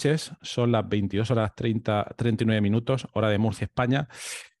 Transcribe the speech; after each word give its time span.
Noches. 0.00 0.32
Son 0.40 0.72
las 0.72 0.88
22 0.88 1.30
horas 1.30 1.54
30, 1.54 2.14
39 2.16 2.62
minutos, 2.62 3.06
hora 3.12 3.28
de 3.28 3.36
Murcia, 3.36 3.66
España. 3.66 4.08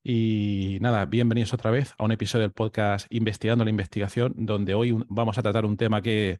Y 0.02 0.76
nada, 0.82 1.06
bienvenidos 1.06 1.54
otra 1.54 1.70
vez 1.70 1.94
a 1.96 2.04
un 2.04 2.12
episodio 2.12 2.42
del 2.42 2.52
podcast 2.52 3.06
Investigando 3.08 3.64
la 3.64 3.70
Investigación, 3.70 4.34
donde 4.36 4.74
hoy 4.74 4.94
vamos 5.08 5.38
a 5.38 5.42
tratar 5.42 5.64
un 5.64 5.78
tema 5.78 6.02
que. 6.02 6.38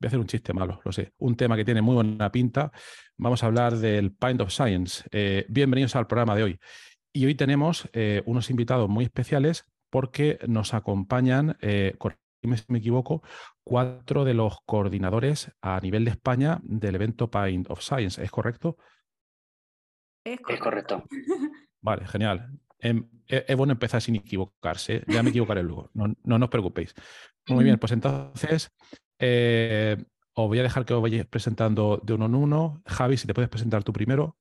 Voy 0.00 0.06
a 0.06 0.08
hacer 0.08 0.18
un 0.20 0.26
chiste 0.26 0.54
malo, 0.54 0.80
lo 0.82 0.92
sé. 0.92 1.12
Un 1.18 1.36
tema 1.36 1.54
que 1.54 1.66
tiene 1.66 1.82
muy 1.82 1.94
buena 1.94 2.32
pinta. 2.32 2.72
Vamos 3.18 3.42
a 3.42 3.46
hablar 3.46 3.76
del 3.76 4.12
Pint 4.12 4.40
of 4.40 4.50
Science. 4.50 5.04
Eh, 5.10 5.44
bienvenidos 5.50 5.94
al 5.94 6.06
programa 6.06 6.34
de 6.34 6.44
hoy. 6.44 6.58
Y 7.12 7.26
hoy 7.26 7.34
tenemos 7.34 7.90
eh, 7.92 8.22
unos 8.24 8.48
invitados 8.48 8.88
muy 8.88 9.04
especiales 9.04 9.66
porque 9.90 10.38
nos 10.48 10.72
acompañan, 10.72 11.58
eh, 11.60 11.94
si 12.42 12.64
me 12.68 12.78
equivoco, 12.78 13.22
cuatro 13.64 14.24
de 14.24 14.34
los 14.34 14.58
coordinadores 14.64 15.52
a 15.60 15.80
nivel 15.80 16.04
de 16.04 16.12
España 16.12 16.60
del 16.62 16.94
evento 16.94 17.30
Paint 17.30 17.70
of 17.70 17.82
Science. 17.82 18.22
¿Es 18.22 18.30
correcto? 18.30 18.76
Es 20.24 20.40
correcto. 20.60 21.04
Vale, 21.80 22.06
genial. 22.06 22.50
Em, 22.78 23.08
es, 23.26 23.56
bueno 23.56 23.72
empezar 23.72 24.00
sin 24.00 24.16
equivocarse. 24.16 25.02
Ya 25.06 25.22
me 25.22 25.30
equivocaré 25.30 25.62
luego. 25.64 25.90
No, 25.94 26.14
no, 26.24 26.44
os 26.44 26.50
preocupéis. 26.50 26.94
Muy 27.48 27.64
bien, 27.64 27.78
pues 27.78 27.92
entonces 27.92 28.70
eh, 29.18 29.96
os 30.34 30.48
voy 30.48 30.58
a 30.58 30.62
dejar 30.62 30.84
que 30.84 30.94
os 30.94 31.02
vayáis 31.02 31.26
presentando 31.26 32.00
de 32.02 32.14
uno 32.14 32.26
en 32.26 32.34
uno. 32.34 32.82
Javi, 32.86 33.16
si 33.16 33.26
te 33.26 33.34
puedes 33.34 33.50
presentar 33.50 33.84
tú 33.84 33.92
primero. 33.92 34.36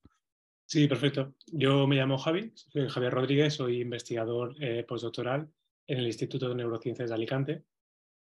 Sí, 0.65 0.87
perfecto. 0.87 1.33
Yo 1.47 1.87
me 1.87 1.95
llamo 1.95 2.19
Javi, 2.19 2.51
soy 2.53 2.87
Javier 2.87 3.11
Rodríguez, 3.11 3.55
soy 3.55 3.81
investigador 3.81 4.55
eh, 4.61 4.85
postdoctoral 4.87 5.49
en 5.87 5.97
el 5.97 6.05
Instituto 6.05 6.47
de 6.47 6.55
Neurociencias 6.55 7.09
de 7.09 7.15
Alicante 7.15 7.63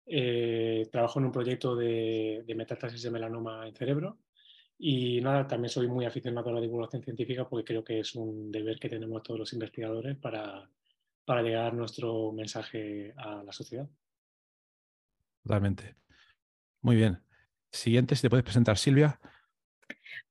eh, 0.05 0.87
trabajo 0.91 1.19
en 1.19 1.25
un 1.25 1.31
proyecto 1.31 1.75
de, 1.75 2.43
de, 2.45 2.55
metástasis 2.55 3.01
de 3.01 3.11
melanoma 3.11 3.67
en 3.67 3.75
cerebro 3.75 4.19
y 4.77 5.21
nada, 5.21 5.47
también 5.47 5.69
soy 5.69 5.87
muy 5.87 6.05
aficionado 6.05 6.49
a 6.49 6.53
la 6.53 6.61
divulgación 6.61 7.03
científica 7.03 7.47
porque 7.47 7.63
creo 7.63 7.83
que 7.83 7.99
es 7.99 8.15
un 8.15 8.51
deber 8.51 8.79
que 8.79 8.89
tenemos 8.89 9.23
todos 9.23 9.39
los 9.39 9.53
investigadores 9.53 10.17
para, 10.17 10.69
para 11.25 11.41
llegar 11.41 11.73
nuestro 11.73 12.31
mensaje 12.31 13.13
a 13.15 13.43
la 13.43 13.51
sociedad. 13.53 13.87
Totalmente. 15.43 15.95
Muy 16.81 16.95
bien. 16.95 17.21
Siguiente, 17.71 18.15
si 18.15 18.23
te 18.23 18.29
puedes 18.29 18.43
presentar, 18.43 18.77
Silvia. 18.77 19.19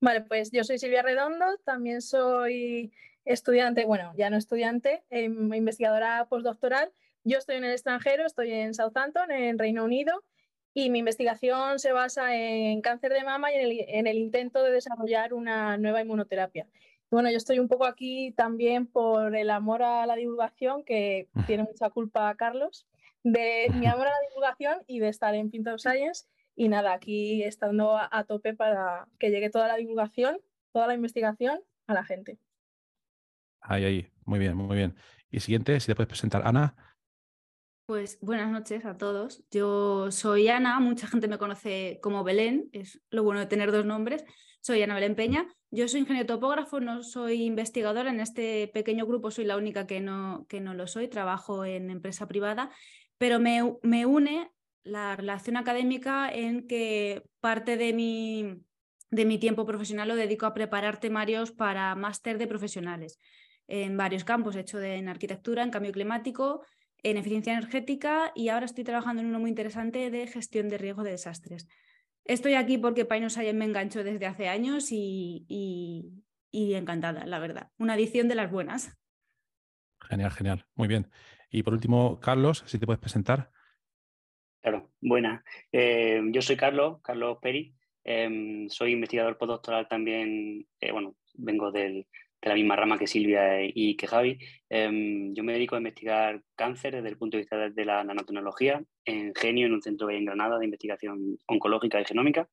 Vale, 0.00 0.22
pues 0.22 0.50
yo 0.50 0.64
soy 0.64 0.78
Silvia 0.78 1.02
Redondo, 1.02 1.46
también 1.64 2.02
soy 2.02 2.92
estudiante, 3.24 3.84
bueno, 3.84 4.12
ya 4.16 4.30
no 4.30 4.36
estudiante, 4.36 5.04
eh, 5.10 5.24
investigadora 5.24 6.26
postdoctoral 6.28 6.92
yo 7.24 7.38
estoy 7.38 7.56
en 7.56 7.64
el 7.64 7.72
extranjero, 7.72 8.26
estoy 8.26 8.52
en 8.52 8.74
Southampton, 8.74 9.30
en 9.30 9.58
Reino 9.58 9.84
Unido, 9.84 10.24
y 10.74 10.90
mi 10.90 11.00
investigación 11.00 11.78
se 11.78 11.92
basa 11.92 12.34
en 12.34 12.80
cáncer 12.80 13.12
de 13.12 13.24
mama 13.24 13.52
y 13.52 13.84
en 13.88 14.06
el, 14.06 14.16
intento 14.16 14.62
de 14.62 14.72
desarrollar 14.72 15.34
una 15.34 15.76
nueva 15.76 16.00
inmunoterapia. 16.00 16.66
Bueno, 17.10 17.30
yo 17.30 17.36
estoy 17.36 17.58
un 17.58 17.68
poco 17.68 17.84
aquí 17.84 18.32
también 18.32 18.86
por 18.86 19.36
el 19.36 19.50
amor 19.50 19.82
a 19.82 20.06
la 20.06 20.16
divulgación, 20.16 20.82
que 20.82 21.28
tiene 21.46 21.64
mucha 21.64 21.90
culpa 21.90 22.34
Carlos, 22.36 22.86
de 23.22 23.70
mi 23.74 23.86
amor 23.86 24.06
a 24.06 24.10
la 24.10 24.28
divulgación 24.30 24.78
y 24.86 24.98
de 24.98 25.08
estar 25.08 25.34
en 25.34 25.50
Pint 25.50 25.68
of 25.68 25.80
Science. 25.80 26.24
Y 26.56 26.68
nada, 26.68 26.94
aquí 26.94 27.42
estando 27.44 27.98
a 27.98 28.24
tope 28.24 28.54
para 28.54 29.08
que 29.18 29.30
llegue 29.30 29.50
toda 29.50 29.68
la 29.68 29.76
divulgación, 29.76 30.38
toda 30.72 30.86
la 30.86 30.94
investigación 30.94 31.60
a 31.86 31.94
la 31.94 32.04
gente. 32.04 32.38
Ahí, 33.60 33.84
ahí, 33.84 34.06
muy 34.24 34.38
bien, 34.38 34.56
muy 34.56 34.76
bien. 34.76 34.94
Y 35.30 35.40
siguiente, 35.40 35.78
si 35.80 35.86
te 35.86 35.94
puedes 35.94 36.08
presentar, 36.08 36.46
Ana. 36.46 36.74
Pues 37.92 38.16
buenas 38.22 38.50
noches 38.50 38.86
a 38.86 38.96
todos. 38.96 39.44
Yo 39.50 40.10
soy 40.10 40.48
Ana, 40.48 40.80
mucha 40.80 41.06
gente 41.06 41.28
me 41.28 41.36
conoce 41.36 41.98
como 42.02 42.24
Belén, 42.24 42.70
es 42.72 43.02
lo 43.10 43.22
bueno 43.22 43.40
de 43.40 43.44
tener 43.44 43.70
dos 43.70 43.84
nombres. 43.84 44.24
Soy 44.62 44.82
Ana 44.82 44.94
Belén 44.94 45.14
Peña. 45.14 45.46
Yo 45.70 45.86
soy 45.88 46.00
ingeniero 46.00 46.26
topógrafo, 46.26 46.80
no 46.80 47.02
soy 47.02 47.42
investigadora. 47.42 48.08
En 48.08 48.20
este 48.20 48.70
pequeño 48.72 49.04
grupo 49.04 49.30
soy 49.30 49.44
la 49.44 49.58
única 49.58 49.86
que 49.86 50.00
no, 50.00 50.46
que 50.48 50.62
no 50.62 50.72
lo 50.72 50.86
soy. 50.86 51.08
Trabajo 51.08 51.66
en 51.66 51.90
empresa 51.90 52.26
privada, 52.26 52.70
pero 53.18 53.38
me, 53.38 53.76
me 53.82 54.06
une 54.06 54.50
la 54.84 55.14
relación 55.14 55.58
académica 55.58 56.32
en 56.32 56.66
que 56.66 57.24
parte 57.40 57.76
de 57.76 57.92
mi, 57.92 58.56
de 59.10 59.26
mi 59.26 59.36
tiempo 59.36 59.66
profesional 59.66 60.08
lo 60.08 60.16
dedico 60.16 60.46
a 60.46 60.54
preparar 60.54 60.98
temarios 60.98 61.52
para 61.52 61.94
máster 61.94 62.38
de 62.38 62.46
profesionales 62.46 63.18
en 63.68 63.98
varios 63.98 64.24
campos. 64.24 64.56
He 64.56 64.60
hecho 64.60 64.80
en 64.80 65.10
arquitectura, 65.10 65.62
en 65.62 65.70
cambio 65.70 65.92
climático, 65.92 66.62
en 67.02 67.16
eficiencia 67.16 67.52
energética 67.52 68.32
y 68.34 68.48
ahora 68.48 68.66
estoy 68.66 68.84
trabajando 68.84 69.22
en 69.22 69.28
uno 69.28 69.40
muy 69.40 69.50
interesante 69.50 70.10
de 70.10 70.26
gestión 70.26 70.68
de 70.68 70.78
riesgo 70.78 71.02
de 71.02 71.12
desastres. 71.12 71.68
Estoy 72.24 72.54
aquí 72.54 72.78
porque 72.78 73.04
Painos 73.04 73.36
me 73.36 73.64
enganchó 73.64 74.04
desde 74.04 74.26
hace 74.26 74.48
años 74.48 74.92
y, 74.92 75.44
y, 76.52 76.74
encantada, 76.74 77.26
la 77.26 77.38
verdad. 77.40 77.70
Una 77.78 77.96
edición 77.96 78.28
de 78.28 78.36
las 78.36 78.50
buenas. 78.50 78.96
Genial, 80.00 80.30
genial. 80.30 80.66
Muy 80.74 80.86
bien. 80.86 81.10
Y 81.50 81.62
por 81.64 81.74
último, 81.74 82.20
Carlos, 82.20 82.62
si 82.66 82.78
te 82.78 82.86
puedes 82.86 83.00
presentar. 83.00 83.50
Claro, 84.60 84.92
buena. 85.00 85.44
Eh, 85.72 86.22
yo 86.30 86.40
soy 86.42 86.56
Carlos, 86.56 87.00
Carlos 87.02 87.38
Peri. 87.42 87.74
Em, 88.04 88.68
soy 88.68 88.92
investigador 88.92 89.38
postdoctoral 89.38 89.88
también, 89.88 90.66
eh, 90.80 90.92
bueno, 90.92 91.16
vengo 91.34 91.70
del, 91.70 92.06
de 92.42 92.48
la 92.48 92.56
misma 92.56 92.76
rama 92.76 92.98
que 92.98 93.06
Silvia 93.06 93.62
y 93.62 93.96
que 93.96 94.06
Javi. 94.08 94.38
Em, 94.68 95.32
yo 95.32 95.44
me 95.44 95.52
dedico 95.52 95.76
a 95.76 95.78
investigar 95.78 96.42
cáncer 96.56 96.96
desde 96.96 97.08
el 97.08 97.16
punto 97.16 97.36
de 97.36 97.42
vista 97.42 97.70
de 97.70 97.84
la 97.84 98.02
nanotecnología 98.02 98.82
en 99.04 99.32
Genio, 99.34 99.66
en 99.66 99.74
un 99.74 99.82
centro 99.82 100.10
en 100.10 100.24
Granada 100.24 100.58
de 100.58 100.64
investigación 100.64 101.38
oncológica 101.46 102.00
y 102.00 102.04
genómica. 102.04 102.48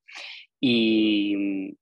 Y 0.60 1.76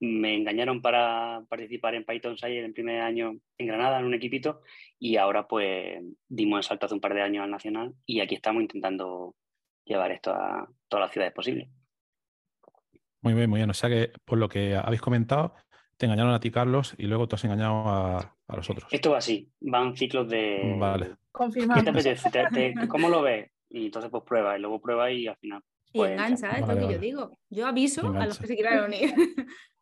me 0.00 0.34
engañaron 0.34 0.82
para 0.82 1.44
participar 1.48 1.94
en 1.94 2.04
Python 2.04 2.36
Science 2.36 2.64
en 2.64 2.74
primer 2.74 3.00
año 3.00 3.38
en 3.56 3.66
Granada, 3.66 4.00
en 4.00 4.06
un 4.06 4.14
equipito, 4.14 4.62
y 4.98 5.16
ahora 5.16 5.46
pues 5.46 6.02
dimos 6.28 6.58
el 6.58 6.64
salto 6.64 6.86
hace 6.86 6.94
un 6.94 7.00
par 7.00 7.14
de 7.14 7.22
años 7.22 7.44
al 7.44 7.50
Nacional 7.50 7.94
y 8.04 8.20
aquí 8.20 8.34
estamos 8.34 8.62
intentando 8.62 9.36
llevar 9.84 10.10
esto 10.10 10.32
a 10.32 10.68
todas 10.88 11.06
las 11.06 11.12
ciudades 11.12 11.34
posibles. 11.34 11.68
Muy 13.22 13.32
bien, 13.32 13.48
muy 13.48 13.60
bien. 13.60 13.70
O 13.70 13.74
sea 13.74 13.88
que 13.88 14.12
por 14.24 14.38
lo 14.38 14.48
que 14.48 14.74
habéis 14.74 15.00
comentado, 15.00 15.54
te 15.96 16.06
engañaron 16.06 16.32
a 16.32 16.40
ti, 16.40 16.50
Carlos, 16.50 16.94
y 16.98 17.06
luego 17.06 17.28
te 17.28 17.36
has 17.36 17.44
engañado 17.44 17.88
a, 17.88 18.36
los 18.48 18.68
otros. 18.70 18.86
Esto 18.90 19.12
va 19.12 19.18
así, 19.18 19.50
van 19.60 19.96
ciclos 19.96 20.28
de. 20.28 20.76
Vale. 20.78 21.16
Confirmado. 21.32 21.82
¿Cómo 22.88 23.08
lo 23.08 23.22
ves? 23.22 23.50
Y 23.68 23.86
entonces 23.86 24.10
pues 24.10 24.22
prueba, 24.24 24.56
y 24.56 24.60
luego 24.60 24.80
prueba 24.80 25.10
y 25.10 25.26
al 25.26 25.36
final. 25.36 25.62
y 25.92 25.98
pues, 25.98 26.12
engancha, 26.12 26.52
es 26.52 26.68
lo 26.68 26.78
que 26.78 26.92
yo 26.92 26.98
digo. 26.98 27.38
Yo 27.50 27.66
aviso 27.66 28.08
a 28.14 28.26
los 28.26 28.38
que 28.38 28.46
se 28.46 28.54
quieran 28.54 28.84
unir. 28.84 29.12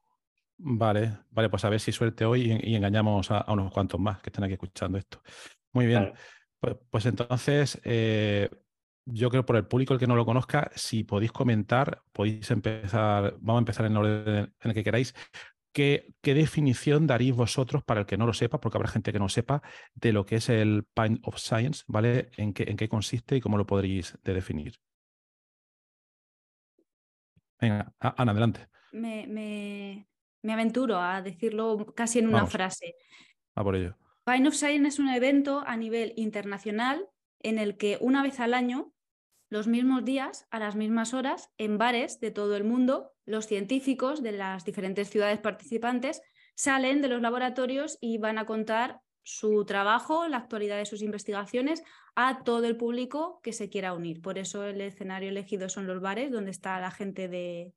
Vale, 0.64 1.18
vale, 1.30 1.48
pues 1.48 1.64
a 1.64 1.68
ver 1.68 1.80
si 1.80 1.90
suerte 1.90 2.24
hoy 2.24 2.56
y, 2.62 2.76
engañamos 2.76 3.32
a, 3.32 3.44
unos 3.48 3.72
cuantos 3.72 3.98
más 3.98 4.20
que 4.20 4.30
estén 4.30 4.44
aquí 4.44 4.52
escuchando 4.52 4.96
esto. 4.96 5.20
Muy 5.72 5.86
bien. 5.86 6.12
Pues, 6.60 6.76
pues, 6.88 7.06
entonces, 7.06 7.80
eh, 7.82 8.48
yo 9.04 9.28
creo 9.30 9.44
por 9.44 9.56
el 9.56 9.66
público 9.66 9.94
el 9.94 10.00
que 10.00 10.06
no 10.06 10.14
lo 10.14 10.24
conozca, 10.24 10.70
si 10.74 11.02
podéis 11.02 11.32
comentar, 11.32 12.02
podéis 12.12 12.50
empezar, 12.50 13.34
vamos 13.40 13.58
a 13.58 13.62
empezar 13.62 13.86
en 13.86 13.92
el 13.92 13.98
orden 13.98 14.54
en 14.60 14.70
el 14.70 14.74
que 14.74 14.84
queráis, 14.84 15.14
¿Qué, 15.72 16.14
definición 16.22 17.06
daréis 17.06 17.34
vosotros, 17.34 17.82
para 17.82 18.00
el 18.00 18.06
que 18.06 18.16
no 18.16 18.26
lo 18.26 18.34
sepa, 18.34 18.60
porque 18.60 18.76
habrá 18.76 18.88
gente 18.88 19.12
que 19.12 19.18
no 19.18 19.28
sepa, 19.28 19.62
de 19.94 20.12
lo 20.12 20.26
que 20.26 20.36
es 20.36 20.48
el 20.48 20.84
Pint 20.94 21.20
of 21.26 21.38
Science, 21.38 21.84
¿vale? 21.86 22.30
¿En 22.36 22.52
qué, 22.52 22.64
en 22.64 22.76
qué 22.76 22.88
consiste 22.88 23.36
y 23.36 23.40
cómo 23.40 23.56
lo 23.56 23.66
podréis 23.66 24.18
definir? 24.22 24.78
Venga, 27.60 27.94
Ana, 28.00 28.32
adelante. 28.32 28.68
Me, 28.92 29.26
me, 29.26 30.52
aventuro 30.52 30.98
a 30.98 31.22
decirlo 31.22 31.94
casi 31.94 32.18
en 32.18 32.28
una 32.28 32.46
frase. 32.46 32.96
A 33.54 33.62
por 33.62 33.76
ello. 33.76 33.96
Pine 34.24 34.48
of 34.48 34.54
Science 34.54 34.88
es 34.88 34.98
un 34.98 35.08
evento 35.08 35.62
a 35.66 35.76
nivel 35.76 36.12
internacional 36.16 37.08
en 37.40 37.58
el 37.58 37.76
que 37.76 37.98
una 38.00 38.22
vez 38.22 38.40
al 38.40 38.54
año, 38.54 38.92
los 39.52 39.66
mismos 39.66 40.02
días, 40.02 40.46
a 40.50 40.58
las 40.58 40.76
mismas 40.76 41.12
horas, 41.12 41.50
en 41.58 41.76
bares 41.76 42.20
de 42.20 42.30
todo 42.30 42.56
el 42.56 42.64
mundo, 42.64 43.12
los 43.26 43.46
científicos 43.46 44.22
de 44.22 44.32
las 44.32 44.64
diferentes 44.64 45.10
ciudades 45.10 45.40
participantes 45.40 46.22
salen 46.54 47.02
de 47.02 47.08
los 47.08 47.20
laboratorios 47.20 47.98
y 48.00 48.16
van 48.16 48.38
a 48.38 48.46
contar 48.46 49.02
su 49.22 49.66
trabajo, 49.66 50.26
la 50.26 50.38
actualidad 50.38 50.78
de 50.78 50.86
sus 50.86 51.02
investigaciones 51.02 51.82
a 52.16 52.44
todo 52.44 52.64
el 52.64 52.78
público 52.78 53.40
que 53.42 53.52
se 53.52 53.68
quiera 53.68 53.92
unir. 53.92 54.22
Por 54.22 54.38
eso 54.38 54.64
el 54.64 54.80
escenario 54.80 55.28
elegido 55.28 55.68
son 55.68 55.86
los 55.86 56.00
bares, 56.00 56.32
donde 56.32 56.50
está 56.50 56.80
la 56.80 56.90
gente 56.90 57.28
de, 57.28 57.74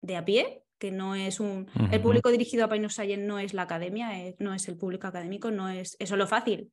de 0.00 0.16
a 0.16 0.24
pie, 0.24 0.64
que 0.78 0.90
no 0.92 1.14
es 1.14 1.40
un... 1.40 1.68
El 1.90 2.00
público 2.00 2.30
dirigido 2.30 2.64
a 2.64 2.70
Pine 2.70 2.88
Science 2.88 3.18
no 3.18 3.38
es 3.38 3.52
la 3.52 3.62
academia, 3.62 4.18
eh, 4.18 4.34
no 4.38 4.54
es 4.54 4.66
el 4.66 4.78
público 4.78 5.08
académico, 5.08 5.50
no 5.50 5.68
es 5.68 5.94
eso 5.98 6.16
lo 6.16 6.26
fácil. 6.26 6.72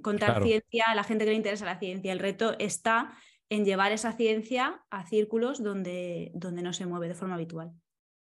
Contar 0.00 0.44
ciencia 0.44 0.84
a 0.86 0.94
la 0.94 1.02
gente 1.02 1.24
que 1.24 1.32
le 1.32 1.36
interesa 1.36 1.64
la 1.64 1.80
ciencia. 1.80 2.12
El 2.12 2.20
reto 2.20 2.54
está 2.60 3.18
en 3.50 3.64
llevar 3.64 3.92
esa 3.92 4.12
ciencia 4.12 4.84
a 4.90 5.06
círculos 5.06 5.62
donde, 5.62 6.32
donde 6.34 6.62
no 6.62 6.72
se 6.72 6.86
mueve 6.86 7.08
de 7.08 7.14
forma 7.14 7.34
habitual. 7.34 7.72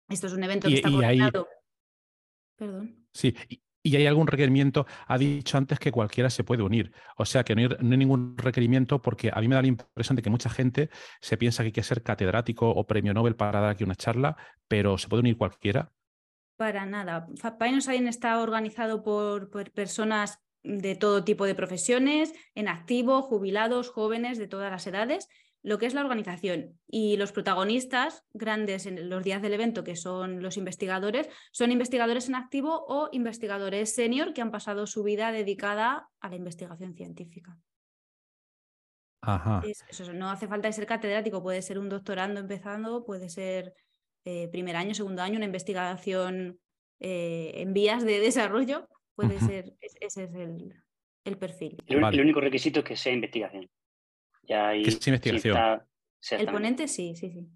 Esto 0.09 0.27
es 0.27 0.33
un 0.33 0.43
evento 0.43 0.67
que 0.67 0.75
está 0.75 0.91
coordinado. 0.91 1.47
Perdón. 2.57 3.07
Sí, 3.13 3.35
y 3.85 3.95
hay 3.95 4.07
algún 4.07 4.25
requerimiento, 4.25 4.87
ha 5.05 5.17
dicho 5.17 5.59
antes 5.59 5.77
que 5.77 5.91
cualquiera 5.91 6.31
se 6.31 6.43
puede 6.43 6.63
unir. 6.63 6.91
O 7.17 7.25
sea 7.25 7.43
que 7.43 7.55
no 7.55 7.61
hay, 7.61 7.97
ningún 7.97 8.35
requerimiento 8.35 8.99
porque 8.99 9.29
a 9.31 9.39
mí 9.39 9.47
me 9.47 9.53
da 9.53 9.61
la 9.61 9.67
impresión 9.67 10.15
de 10.15 10.23
que 10.23 10.31
mucha 10.31 10.49
gente 10.49 10.89
se 11.21 11.37
piensa 11.37 11.61
que 11.61 11.67
hay 11.67 11.71
que 11.71 11.83
ser 11.83 12.01
catedrático 12.01 12.67
o 12.67 12.87
premio 12.87 13.13
Nobel 13.13 13.35
para 13.35 13.59
dar 13.59 13.69
aquí 13.69 13.83
una 13.83 13.93
charla, 13.93 14.37
pero 14.67 14.97
¿se 14.97 15.07
puede 15.07 15.21
unir 15.21 15.37
cualquiera? 15.37 15.91
Para 16.57 16.87
nada. 16.87 17.27
Pine 17.59 17.79
Science 17.79 18.09
está 18.09 18.41
organizado 18.41 19.03
por, 19.03 19.51
por 19.51 19.69
personas 19.71 20.39
de 20.65 20.95
todo 20.95 21.23
tipo 21.23 21.45
de 21.45 21.55
profesiones, 21.55 22.33
en 22.55 22.67
activo, 22.67 23.21
jubilados, 23.21 23.89
jóvenes, 23.89 24.37
de 24.37 24.47
todas 24.47 24.71
las 24.71 24.85
edades 24.87 25.29
lo 25.65 25.79
que 25.79 25.87
es 25.87 25.95
la 25.95 26.01
organización 26.01 26.79
y 26.87 27.17
los 27.17 27.31
protagonistas 27.31 28.23
grandes 28.33 28.85
en 28.85 29.09
los 29.09 29.23
días 29.23 29.41
del 29.41 29.55
evento, 29.55 29.83
que 29.83 29.95
son 29.95 30.43
los 30.43 30.57
investigadores, 30.57 31.27
son 31.51 31.71
investigadores 31.71 32.29
en 32.29 32.35
activo 32.35 32.85
o 32.87 33.09
investigadores 33.11 33.95
senior 33.95 34.31
que 34.31 34.43
han 34.43 34.51
pasado 34.51 34.85
su 34.85 35.01
vida 35.01 35.31
dedicada 35.31 36.07
a 36.19 36.29
la 36.29 36.35
investigación 36.35 36.93
científica. 36.93 37.57
Ajá. 39.21 39.63
eso, 39.89 40.13
no 40.13 40.29
hace 40.29 40.47
falta 40.47 40.71
ser 40.71 40.85
catedrático, 40.85 41.41
puede 41.41 41.63
ser 41.63 41.79
un 41.79 41.89
doctorando 41.89 42.39
empezando, 42.39 43.03
puede 43.03 43.29
ser 43.29 43.73
eh, 44.23 44.47
primer 44.49 44.75
año, 44.75 44.93
segundo 44.93 45.23
año, 45.23 45.37
una 45.37 45.45
investigación 45.45 46.59
eh, 46.99 47.53
en 47.55 47.73
vías 47.73 48.05
de 48.05 48.19
desarrollo, 48.19 48.87
puede 49.15 49.39
ser, 49.39 49.73
ese 49.81 49.97
es 50.01 50.17
el, 50.35 51.37
perfil. 51.37 51.77
el 51.87 52.21
único 52.21 52.41
requisito 52.41 52.79
es 52.79 52.85
que 52.85 52.95
sea 52.95 53.13
investigación. 53.13 53.69
Ya 54.43 54.75
es 54.75 55.07
investigación? 55.07 55.81
el 56.31 56.45
ponente 56.47 56.87
sí, 56.87 57.15
sí, 57.15 57.31
sí. 57.31 57.47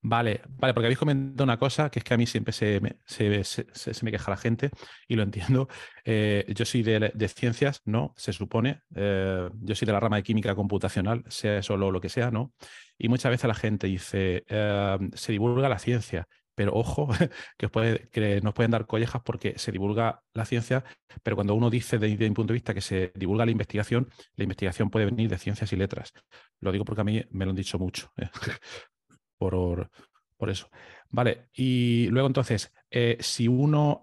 Vale, 0.00 0.42
vale, 0.48 0.74
porque 0.74 0.86
habéis 0.86 0.98
comentado 0.98 1.44
una 1.44 1.58
cosa 1.58 1.90
que 1.90 1.98
es 1.98 2.04
que 2.04 2.14
a 2.14 2.16
mí 2.16 2.26
siempre 2.26 2.52
se 2.52 2.80
me, 2.80 2.98
se, 3.04 4.04
me 4.04 4.12
queja 4.12 4.30
la 4.30 4.36
gente 4.36 4.70
y 5.08 5.16
lo 5.16 5.22
entiendo. 5.22 5.68
Eh, 6.04 6.46
yo 6.54 6.64
soy 6.64 6.82
de, 6.82 7.28
ciencias, 7.28 7.82
¿no? 7.84 8.14
Se 8.16 8.32
supone. 8.32 8.82
Eh, 8.94 9.48
yo 9.60 9.74
soy 9.74 9.86
de 9.86 9.92
la 9.92 10.00
rama 10.00 10.16
de 10.16 10.22
química 10.22 10.54
computacional, 10.54 11.24
sea 11.28 11.58
eso 11.58 11.76
lo, 11.76 11.90
lo 11.90 12.00
que 12.00 12.08
sea, 12.08 12.30
¿no? 12.30 12.54
Y 12.96 13.08
muchas 13.08 13.30
veces 13.30 13.48
la 13.48 13.54
gente 13.54 13.86
dice, 13.86 14.44
eh, 14.48 14.98
se 15.14 15.32
divulga 15.32 15.68
la 15.68 15.78
ciencia 15.78 16.28
pero 16.58 16.72
ojo, 16.74 17.08
que, 17.56 18.40
nos 18.42 18.52
pueden 18.52 18.72
dar 18.72 18.84
collejas 18.84 19.22
porque 19.24 19.56
se 19.60 19.70
divulga 19.70 20.24
la 20.34 20.44
ciencia, 20.44 20.82
pero 21.22 21.36
cuando 21.36 21.54
uno 21.54 21.70
dice 21.70 22.00
desde 22.00 22.28
mi 22.28 22.34
punto 22.34 22.52
de 22.52 22.54
vista 22.54 22.74
que 22.74 22.80
se 22.80 23.12
divulga 23.14 23.44
la 23.44 23.52
investigación, 23.52 24.08
la 24.34 24.42
investigación 24.42 24.90
puede 24.90 25.04
venir 25.04 25.30
de 25.30 25.38
ciencias 25.38 25.72
y 25.72 25.76
letras. 25.76 26.12
Lo 26.58 26.72
digo 26.72 26.84
porque 26.84 27.02
a 27.02 27.04
mí 27.04 27.22
me 27.30 27.44
lo 27.44 27.52
han 27.52 27.56
dicho 27.56 27.78
mucho, 27.78 28.10
por, 29.38 29.88
por, 30.36 30.50
eso. 30.50 30.68
Vale, 31.10 31.46
y 31.54 32.08
luego 32.08 32.26
entonces, 32.26 32.72
eh, 32.90 33.18
si 33.20 33.46
uno, 33.46 34.02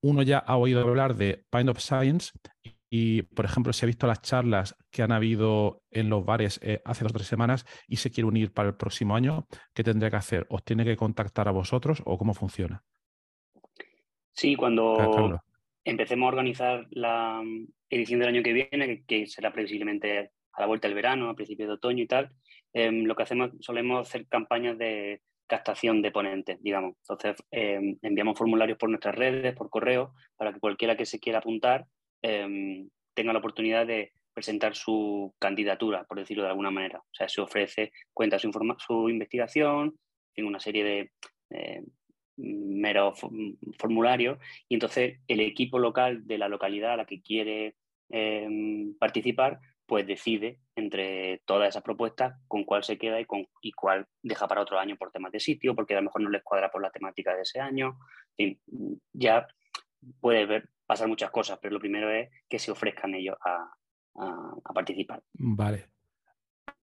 uno 0.00 0.22
ya 0.22 0.38
ha 0.38 0.56
oído 0.56 0.80
hablar 0.80 1.14
de 1.14 1.44
Pine 1.50 1.72
of 1.72 1.78
Science 1.78 2.32
y, 2.98 3.20
por 3.20 3.44
ejemplo, 3.44 3.74
si 3.74 3.84
ha 3.84 3.92
visto 3.92 4.06
las 4.06 4.22
charlas 4.22 4.74
que 4.90 5.02
han 5.02 5.12
habido 5.12 5.82
en 5.90 6.08
los 6.08 6.24
bares 6.24 6.58
eh, 6.62 6.80
hace 6.86 7.04
dos 7.04 7.12
o 7.12 7.16
tres 7.16 7.26
semanas 7.26 7.66
y 7.86 7.96
se 7.96 8.10
quiere 8.10 8.26
unir 8.26 8.54
para 8.54 8.70
el 8.70 8.74
próximo 8.74 9.14
año, 9.14 9.46
¿qué 9.74 9.84
tendría 9.84 10.08
que 10.08 10.16
hacer? 10.16 10.46
¿Os 10.48 10.64
tiene 10.64 10.82
que 10.82 10.96
contactar 10.96 11.46
a 11.46 11.50
vosotros 11.50 12.02
o 12.06 12.16
cómo 12.16 12.32
funciona? 12.32 12.82
Sí, 14.32 14.56
cuando 14.56 15.42
empecemos 15.84 16.24
a 16.24 16.28
organizar 16.28 16.86
la 16.90 17.42
mm, 17.44 17.66
edición 17.90 18.20
del 18.20 18.30
año 18.30 18.42
que 18.42 18.54
viene, 18.54 19.04
que, 19.06 19.26
será 19.26 19.52
previsiblemente 19.52 20.30
a 20.52 20.60
la 20.62 20.66
vuelta 20.66 20.88
del 20.88 20.94
verano, 20.94 21.28
a 21.28 21.36
principios 21.36 21.68
de 21.68 21.74
otoño 21.74 22.02
y 22.02 22.06
tal, 22.06 22.32
em, 22.72 23.04
lo 23.04 23.14
que 23.14 23.24
hacemos, 23.24 23.50
solemos 23.60 24.08
hacer 24.08 24.26
campañas 24.26 24.78
de 24.78 25.20
captación 25.46 26.00
de 26.00 26.12
ponentes, 26.12 26.62
digamos. 26.62 26.96
Entonces, 27.02 27.36
em, 27.50 27.98
enviamos 28.00 28.38
formularios 28.38 28.78
por 28.78 28.88
nuestras 28.88 29.14
redes, 29.14 29.54
por 29.54 29.68
correo, 29.68 30.14
para 30.34 30.54
que 30.54 30.60
cualquiera 30.60 30.96
que 30.96 31.04
se 31.04 31.20
quiera 31.20 31.40
apuntar 31.40 31.86
Em, 32.28 32.88
tenga 33.14 33.32
la 33.32 33.38
oportunidad 33.38 33.86
de 33.86 34.12
presentar 34.34 34.74
su 34.74 35.32
candidatura, 35.38 36.04
por 36.04 36.18
decirlo 36.18 36.42
de 36.42 36.50
alguna 36.50 36.72
manera. 36.72 36.98
O 36.98 37.14
sea, 37.14 37.28
se 37.28 37.40
ofrece, 37.40 37.92
cuenta 38.12 38.38
su, 38.38 38.50
su 38.78 39.08
investigación, 39.08 39.96
tiene 40.34 40.48
una 40.48 40.58
serie 40.58 40.84
de 40.84 41.84
meros 42.36 43.20
formularios 43.78 44.38
y 44.68 44.74
entonces 44.74 45.20
el 45.26 45.40
equipo 45.40 45.78
local 45.78 46.26
de 46.26 46.36
la 46.36 46.48
localidad 46.48 46.92
a 46.92 46.96
la 46.96 47.06
que 47.06 47.22
quiere 47.22 47.76
em, 48.10 48.94
participar 48.98 49.58
pues 49.86 50.06
decide 50.06 50.58
entre 50.74 51.42
todas 51.46 51.68
esas 51.68 51.82
propuestas 51.82 52.34
con 52.48 52.64
cuál 52.64 52.82
se 52.82 52.98
queda 52.98 53.20
y, 53.20 53.24
con, 53.24 53.46
y 53.62 53.70
cuál 53.70 54.06
deja 54.20 54.48
para 54.48 54.62
otro 54.62 54.80
año 54.80 54.96
por 54.96 55.12
temas 55.12 55.30
de 55.30 55.38
sitio, 55.38 55.76
porque 55.76 55.94
a 55.94 55.98
lo 55.98 56.02
mejor 56.02 56.22
no 56.22 56.28
les 56.28 56.42
cuadra 56.42 56.70
por 56.70 56.82
la 56.82 56.90
temática 56.90 57.34
de 57.34 57.42
ese 57.42 57.60
año. 57.60 57.96
ya 59.12 59.46
puede 60.20 60.44
ver, 60.44 60.68
pasar 60.86 61.08
muchas 61.08 61.30
cosas, 61.30 61.58
pero 61.60 61.74
lo 61.74 61.80
primero 61.80 62.10
es 62.10 62.30
que 62.48 62.58
se 62.58 62.70
ofrezcan 62.70 63.14
ellos 63.14 63.36
a, 63.44 63.72
participar. 64.72 65.22
Vale. 65.34 65.90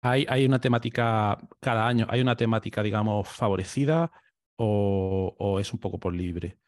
¿Hay, 0.02 0.26
¿Hay, 0.30 0.46
una 0.46 0.60
temática 0.60 1.38
cada 1.60 1.88
año, 1.88 2.06
hay 2.10 2.22
una 2.22 2.36
temática, 2.36 2.84
digamos, 2.84 3.28
favorecida 3.28 4.12
o, 4.58 5.58
es 5.60 5.74
un 5.74 5.80
poco 5.80 6.00
por 6.00 6.14
libre? 6.14 6.60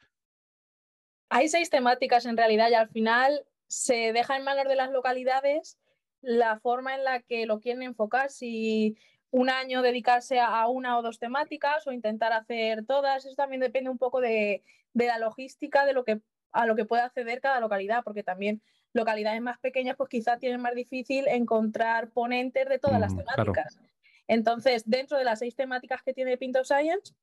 Hay 1.29 1.49
seis 1.49 1.69
temáticas 1.69 2.25
en 2.25 2.37
realidad 2.37 2.69
y 2.69 2.73
al 2.73 2.89
final 2.89 3.45
se 3.67 4.13
deja 4.13 4.37
en 4.37 4.43
manos 4.43 4.65
de 4.67 4.75
las 4.75 4.91
localidades 4.91 5.77
la 6.21 6.59
forma 6.59 6.95
en 6.95 7.03
la 7.03 7.21
que 7.21 7.45
lo 7.45 7.59
quieren 7.59 7.83
enfocar, 7.83 8.31
si 8.31 8.97
un 9.29 9.49
año 9.49 9.81
dedicarse 9.83 10.39
a 10.39 10.67
una 10.67 10.97
o 10.97 11.03
dos 11.03 11.19
temáticas 11.19 11.85
o 11.85 11.91
intentar 11.91 12.33
hacer 12.33 12.85
todas, 12.85 13.25
eso 13.25 13.35
también 13.35 13.59
depende 13.59 13.89
un 13.89 13.99
poco 13.99 14.21
de, 14.21 14.63
de 14.93 15.05
la 15.05 15.19
logística, 15.19 15.85
de 15.85 15.93
lo 15.93 16.03
que 16.03 16.21
a 16.57 16.65
lo 16.65 16.75
que 16.75 16.85
puede 16.85 17.03
acceder 17.03 17.39
cada 17.39 17.59
localidad, 17.59 18.03
porque 18.03 18.23
también 18.23 18.61
localidades 18.93 19.41
más 19.41 19.59
pequeñas 19.59 19.95
pues 19.95 20.09
quizás 20.09 20.39
tienen 20.39 20.59
más 20.59 20.73
difícil 20.73 21.27
encontrar 21.27 22.09
ponentes 22.09 22.67
de 22.67 22.79
todas 22.79 22.99
las 22.99 23.13
mm, 23.13 23.17
temáticas. 23.17 23.79
Entonces, 24.27 24.83
dentro 24.85 25.17
de 25.17 25.23
las 25.23 25.39
seis 25.39 25.55
temáticas 25.55 26.01
que 26.01 26.13
tiene 26.13 26.37
Pinto 26.37 26.63
Science, 26.63 27.13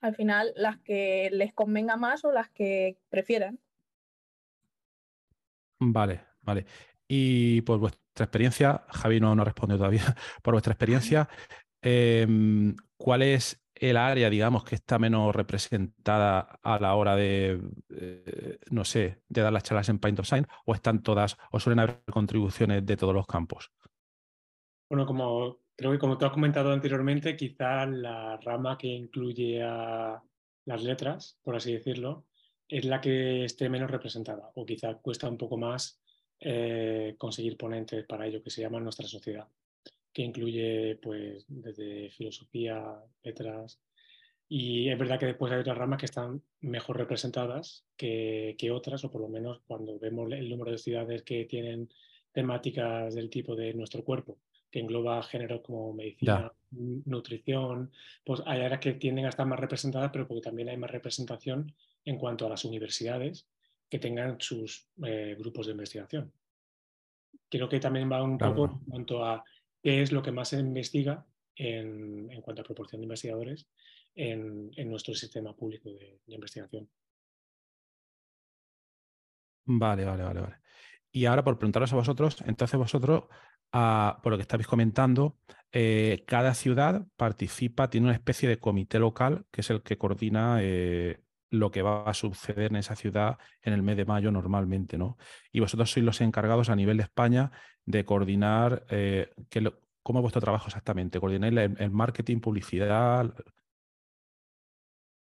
al 0.00 0.14
final 0.14 0.52
las 0.56 0.78
que 0.78 1.28
les 1.32 1.52
convenga 1.52 1.96
más 1.96 2.24
o 2.24 2.32
las 2.32 2.50
que 2.50 2.98
prefieran. 3.08 3.58
Vale, 5.78 6.20
vale. 6.42 6.64
Y 7.08 7.62
por 7.62 7.78
vuestra 7.78 8.24
experiencia, 8.24 8.84
Javi 8.88 9.20
no, 9.20 9.34
no 9.34 9.44
responde 9.44 9.76
todavía, 9.76 10.04
por 10.42 10.54
vuestra 10.54 10.72
experiencia, 10.72 11.28
em, 11.82 12.76
¿cuál 12.96 13.22
es 13.22 13.61
el 13.82 13.96
área, 13.96 14.30
digamos, 14.30 14.62
que 14.62 14.76
está 14.76 14.96
menos 15.00 15.34
representada 15.34 16.60
a 16.62 16.78
la 16.78 16.94
hora 16.94 17.16
de, 17.16 17.60
eh, 17.90 18.58
no 18.70 18.84
sé, 18.84 19.22
de 19.28 19.40
dar 19.40 19.52
las 19.52 19.64
charlas 19.64 19.88
en 19.88 19.98
Paint 19.98 20.20
of 20.20 20.28
Sign, 20.28 20.46
o 20.66 20.74
están 20.74 21.02
todas, 21.02 21.36
o 21.50 21.58
suelen 21.58 21.80
haber 21.80 22.00
contribuciones 22.04 22.86
de 22.86 22.96
todos 22.96 23.12
los 23.12 23.26
campos? 23.26 23.72
Bueno, 24.88 25.04
como 25.04 25.58
creo 25.74 25.90
que 25.90 25.98
como 25.98 26.16
tú 26.16 26.26
has 26.26 26.32
comentado 26.32 26.72
anteriormente, 26.72 27.34
quizá 27.34 27.84
la 27.86 28.36
rama 28.36 28.78
que 28.78 28.86
incluye 28.86 29.60
a 29.64 30.22
las 30.64 30.84
letras, 30.84 31.40
por 31.42 31.56
así 31.56 31.72
decirlo, 31.72 32.26
es 32.68 32.84
la 32.84 33.00
que 33.00 33.44
esté 33.44 33.68
menos 33.68 33.90
representada, 33.90 34.52
o 34.54 34.64
quizá 34.64 34.94
cuesta 34.98 35.28
un 35.28 35.38
poco 35.38 35.58
más 35.58 36.00
eh, 36.38 37.16
conseguir 37.18 37.56
ponentes 37.56 38.04
para 38.06 38.28
ello, 38.28 38.44
que 38.44 38.50
se 38.50 38.60
llama 38.60 38.78
nuestra 38.78 39.08
sociedad 39.08 39.48
que 40.12 40.22
incluye 40.22 40.98
pues 41.02 41.44
desde 41.48 42.10
filosofía, 42.10 43.02
letras, 43.22 43.80
y 44.54 44.90
es 44.90 44.98
verdad 44.98 45.18
que 45.18 45.24
después 45.24 45.50
hay 45.50 45.60
otras 45.60 45.78
ramas 45.78 45.98
que 45.98 46.04
están 46.04 46.42
mejor 46.60 46.98
representadas 46.98 47.86
que, 47.96 48.70
otras, 48.70 49.02
o 49.02 49.10
por 49.10 49.22
lo 49.22 49.28
menos 49.28 49.62
cuando 49.66 49.98
vemos 49.98 50.30
el 50.30 50.50
número 50.50 50.72
de 50.72 50.76
ciudades 50.76 51.22
que 51.22 51.46
tienen 51.46 51.88
temáticas 52.32 53.14
del 53.14 53.30
tipo 53.30 53.56
de 53.56 53.72
nuestro 53.72 54.04
cuerpo, 54.04 54.36
que 54.70 54.80
engloba 54.80 55.22
géneros 55.22 55.62
como 55.62 55.94
medicina, 55.94 56.52
nutrición, 56.70 57.92
pues 58.24 58.42
hay 58.44 58.60
áreas 58.60 58.80
que 58.80 58.92
tienden 58.92 59.24
a 59.24 59.30
estar 59.30 59.46
más 59.46 59.58
representadas, 59.58 60.10
pero 60.12 60.28
porque 60.28 60.42
también 60.42 60.68
hay 60.68 60.76
más 60.76 60.90
representación 60.90 61.74
en 62.04 62.18
cuanto 62.18 62.44
a 62.44 62.50
las 62.50 62.66
universidades 62.66 63.46
que 63.88 63.98
tengan 63.98 64.38
sus 64.38 64.86
eh, 65.02 65.34
grupos 65.38 65.64
de 65.64 65.72
investigación. 65.72 66.30
Creo 67.48 67.70
que 67.70 67.80
también 67.80 68.12
va 68.12 68.22
un 68.22 68.36
poco 68.36 68.66
en 68.66 68.90
cuanto 68.90 69.24
a 69.24 69.42
es 69.82 70.12
lo 70.12 70.22
que 70.22 70.32
más 70.32 70.48
se 70.48 70.58
investiga 70.58 71.26
en, 71.56 72.40
cuanto 72.42 72.62
a 72.62 72.64
proporción 72.64 73.00
de 73.00 73.04
investigadores 73.04 73.68
en, 74.14 74.70
nuestro 74.88 75.14
sistema 75.14 75.54
público 75.54 75.90
de, 75.90 76.20
investigación. 76.26 76.88
Vale, 79.64 80.04
vale, 80.04 80.22
vale, 80.22 80.40
vale. 80.40 80.56
Y 81.10 81.26
ahora 81.26 81.44
por 81.44 81.58
preguntaros 81.58 81.92
a 81.92 81.96
vosotros, 81.96 82.42
entonces 82.46 82.78
vosotros, 82.78 83.24
ah, 83.72 84.18
por 84.22 84.32
lo 84.32 84.38
que 84.38 84.42
estáis 84.42 84.66
comentando, 84.66 85.38
eh, 85.70 86.24
cada 86.26 86.54
ciudad 86.54 87.06
participa, 87.16 87.90
tiene 87.90 88.06
una 88.06 88.14
especie 88.14 88.48
de 88.48 88.58
comité 88.58 88.98
local 88.98 89.46
que 89.50 89.60
es 89.60 89.70
el 89.70 89.82
que 89.82 89.98
coordina 89.98 90.58
eh, 90.60 91.20
lo 91.52 91.70
que 91.70 91.82
va 91.82 92.04
a 92.04 92.14
suceder 92.14 92.70
en 92.70 92.76
esa 92.76 92.96
ciudad 92.96 93.38
en 93.60 93.74
el 93.74 93.82
mes 93.82 93.98
de 93.98 94.06
mayo 94.06 94.32
normalmente, 94.32 94.96
¿no? 94.96 95.18
Y 95.52 95.60
vosotros 95.60 95.90
sois 95.90 96.04
los 96.04 96.22
encargados 96.22 96.70
a 96.70 96.76
nivel 96.76 96.96
de 96.96 97.02
España 97.02 97.52
de 97.84 98.06
coordinar, 98.06 98.86
eh, 98.88 99.30
¿cómo 100.02 100.18
es 100.18 100.22
vuestro 100.22 100.40
trabajo 100.40 100.68
exactamente? 100.68 101.20
¿Coordináis 101.20 101.54
el, 101.78 101.90
marketing, 101.90 102.40
publicidad? 102.40 103.34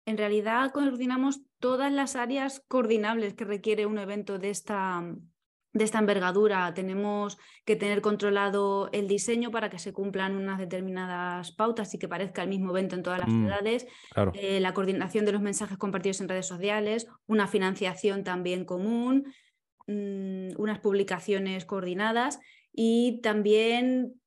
En 0.05 0.17
realidad 0.17 0.71
coordinamos 0.71 1.39
todas 1.57 1.91
las 1.91 2.17
áreas 2.17 2.65
coordinables 2.67 3.33
que 3.33 3.45
requiere 3.45 3.85
un 3.85 3.97
evento 3.97 4.39
de 4.39 4.49
esta, 4.49 5.01
de 5.73 5.83
esta 5.83 5.99
envergadura. 5.99 6.73
Tenemos 6.73 7.37
que 7.65 7.75
tener 7.75 8.01
controlado 8.01 8.89
el 8.91 9.07
diseño 9.07 9.51
para 9.51 9.69
que 9.69 9.79
se 9.79 9.93
cumplan 9.93 10.35
unas 10.35 10.59
determinadas 10.59 11.51
pautas 11.51 11.93
y 11.93 11.99
que 11.99 12.07
parezca 12.07 12.43
el 12.43 12.49
mismo 12.49 12.71
evento 12.71 12.95
en 12.95 13.03
todas 13.03 13.19
las 13.19 13.29
mm, 13.29 13.41
ciudades. 13.41 13.87
Eh, 14.33 14.59
la 14.59 14.73
coordinación 14.73 15.25
de 15.25 15.31
los 15.31 15.41
mensajes 15.41 15.77
compartidos 15.77 16.21
en 16.21 16.29
redes 16.29 16.47
sociales, 16.47 17.07
una 17.27 17.47
financiación 17.47 18.23
también 18.23 18.65
común, 18.65 19.33
mm, 19.87 20.59
unas 20.59 20.79
publicaciones 20.79 21.65
coordinadas 21.65 22.39
y 22.73 23.19
también 23.21 24.18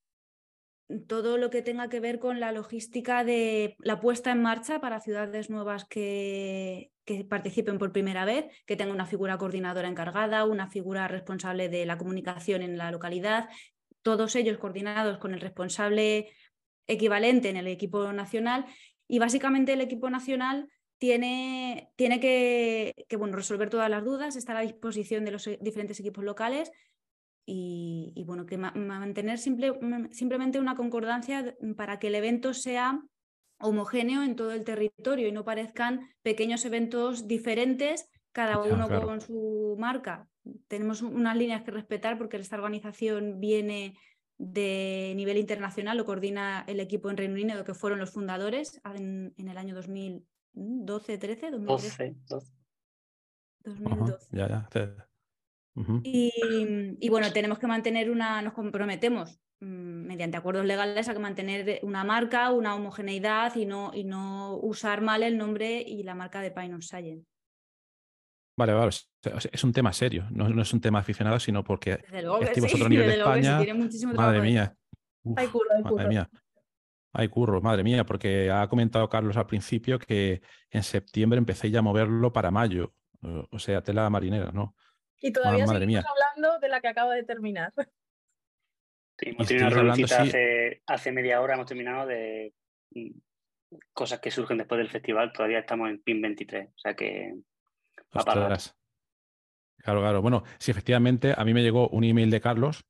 todo 1.06 1.38
lo 1.38 1.50
que 1.50 1.62
tenga 1.62 1.88
que 1.88 2.00
ver 2.00 2.18
con 2.18 2.40
la 2.40 2.52
logística 2.52 3.24
de 3.24 3.76
la 3.78 4.00
puesta 4.00 4.32
en 4.32 4.42
marcha 4.42 4.80
para 4.80 5.00
ciudades 5.00 5.50
nuevas 5.50 5.84
que, 5.84 6.90
que 7.04 7.24
participen 7.24 7.78
por 7.78 7.92
primera 7.92 8.24
vez, 8.24 8.46
que 8.66 8.76
tenga 8.76 8.92
una 8.92 9.06
figura 9.06 9.38
coordinadora 9.38 9.88
encargada, 9.88 10.44
una 10.44 10.68
figura 10.68 11.08
responsable 11.08 11.68
de 11.68 11.86
la 11.86 11.98
comunicación 11.98 12.62
en 12.62 12.78
la 12.78 12.90
localidad, 12.90 13.48
todos 14.02 14.36
ellos 14.36 14.58
coordinados 14.58 15.18
con 15.18 15.34
el 15.34 15.40
responsable 15.40 16.30
equivalente 16.86 17.48
en 17.48 17.56
el 17.56 17.66
equipo 17.66 18.12
nacional. 18.12 18.66
Y 19.08 19.18
básicamente 19.18 19.72
el 19.72 19.80
equipo 19.80 20.10
nacional 20.10 20.68
tiene, 20.98 21.90
tiene 21.96 22.20
que, 22.20 22.94
bueno, 23.18 23.36
resolver 23.36 23.70
todas 23.70 23.90
las 23.90 24.04
dudas, 24.04 24.36
estar 24.36 24.56
a 24.56 24.60
disposición 24.60 25.24
de 25.24 25.32
los 25.32 25.48
diferentes 25.60 25.98
equipos 26.00 26.24
locales 26.24 26.70
y, 27.44 28.22
bueno, 28.26 28.46
que 28.46 28.56
mantener 28.56 29.38
simple, 29.38 29.72
simplemente 30.12 30.60
una 30.60 30.76
concordancia 30.76 31.56
para 31.76 31.98
que 31.98 32.08
el 32.08 32.14
evento 32.14 32.54
sea 32.54 33.02
homogéneo 33.58 34.22
en 34.22 34.36
todo 34.36 34.52
el 34.52 34.64
territorio 34.64 35.28
y 35.28 35.32
no 35.32 35.44
parezcan 35.44 36.08
pequeños 36.22 36.64
eventos 36.64 37.26
diferentes, 37.26 38.08
cada 38.32 38.60
uno 38.60 38.88
con 38.88 39.20
su 39.20 39.76
marca. 39.78 40.28
Tenemos 40.68 41.02
unas 41.02 41.36
líneas 41.36 41.62
que 41.62 41.70
respetar 41.70 42.18
porque 42.18 42.36
esta 42.36 42.56
organización 42.56 43.38
viene 43.40 43.96
de 44.38 45.12
nivel 45.14 45.36
internacional, 45.36 45.96
lo 45.96 46.04
coordina 46.04 46.64
el 46.66 46.80
equipo 46.80 47.10
en 47.10 47.16
Reino 47.16 47.34
Unido, 47.34 47.64
que 47.64 47.74
fueron 47.74 48.00
los 48.00 48.10
fundadores 48.10 48.80
en, 48.84 49.32
el 49.36 49.58
año 49.58 49.74
2012, 49.74 51.18
13, 51.18 51.50
2012. 51.52 52.16
2012. 53.64 54.26
ya, 54.32 54.48
ya. 54.48 55.08
Y, 55.74 57.08
bueno, 57.08 57.32
tenemos 57.32 57.58
que 57.58 57.66
mantener 57.66 58.10
una, 58.10 58.42
nos 58.42 58.52
comprometemos 58.52 59.40
Mm, 59.62 60.06
mediante 60.08 60.36
acuerdos 60.36 60.64
legales 60.64 61.08
a 61.08 61.12
que 61.12 61.20
mantener 61.20 61.78
una 61.84 62.02
marca, 62.02 62.50
una 62.50 62.74
homogeneidad 62.74 63.54
y 63.54 63.64
no, 63.64 63.92
y 63.94 64.02
no 64.02 64.56
usar 64.56 65.02
mal 65.02 65.22
el 65.22 65.38
nombre 65.38 65.80
y 65.80 66.02
la 66.02 66.16
marca 66.16 66.40
de 66.40 66.50
Pine 66.50 66.82
Science. 66.82 67.24
Vale, 68.56 68.72
vale. 68.72 68.90
Es 69.52 69.62
un 69.62 69.72
tema 69.72 69.92
serio, 69.92 70.26
no, 70.32 70.60
es 70.60 70.72
un 70.72 70.80
tema 70.80 70.98
aficionado, 70.98 71.38
sino 71.38 71.62
porque 71.62 72.00
estimos 72.40 72.74
otro 72.74 72.88
nivel 72.88 73.06
de 73.06 73.18
España. 73.18 73.60
madre 74.16 74.40
mía. 74.40 74.76
hay 75.36 75.46
curro, 75.46 75.68
hay 75.76 75.82
curro. 75.84 75.94
Madre 75.94 76.08
mía. 76.08 76.30
Hay 77.12 77.28
curro, 77.28 77.62
madre 77.62 77.84
mía, 77.84 78.04
porque 78.04 78.50
ha 78.50 78.66
comentado 78.66 79.08
Carlos 79.08 79.36
al 79.36 79.46
principio 79.46 80.00
que 80.00 80.42
en 80.70 80.82
septiembre 80.82 81.38
empecé 81.38 81.70
ya 81.70 81.78
a 81.78 81.82
moverlo 81.82 82.32
para 82.32 82.50
mayo. 82.50 82.94
O 83.52 83.60
sea, 83.60 83.80
tela 83.80 84.10
marinera, 84.10 84.50
¿no? 84.50 84.74
Y 85.22 85.32
todavía 85.32 85.66
seguimos 85.66 86.04
hablando 86.04 86.58
de 86.58 86.68
la 86.68 86.80
que 86.80 86.88
acaba 86.88 87.14
de 87.14 87.22
terminar. 87.22 87.72
hemos 89.18 89.46
terminado 89.46 89.92
hace, 89.92 90.82
hace, 90.84 91.12
media 91.12 91.40
hora, 91.40 91.54
hemos 91.54 91.66
terminado 91.66 92.06
de 92.06 92.52
mm, 92.90 93.10
cosas 93.92 94.20
que 94.20 94.32
surgen 94.32 94.58
después 94.58 94.78
del 94.78 94.90
festival. 94.90 95.32
Todavía 95.32 95.60
estamos 95.60 95.88
en 95.88 96.02
PIN 96.02 96.20
23, 96.20 96.68
o 96.68 96.78
sea 96.78 96.94
que 96.94 97.34
va 98.16 98.58
Claro, 99.78 100.00
claro. 100.00 100.22
Bueno, 100.22 100.44
sí, 100.58 100.70
efectivamente, 100.70 101.34
a 101.36 101.44
mí 101.44 101.54
me 101.54 101.62
llegó 101.62 101.88
un 101.88 102.04
email 102.04 102.30
de 102.30 102.40
Carlos 102.40 102.84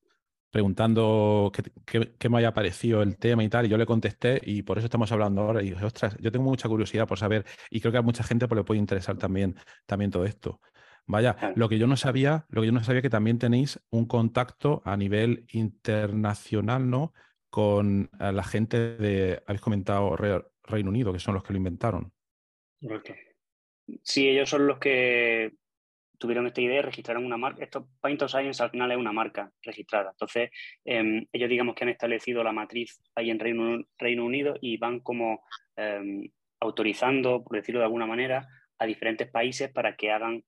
preguntando 0.50 1.50
qué, 1.86 2.28
me 2.28 2.38
haya 2.38 2.52
parecido 2.52 3.02
el 3.02 3.16
tema 3.16 3.42
y 3.42 3.48
tal, 3.48 3.64
y 3.64 3.70
yo 3.70 3.78
le 3.78 3.86
contesté 3.86 4.38
y 4.44 4.60
por 4.60 4.76
eso 4.76 4.84
estamos 4.84 5.10
hablando 5.10 5.40
ahora. 5.40 5.62
Y 5.62 5.70
dije, 5.70 5.84
ostras, 5.84 6.14
yo 6.20 6.30
tengo 6.30 6.44
mucha 6.44 6.68
curiosidad 6.68 7.08
por 7.08 7.18
saber, 7.18 7.46
y 7.70 7.80
creo 7.80 7.90
que 7.90 7.98
a 7.98 8.02
mucha 8.02 8.22
gente 8.22 8.46
pues, 8.46 8.58
le 8.58 8.64
puede 8.64 8.78
interesar 8.78 9.16
también, 9.16 9.56
también 9.86 10.10
todo 10.10 10.26
esto. 10.26 10.60
Vaya, 11.06 11.36
lo 11.56 11.68
que 11.68 11.78
yo 11.78 11.86
no 11.86 11.96
sabía, 11.96 12.46
lo 12.48 12.62
que 12.62 12.66
yo 12.66 12.72
no 12.72 12.84
sabía 12.84 13.02
que 13.02 13.10
también 13.10 13.38
tenéis 13.38 13.80
un 13.90 14.06
contacto 14.06 14.82
a 14.84 14.96
nivel 14.96 15.44
internacional, 15.52 16.88
¿no? 16.88 17.12
Con 17.50 18.08
eh, 18.20 18.32
la 18.32 18.44
gente 18.44 18.96
de, 18.96 19.42
habéis 19.46 19.60
comentado 19.60 20.16
Reino 20.16 20.90
Unido, 20.90 21.12
que 21.12 21.18
son 21.18 21.34
los 21.34 21.42
que 21.42 21.52
lo 21.52 21.58
inventaron. 21.58 22.12
Correcto. 22.80 23.14
Sí, 24.02 24.28
ellos 24.28 24.48
son 24.48 24.66
los 24.66 24.78
que 24.78 25.52
tuvieron 26.18 26.46
esta 26.46 26.60
idea 26.60 26.78
y 26.78 26.82
registraron 26.82 27.26
una 27.26 27.36
marca. 27.36 27.64
Esto, 27.64 27.88
Paint 28.00 28.22
of 28.22 28.30
Science 28.30 28.62
al 28.62 28.70
final 28.70 28.92
es 28.92 28.96
una 28.96 29.12
marca 29.12 29.52
registrada. 29.60 30.10
Entonces, 30.10 30.50
em, 30.84 31.26
ellos 31.32 31.50
digamos 31.50 31.74
que 31.74 31.82
han 31.82 31.90
establecido 31.90 32.44
la 32.44 32.52
matriz 32.52 33.02
ahí 33.16 33.30
en 33.30 33.40
Reino, 33.40 33.84
Reino 33.98 34.24
Unido 34.24 34.54
y 34.60 34.76
van 34.76 35.00
como 35.00 35.42
em, 35.74 36.30
autorizando, 36.60 37.42
por 37.42 37.56
decirlo 37.56 37.80
de 37.80 37.86
alguna 37.86 38.06
manera, 38.06 38.46
a 38.78 38.86
diferentes 38.86 39.28
países 39.28 39.70
para 39.72 39.96
que 39.96 40.12
hagan 40.12 40.44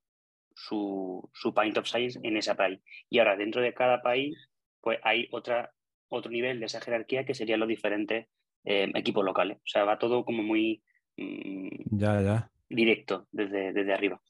su, 0.54 1.28
su 1.32 1.52
Paint 1.52 1.78
of 1.78 1.86
Science 1.86 2.18
en 2.22 2.36
ese 2.36 2.54
país. 2.54 2.80
Y 3.10 3.18
ahora, 3.18 3.36
dentro 3.36 3.60
de 3.60 3.74
cada 3.74 4.02
país, 4.02 4.36
pues 4.80 4.98
hay 5.02 5.28
otra, 5.32 5.72
otro 6.08 6.30
nivel 6.30 6.60
de 6.60 6.66
esa 6.66 6.80
jerarquía 6.80 7.24
que 7.24 7.34
serían 7.34 7.60
los 7.60 7.68
diferentes 7.68 8.28
eh, 8.64 8.90
equipos 8.94 9.24
locales. 9.24 9.58
O 9.58 9.66
sea, 9.66 9.84
va 9.84 9.98
todo 9.98 10.24
como 10.24 10.42
muy 10.42 10.82
mm, 11.16 11.98
ya, 11.98 12.20
ya. 12.22 12.50
directo 12.68 13.26
desde, 13.32 13.72
desde 13.72 13.92
arriba. 13.92 14.20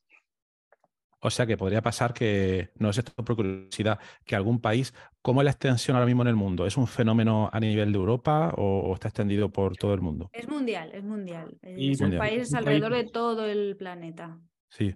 O 1.26 1.30
sea 1.30 1.46
que 1.46 1.56
podría 1.56 1.80
pasar 1.80 2.12
que, 2.12 2.68
no 2.78 2.90
es 2.90 2.98
esto 2.98 3.14
por 3.24 3.34
curiosidad, 3.34 3.98
que 4.26 4.36
algún 4.36 4.60
país, 4.60 4.92
¿cómo 5.22 5.40
es 5.40 5.46
la 5.46 5.52
extensión 5.52 5.96
ahora 5.96 6.04
mismo 6.04 6.20
en 6.20 6.28
el 6.28 6.36
mundo? 6.36 6.66
¿Es 6.66 6.76
un 6.76 6.86
fenómeno 6.86 7.48
a 7.50 7.58
nivel 7.60 7.92
de 7.92 7.98
Europa 7.98 8.52
o, 8.58 8.92
está 8.92 9.08
extendido 9.08 9.48
por 9.50 9.74
todo 9.74 9.94
el 9.94 10.02
mundo? 10.02 10.28
Es 10.34 10.46
mundial, 10.46 10.90
es 10.92 11.02
mundial. 11.02 11.56
Es 11.62 11.98
un 12.02 12.18
país 12.18 12.52
alrededor 12.52 12.92
de 12.92 13.04
todo 13.04 13.46
el 13.46 13.74
planeta. 13.74 14.38
Sí. 14.68 14.94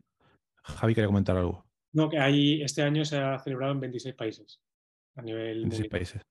Javi 0.76 0.94
quería 0.94 1.08
comentar 1.08 1.36
algo. 1.36 1.64
No, 1.92 2.08
que 2.08 2.18
hay, 2.18 2.62
este 2.62 2.82
año 2.82 3.04
se 3.04 3.18
ha 3.18 3.38
celebrado 3.38 3.72
en 3.72 3.80
26 3.80 4.14
países 4.14 4.60
a 5.16 5.22
nivel 5.22 5.62
26 5.62 5.88
países. 5.88 6.22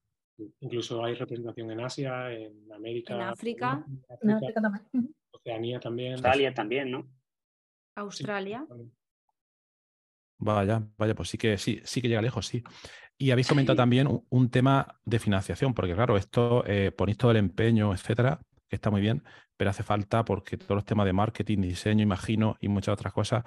Incluso 0.59 1.03
hay 1.03 1.15
representación 1.15 1.71
en 1.71 1.81
Asia, 1.81 2.31
en 2.31 2.71
América. 2.71 3.15
En 3.15 3.21
África. 3.21 3.85
En 4.21 4.31
África, 4.31 4.61
también. 4.61 5.15
Oceanía 5.31 5.79
también. 5.79 6.13
Australia 6.13 6.53
también, 6.53 6.91
¿no? 6.91 7.09
Australia. 7.95 8.65
vaya, 10.37 10.87
vaya, 10.97 11.15
pues 11.15 11.29
sí 11.29 11.37
que 11.39 11.57
sí, 11.57 11.81
sí 11.83 12.01
que 12.01 12.07
llega 12.07 12.21
lejos, 12.21 12.45
sí. 12.45 12.63
Y 13.17 13.31
habéis 13.31 13.47
comentado 13.47 13.75
también 13.75 14.07
un, 14.29 14.49
tema 14.51 14.99
de 15.03 15.17
financiación, 15.17 15.73
porque 15.73 15.95
claro, 15.95 16.17
esto 16.17 16.63
eh, 16.67 16.91
ponéis 16.91 17.17
todo 17.17 17.31
el 17.31 17.37
empeño, 17.37 17.91
etcétera, 17.91 18.39
que 18.69 18.75
está 18.75 18.91
muy 18.91 19.01
bien, 19.01 19.23
pero 19.57 19.71
hace 19.71 19.81
falta 19.81 20.23
porque 20.23 20.55
todos 20.57 20.75
los 20.75 20.85
temas 20.85 21.07
de 21.07 21.13
marketing, 21.13 21.61
diseño, 21.61 22.03
imagino, 22.03 22.57
y 22.61 22.67
muchas 22.67 22.93
otras 22.93 23.11
cosas 23.11 23.43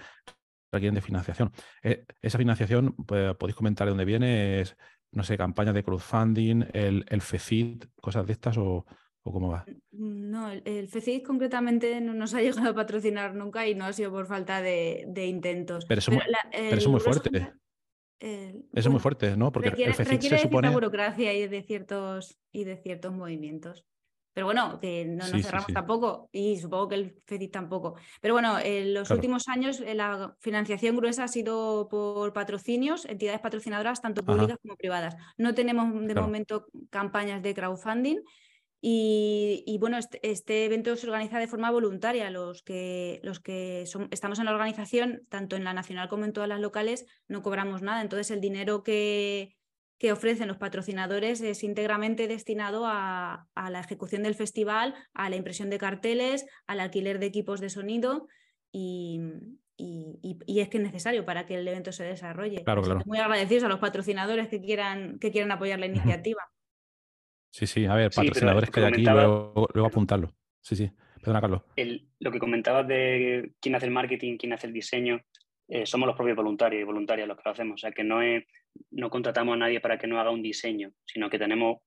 requieren 0.73 0.95
de 0.95 1.01
financiación. 1.01 1.53
Eh, 1.83 2.05
esa 2.21 2.39
financiación, 2.39 2.95
pues, 3.07 3.35
podéis 3.37 3.57
comentar 3.57 3.87
de 3.87 3.91
dónde 3.91 4.05
viene, 4.05 4.61
es, 4.61 4.77
no 5.13 5.23
sé, 5.23 5.37
campañas 5.37 5.75
de 5.75 5.83
crowdfunding, 5.83 6.67
el, 6.73 7.05
el 7.09 7.21
FECID, 7.21 7.85
cosas 8.01 8.27
de 8.27 8.33
estas 8.33 8.57
o, 8.59 8.87
cómo 9.23 9.51
va. 9.51 9.65
No, 9.93 10.51
el, 10.51 10.89
FECID 10.89 11.23
concretamente 11.23 12.01
no 12.01 12.15
nos 12.15 12.35
ha 12.35 12.41
llegado 12.43 12.71
a 12.71 12.75
patrocinar 12.75 13.35
nunca 13.35 13.67
y 13.67 13.75
no 13.75 13.85
ha 13.85 13.93
sido 13.93 14.11
por 14.11 14.27
falta 14.27 14.63
de, 14.63 15.27
intentos. 15.27 15.85
Pero 15.87 15.99
eso, 15.99 16.13
es 16.53 16.89
muy 16.89 17.01
fuerte. 17.01 17.53
eso 18.19 18.63
es 18.73 18.89
muy 18.89 19.01
fuerte, 19.01 19.37
¿no? 19.37 19.53
Porque 19.53 19.71
requiere, 19.71 19.91
el 19.91 19.97
FECID 19.97 20.29
se 20.29 20.39
supone... 20.39 20.71
burocracia 20.71 21.33
y 21.35 21.47
de, 21.49 21.63
ciertos, 21.63 22.39
y 22.53 22.65
de 22.65 22.77
ciertos 22.77 23.13
movimientos. 23.13 23.85
Pero 24.33 24.47
bueno, 24.47 24.79
que 24.81 25.05
no 25.05 25.27
nos 25.29 25.43
cerramos 25.43 25.73
tampoco 25.73 26.29
y 26.33 26.57
supongo 26.59 26.89
que 26.89 26.95
el 26.95 27.21
FECIT 27.27 27.53
tampoco. 27.53 27.97
Pero 28.21 28.35
bueno, 28.35 28.59
en 28.59 28.95
los 28.95 29.11
últimos 29.11 29.49
años 29.49 29.81
eh, 29.81 29.95
la 29.95 30.37
financiación 30.39 30.97
gruesa 30.97 31.25
ha 31.25 31.29
sido 31.29 31.89
por 31.89 32.33
patrocinios, 32.33 33.05
entidades 33.07 33.41
patrocinadoras, 33.41 34.01
tanto 34.01 34.25
públicas 34.25 34.59
como 34.63 34.77
privadas. 34.77 35.17
No 35.37 35.55
tenemos 35.55 35.93
de 36.07 36.15
momento 36.15 36.67
campañas 36.91 37.43
de 37.43 37.55
crowdfunding. 37.55 38.19
Y, 38.83 39.77
bueno, 39.79 39.99
este, 39.99 40.21
este, 40.23 40.65
evento 40.65 40.97
se 40.97 41.07
organiza 41.07 41.39
de 41.39 41.47
forma 41.47 41.71
voluntaria. 41.71 42.31
Los 42.31 42.63
que, 42.63 43.21
los 43.23 43.39
que 43.39 43.85
estamos 44.11 44.39
en 44.39 44.47
la 44.47 44.53
organización, 44.53 45.21
tanto 45.29 45.57
en 45.57 45.65
la 45.65 45.75
nacional 45.75 46.09
como 46.09 46.25
en 46.25 46.33
todas 46.33 46.49
las 46.49 46.61
locales, 46.61 47.05
no 47.29 47.43
cobramos 47.43 47.83
nada. 47.83 48.01
Entonces, 48.01 48.31
el 48.31 48.41
dinero 48.41 48.83
que, 48.83 49.60
que 50.01 50.13
ofrecen 50.13 50.49
los 50.49 50.57
patrocinadores 50.57 51.43
es 51.43 51.63
íntegramente 51.63 52.27
destinado 52.27 52.87
a, 52.87 53.47
la 53.55 53.81
ejecución 53.81 54.23
del 54.23 54.35
festival, 54.35 54.95
a 55.13 55.29
la 55.29 55.37
impresión 55.37 55.69
de 55.69 55.77
carteles, 55.77 56.47
al 56.67 56.81
alquiler 56.81 57.19
de 57.19 57.27
equipos 57.27 57.61
de 57.61 57.69
sonido 57.69 58.27
y, 58.73 59.21
es 59.77 60.69
que 60.69 60.79
es 60.79 60.83
necesario 60.83 61.27
para 61.27 61.45
que 61.47 61.57
el 61.57 61.69
evento 61.69 61.93
se 61.93 62.05
desarrolle. 62.05 62.65
Claro, 62.65 62.83
Muy 63.05 63.19
agradecidos 63.19 63.65
a 63.65 63.69
los 63.69 63.79
patrocinadores 63.79 64.49
que 64.49 64.63
quieran, 64.63 65.19
que 65.19 65.31
quieran 65.31 65.53
apoyar 65.53 65.79
la 65.79 65.87
iniciativa. 65.87 66.51
Sí, 67.53 67.67
sí, 67.67 67.85
a 67.85 67.95
ver, 67.95 68.11
patrocinadores 68.11 68.71
que 68.71 68.81
hay 68.81 68.87
aquí, 68.87 69.03
luego, 69.03 69.69
apuntarlo. 69.85 70.35
Sí, 70.63 70.77
sí, 70.77 70.91
perdona, 71.17 71.43
Carlos. 71.43 71.63
lo 72.21 72.33
que 72.33 72.39
comentabas 72.39 72.89
de 72.89 73.53
quién 73.61 73.75
hace 73.75 73.85
el 73.85 73.93
marketing, 73.93 74.39
quién 74.39 74.55
hace 74.55 74.67
el 74.67 74.73
diseño, 74.73 75.21
eh, 75.69 75.85
somos 75.85 76.07
los 76.07 76.17
propios 76.17 76.37
voluntarios 76.37 76.81
y 76.81 76.85
voluntarias 76.85 77.29
los 77.29 77.37
que 77.37 77.43
lo 77.45 77.51
hacemos. 77.51 77.75
O 77.75 77.79
sea, 77.79 77.93
que 77.93 78.03
no, 78.03 78.23
es, 78.23 78.45
no 78.91 79.11
contratamos 79.11 79.55
a 79.55 79.59
nadie 79.59 79.81
para 79.81 79.99
que 79.99 80.07
no 80.07 80.21
haga 80.21 80.31
un 80.31 80.43
diseño, 80.43 80.93
sino 81.05 81.31
que 81.31 81.39
tenemos 81.39 81.79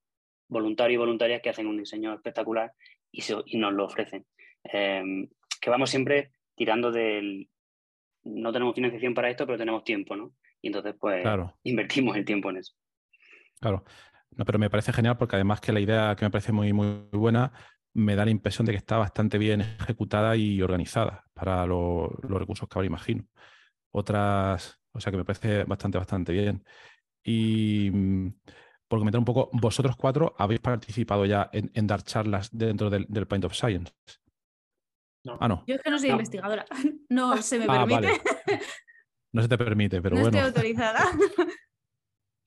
voluntarios 0.47 0.95
y 0.95 0.97
voluntarias 0.97 1.41
que 1.41 1.49
hacen 1.49 1.67
un 1.67 1.77
diseño 1.77 2.13
espectacular 2.13 2.73
y, 3.11 3.23
y 3.45 3.57
nos 3.57 3.73
lo 3.73 3.85
ofrecen. 3.85 4.25
Em, 4.63 5.27
que 5.59 5.69
vamos 5.69 5.89
siempre 5.89 6.31
tirando 6.55 6.91
del... 6.91 7.49
No 8.23 8.53
tenemos 8.53 8.75
financiación 8.75 9.13
para 9.13 9.29
esto, 9.29 9.45
pero 9.45 9.57
tenemos 9.57 9.83
tiempo, 9.83 10.15
¿no? 10.15 10.33
Y 10.61 10.67
entonces, 10.67 10.95
pues, 10.99 11.25
invertimos 11.63 12.15
el 12.15 12.23
tiempo 12.23 12.49
en 12.49 12.57
eso. 12.57 12.73
Claro. 13.59 13.83
No, 14.31 14.45
pero 14.45 14.59
me 14.59 14.69
parece 14.69 14.93
genial 14.93 15.17
porque 15.17 15.35
además 15.35 15.59
que 15.59 15.73
la 15.73 15.81
idea 15.81 16.15
que 16.15 16.25
me 16.25 16.31
parece 16.31 16.53
muy, 16.53 16.71
muy 16.73 17.07
buena 17.11 17.51
me 17.93 18.15
da 18.15 18.25
la 18.25 18.31
impresión 18.31 18.65
de 18.65 18.71
que 18.71 18.77
está 18.77 18.97
bastante 18.97 19.37
bien 19.37 19.61
ejecutada 19.61 20.35
y 20.35 20.61
organizada 20.61 21.25
para 21.33 21.65
los 21.67 22.09
recursos 22.21 22.67
que 22.67 22.79
ahora 22.79 22.87
imagino 22.87 23.27
otras, 23.93 24.81
o 24.93 24.99
sea 24.99 25.11
que 25.11 25.17
me 25.17 25.25
parece 25.25 25.63
bastante, 25.65 25.97
bastante 25.97 26.31
bien. 26.31 26.63
Y 27.23 27.89
mm, 27.91 28.33
por 28.87 28.99
comentar 28.99 29.19
un 29.19 29.25
poco, 29.25 29.49
vosotros 29.53 29.95
cuatro 29.95 30.35
habéis 30.37 30.61
participado 30.61 31.25
ya 31.25 31.49
en, 31.51 31.87
dar 31.87 32.03
charlas 32.03 32.49
dentro 32.51 32.89
del, 32.89 33.05
del 33.09 33.27
Point 33.27 33.45
of 33.45 33.53
Science. 33.53 33.93
No. 35.25 35.37
Ah, 35.39 35.47
no. 35.47 35.63
Yo 35.67 35.75
es 35.75 35.81
que 35.81 35.89
no 35.89 35.97
soy 35.99 36.09
investigadora, 36.09 36.65
no 37.09 37.37
se 37.41 37.59
me 37.59 37.65
ah, 37.69 37.85
permite. 37.85 38.21
No 39.31 39.41
se 39.41 39.47
te 39.47 39.57
permite, 39.57 40.01
pero 40.01 40.15
bueno. 40.15 40.31
No 40.31 40.47
estoy 40.47 40.61
autorizada. 40.63 41.03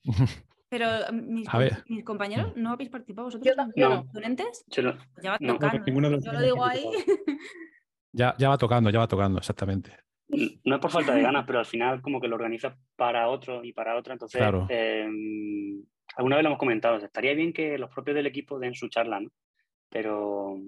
Pero 0.68 0.88
mm, 1.12 1.32
mis, 1.32 1.48
mis, 1.88 2.04
compañeros, 2.04 2.52
¿no 2.56 2.72
habéis 2.72 2.90
participado 2.90 3.26
vosotros? 3.26 3.56
Yo 3.76 3.88
no. 3.88 4.06
¿Ponentes? 4.12 4.64
Yo 4.66 4.82
no. 4.82 4.98
Ya 5.22 5.32
va 5.32 5.38
tocando. 5.38 6.18
Yo 6.18 6.32
lo 6.32 6.40
digo 6.40 6.64
ahí. 6.64 6.84
Ya, 8.12 8.34
ya 8.38 8.48
va 8.48 8.56
tocando, 8.56 8.88
ya 8.88 9.00
va 9.00 9.06
tocando, 9.06 9.38
exactamente. 9.38 9.92
No 10.28 10.74
es 10.74 10.80
por 10.80 10.90
falta 10.90 11.14
de 11.14 11.22
ganas, 11.22 11.44
pero 11.46 11.58
al 11.58 11.66
final 11.66 12.02
como 12.02 12.20
que 12.20 12.28
lo 12.28 12.36
organiza 12.36 12.76
para 12.96 13.28
otro 13.28 13.64
y 13.64 13.72
para 13.72 13.96
otra. 13.96 14.14
Entonces, 14.14 14.42
em, 14.68 15.82
alguna 16.16 16.36
vez 16.36 16.42
lo 16.42 16.48
hemos 16.48 16.58
comentado, 16.58 16.96
estaría 16.96 17.34
bien 17.34 17.52
que 17.52 17.78
los 17.78 17.90
propios 17.90 18.16
del 18.16 18.26
equipo 18.26 18.58
den 18.58 18.74
su 18.74 18.88
charla, 18.88 19.20
¿no? 19.20 19.30
Pero... 19.88 20.58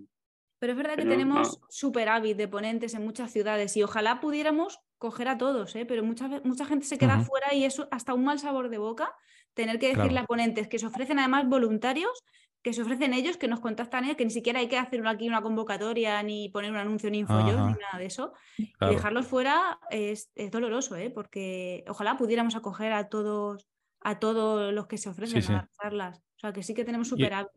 Pero 0.61 0.73
es 0.73 0.77
verdad 0.77 0.97
que 0.97 1.05
tenemos 1.05 1.61
superávit 1.69 2.37
de 2.37 2.49
ponentes 2.49 2.93
en 2.95 3.05
muchas 3.05 3.31
ciudades 3.31 3.77
y 3.77 3.85
ojalá 3.85 4.19
pudiéramos 4.19 4.81
coger 4.99 5.29
a 5.29 5.39
todos, 5.39 5.77
¿eh? 5.77 5.87
pero 5.87 6.03
mucha, 6.03 6.29
mucha 6.43 6.65
gente 6.65 6.85
se 6.85 6.99
queda 6.99 7.21
fuera 7.21 7.55
y 7.55 7.65
eso 7.65 7.87
hasta 7.93 8.13
un 8.13 8.25
mal 8.25 8.41
sabor 8.41 8.69
de 8.69 8.79
boca 8.79 9.15
tener 9.55 9.79
que 9.79 9.95
decirle 9.95 10.19
a 10.19 10.25
ponentes 10.25 10.67
que 10.67 10.81
se 10.81 10.87
ofrecen 10.87 11.21
además 11.21 11.49
voluntarios 11.49 12.25
que 12.63 12.73
se 12.73 12.83
ofrecen 12.83 13.15
ellos, 13.15 13.37
que 13.37 13.49
nos 13.49 13.61
contactan 13.61 14.05
ellos, 14.05 14.17
que 14.17 14.25
ni 14.25 14.31
siquiera 14.31 14.61
hay 14.61 14.69
que 14.69 14.79
hacer 14.79 15.07
aquí 15.07 15.29
una 15.29 15.43
convocatoria, 15.43 16.23
ni 16.23 16.49
poner 16.49 16.71
un 16.71 16.77
anuncio 16.77 17.09
en 17.09 17.17
InfoYo, 17.17 17.53
ni 17.53 17.75
nada 17.75 17.99
de 17.99 18.07
eso. 18.07 18.33
Y 18.57 18.73
dejarlos 18.81 19.27
fuera 19.27 19.79
es, 19.91 20.31
doloroso, 20.51 20.97
¿eh? 20.97 21.11
porque 21.11 21.85
ojalá 21.89 22.17
pudiéramos 22.17 22.57
acoger 22.57 22.93
a 22.93 23.09
todos, 23.09 23.69
a 24.01 24.19
todos 24.19 24.73
los 24.73 24.87
que 24.87 24.99
se 24.99 25.09
ofrecen 25.09 25.43
a 25.51 25.57
dar 25.57 25.69
charlas. 25.81 26.19
O 26.19 26.41
sea, 26.41 26.53
que 26.53 26.63
sí 26.63 26.75
que 26.75 26.85
tenemos 26.85 27.09
superávit. 27.09 27.51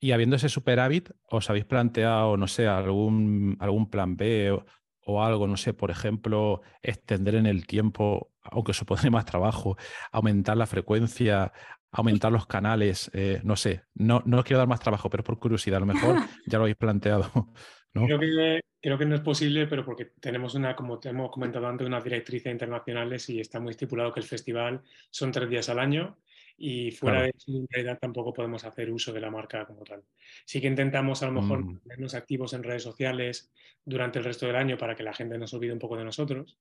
Y, 0.00 0.12
habiendo 0.12 0.36
ese 0.36 0.48
superávit, 0.48 1.10
¿os 1.30 1.48
habéis 1.48 1.64
planteado, 1.64 2.36
no 2.36 2.46
sé, 2.46 2.66
algún, 2.66 3.56
algún 3.58 3.88
plan 3.88 4.16
B 4.16 4.50
o, 4.50 4.66
o 5.06 5.22
algo, 5.22 5.46
no 5.46 5.56
sé, 5.56 5.72
por 5.72 5.90
ejemplo, 5.90 6.62
extender 6.82 7.34
en 7.36 7.46
el 7.46 7.66
tiempo, 7.66 8.32
aunque 8.42 8.72
supone 8.72 9.02
más 9.10 9.24
trabajo, 9.24 9.76
aumentar 10.12 10.56
la 10.56 10.66
frecuencia, 10.66 11.52
aumentar 11.94 12.32
los 12.32 12.46
canales, 12.46 13.10
eh, 13.14 13.40
no 13.44 13.54
sé, 13.54 13.82
no, 13.94 14.22
no 14.26 14.42
quiero 14.42 14.58
dar 14.58 14.68
más 14.68 14.80
trabajo, 14.80 15.08
pero 15.08 15.22
por 15.22 15.38
curiosidad, 15.38 15.76
a 15.76 15.80
lo 15.80 15.86
mejor 15.86 16.16
ya 16.46 16.58
lo 16.58 16.64
habéis 16.64 16.76
planteado. 16.76 17.30
¿no? 17.94 18.06
Creo, 18.06 18.18
que, 18.18 18.60
creo 18.82 18.98
que 18.98 19.06
no 19.06 19.14
es 19.14 19.20
posible, 19.20 19.68
pero 19.68 19.84
porque 19.84 20.06
tenemos 20.20 20.56
una, 20.56 20.74
como 20.74 20.98
te 20.98 21.10
hemos 21.10 21.30
comentado 21.30 21.68
antes, 21.68 21.86
unas 21.86 22.02
directrices 22.02 22.50
internacionales 22.50 23.30
y 23.30 23.38
está 23.38 23.60
muy 23.60 23.70
estipulado 23.70 24.12
que 24.12 24.18
el 24.18 24.26
festival 24.26 24.82
son 25.10 25.30
tres 25.30 25.48
días 25.48 25.68
al 25.68 25.78
año 25.78 26.18
y 26.56 26.90
fuera 26.90 27.22
de 27.22 27.32
eso, 27.36 27.52
en 27.52 27.66
realidad 27.70 27.98
tampoco 28.00 28.32
podemos 28.32 28.64
hacer 28.64 28.90
uso 28.90 29.12
de 29.12 29.20
la 29.20 29.30
marca 29.30 29.64
como 29.64 29.84
tal. 29.84 30.02
Sí 30.44 30.60
que 30.60 30.66
intentamos 30.66 31.22
a 31.22 31.26
lo 31.26 31.40
mejor 31.40 31.64
mm. 31.64 31.78
ponernos 31.78 32.14
activos 32.14 32.52
en 32.54 32.64
redes 32.64 32.82
sociales 32.82 33.52
durante 33.84 34.18
el 34.18 34.24
resto 34.24 34.46
del 34.46 34.56
año 34.56 34.76
para 34.76 34.96
que 34.96 35.04
la 35.04 35.12
gente 35.12 35.38
nos 35.38 35.54
olvide 35.54 35.72
un 35.72 35.78
poco 35.78 35.96
de 35.96 36.04
nosotros, 36.04 36.58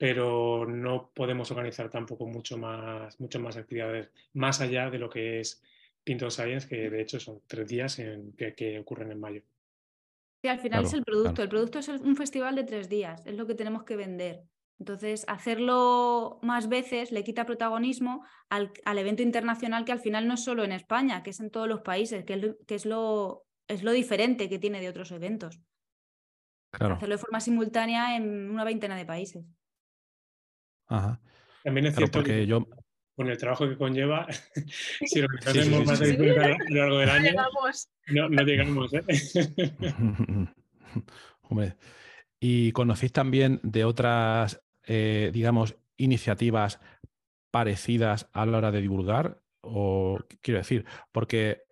pero 0.00 0.64
no 0.64 1.10
podemos 1.12 1.50
organizar 1.50 1.90
tampoco 1.90 2.24
mucho 2.24 2.56
más, 2.56 3.20
mucho 3.20 3.38
más 3.38 3.58
actividades 3.58 4.08
más 4.32 4.62
allá 4.62 4.88
de 4.88 4.98
lo 4.98 5.10
que 5.10 5.40
es 5.40 5.62
Pinto 6.02 6.30
Science, 6.30 6.66
que 6.66 6.88
de 6.88 7.02
hecho 7.02 7.20
son 7.20 7.42
tres 7.46 7.68
días 7.68 7.98
en, 7.98 8.32
que, 8.32 8.78
ocurren 8.80 9.12
en 9.12 9.20
mayo. 9.20 9.42
Sí, 10.42 10.48
al 10.48 10.58
final 10.58 10.84
es 10.84 10.94
el 10.94 11.04
producto. 11.04 11.42
El 11.42 11.50
producto 11.50 11.80
es 11.80 11.88
un 11.88 12.16
festival 12.16 12.56
de 12.56 12.64
tres 12.64 12.88
días, 12.88 13.22
es 13.26 13.36
lo 13.36 13.46
que 13.46 13.54
tenemos 13.54 13.84
que 13.84 13.96
vender. 13.96 14.44
Entonces, 14.78 15.26
hacerlo 15.28 16.38
más 16.40 16.70
veces 16.70 17.12
le 17.12 17.22
quita 17.22 17.44
protagonismo 17.44 18.24
al, 18.48 18.72
evento 18.96 19.22
internacional 19.22 19.84
que 19.84 19.92
al 19.92 20.00
final 20.00 20.26
no 20.26 20.32
es 20.32 20.42
solo 20.42 20.64
en 20.64 20.72
España, 20.72 21.22
que 21.22 21.28
es 21.28 21.40
en 21.40 21.50
todos 21.50 21.68
los 21.68 21.82
países, 21.82 22.24
que 22.24 22.32
es 22.66 22.86
lo, 22.86 23.44
es 23.68 23.82
lo, 23.82 23.92
diferente 23.92 24.48
que 24.48 24.58
tiene 24.58 24.80
de 24.80 24.88
otros 24.88 25.12
eventos. 25.12 25.60
Hacerlo 26.72 27.16
de 27.16 27.18
forma 27.18 27.40
simultánea 27.40 28.16
en 28.16 28.48
una 28.48 28.64
veintena 28.64 28.96
de 28.96 29.04
países. 29.04 29.44
También 31.62 31.86
es 31.86 31.96
cierto 31.96 32.22
que 32.22 32.46
yo... 32.46 32.66
con 33.16 33.28
el 33.28 33.38
trabajo 33.38 33.68
que 33.68 33.76
conlleva, 33.76 34.26
si 35.06 35.20
lo 35.20 35.28
hacemos 35.46 35.84
más 35.86 36.00
a 36.00 36.06
lo 36.06 36.76
largo 36.76 36.98
del 36.98 37.10
año, 37.10 37.32
no, 38.08 38.28
no 38.28 38.42
llegamos. 38.42 38.92
¿eh? 38.94 39.02
Hombre. 41.42 41.76
¿Y 42.42 42.72
conocéis 42.72 43.12
también 43.12 43.60
de 43.62 43.84
otras, 43.84 44.62
eh, 44.86 45.30
digamos, 45.32 45.76
iniciativas 45.98 46.80
parecidas 47.50 48.28
a 48.32 48.46
la 48.46 48.58
hora 48.58 48.70
de 48.70 48.80
divulgar? 48.80 49.42
O 49.60 50.18
quiero 50.40 50.58
decir, 50.58 50.86
porque 51.12 51.64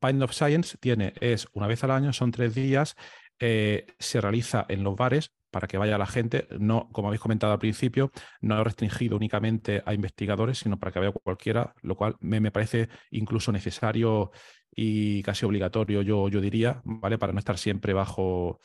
Pine 0.00 0.24
of 0.24 0.32
Science 0.32 0.78
tiene, 0.78 1.12
es 1.20 1.48
una 1.52 1.66
vez 1.66 1.84
al 1.84 1.90
año, 1.90 2.14
son 2.14 2.30
tres 2.30 2.54
días, 2.54 2.96
eh, 3.38 3.86
se 3.98 4.20
realiza 4.20 4.64
en 4.68 4.84
los 4.84 4.96
bares, 4.96 5.32
para 5.54 5.68
que 5.68 5.78
vaya 5.78 5.96
la 5.96 6.06
gente, 6.06 6.48
no, 6.58 6.88
como 6.90 7.06
habéis 7.06 7.20
comentado 7.20 7.52
al 7.52 7.60
principio, 7.60 8.10
no 8.40 8.64
restringido 8.64 9.16
únicamente 9.16 9.84
a 9.86 9.94
investigadores, 9.94 10.58
sino 10.58 10.80
para 10.80 10.90
que 10.90 10.98
vaya 10.98 11.12
cualquiera, 11.12 11.74
lo 11.82 11.94
cual 11.94 12.16
me, 12.18 12.50
parece 12.50 12.88
incluso 13.12 13.52
necesario 13.52 14.32
y 14.74 15.22
casi 15.22 15.46
obligatorio, 15.46 16.02
yo, 16.02 16.28
yo 16.28 16.40
diría, 16.40 16.82
¿vale? 16.82 17.18
Para 17.18 17.32
no 17.32 17.38
estar 17.38 17.56
siempre 17.56 17.92
bajo, 17.92 18.58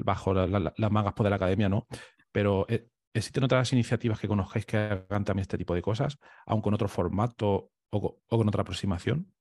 bajo 0.00 0.34
las 0.34 0.90
mangas 0.90 1.14
de 1.14 1.30
la 1.30 1.36
academia, 1.36 1.68
¿no? 1.68 1.86
Pero 2.32 2.66
eh, 2.68 2.88
¿existen 3.12 3.44
otras 3.44 3.72
iniciativas 3.72 4.18
que 4.18 4.26
conozcáis 4.26 4.66
que 4.66 4.76
hagan 4.76 5.24
también 5.24 5.42
este 5.42 5.56
tipo 5.56 5.76
de 5.76 5.82
cosas, 5.82 6.18
aunque 6.46 6.64
con 6.64 6.74
otro 6.74 6.88
formato 6.88 7.70
o 7.90 8.18
con 8.28 8.48
otra 8.48 8.62
aproximación? 8.62 9.32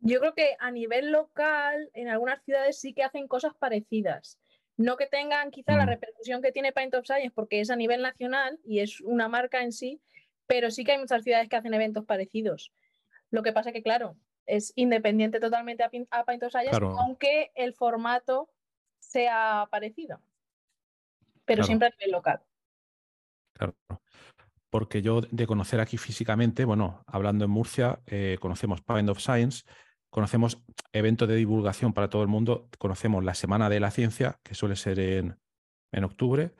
Yo 0.00 0.20
creo 0.20 0.34
que 0.34 0.56
a 0.60 0.70
nivel 0.70 1.10
local, 1.10 1.90
en 1.94 2.08
algunas 2.08 2.42
ciudades 2.44 2.78
sí 2.78 2.92
que 2.92 3.02
hacen 3.02 3.26
cosas 3.26 3.54
parecidas. 3.58 4.38
No 4.78 4.96
que 4.96 5.06
tengan 5.06 5.50
quizá 5.50 5.76
la 5.76 5.84
mm. 5.84 5.88
repercusión 5.88 6.40
que 6.40 6.52
tiene 6.52 6.72
Paint 6.72 6.94
of 6.94 7.04
Science 7.04 7.32
porque 7.34 7.60
es 7.60 7.68
a 7.68 7.76
nivel 7.76 8.00
nacional 8.00 8.58
y 8.64 8.78
es 8.78 9.00
una 9.00 9.28
marca 9.28 9.62
en 9.62 9.72
sí, 9.72 10.00
pero 10.46 10.70
sí 10.70 10.84
que 10.84 10.92
hay 10.92 10.98
muchas 10.98 11.24
ciudades 11.24 11.48
que 11.48 11.56
hacen 11.56 11.74
eventos 11.74 12.04
parecidos. 12.06 12.72
Lo 13.30 13.42
que 13.42 13.52
pasa 13.52 13.72
que, 13.72 13.82
claro, 13.82 14.16
es 14.46 14.72
independiente 14.76 15.40
totalmente 15.40 15.82
a, 15.82 15.90
Paint 15.90 16.42
of 16.44 16.52
Science, 16.52 16.78
aunque 16.80 17.50
el 17.56 17.74
formato 17.74 18.48
sea 19.00 19.66
parecido, 19.70 20.20
pero 21.44 21.64
siempre 21.64 21.88
a 21.88 21.90
nivel 21.90 22.12
local. 22.12 22.40
Claro. 23.52 23.74
Porque 24.70 25.02
yo 25.02 25.22
de 25.22 25.46
conocer 25.46 25.80
aquí 25.80 25.98
físicamente, 25.98 26.64
bueno, 26.64 27.02
hablando 27.06 27.44
en 27.44 27.50
Murcia, 27.50 28.00
eh, 28.06 28.38
conocemos 28.40 28.80
Paint 28.80 29.08
of 29.08 29.18
Science, 29.18 29.64
conocemos 30.10 30.62
eventos 30.92 31.28
de 31.28 31.36
divulgación 31.36 31.92
para 31.92 32.08
todo 32.08 32.22
el 32.22 32.28
mundo, 32.28 32.68
conocemos 32.78 33.24
la 33.24 33.34
Semana 33.34 33.68
de 33.68 33.80
la 33.80 33.90
Ciencia, 33.90 34.40
que 34.42 34.54
suele 34.54 34.76
ser 34.76 34.98
en, 34.98 35.38
en 35.92 36.04
octubre, 36.04 36.54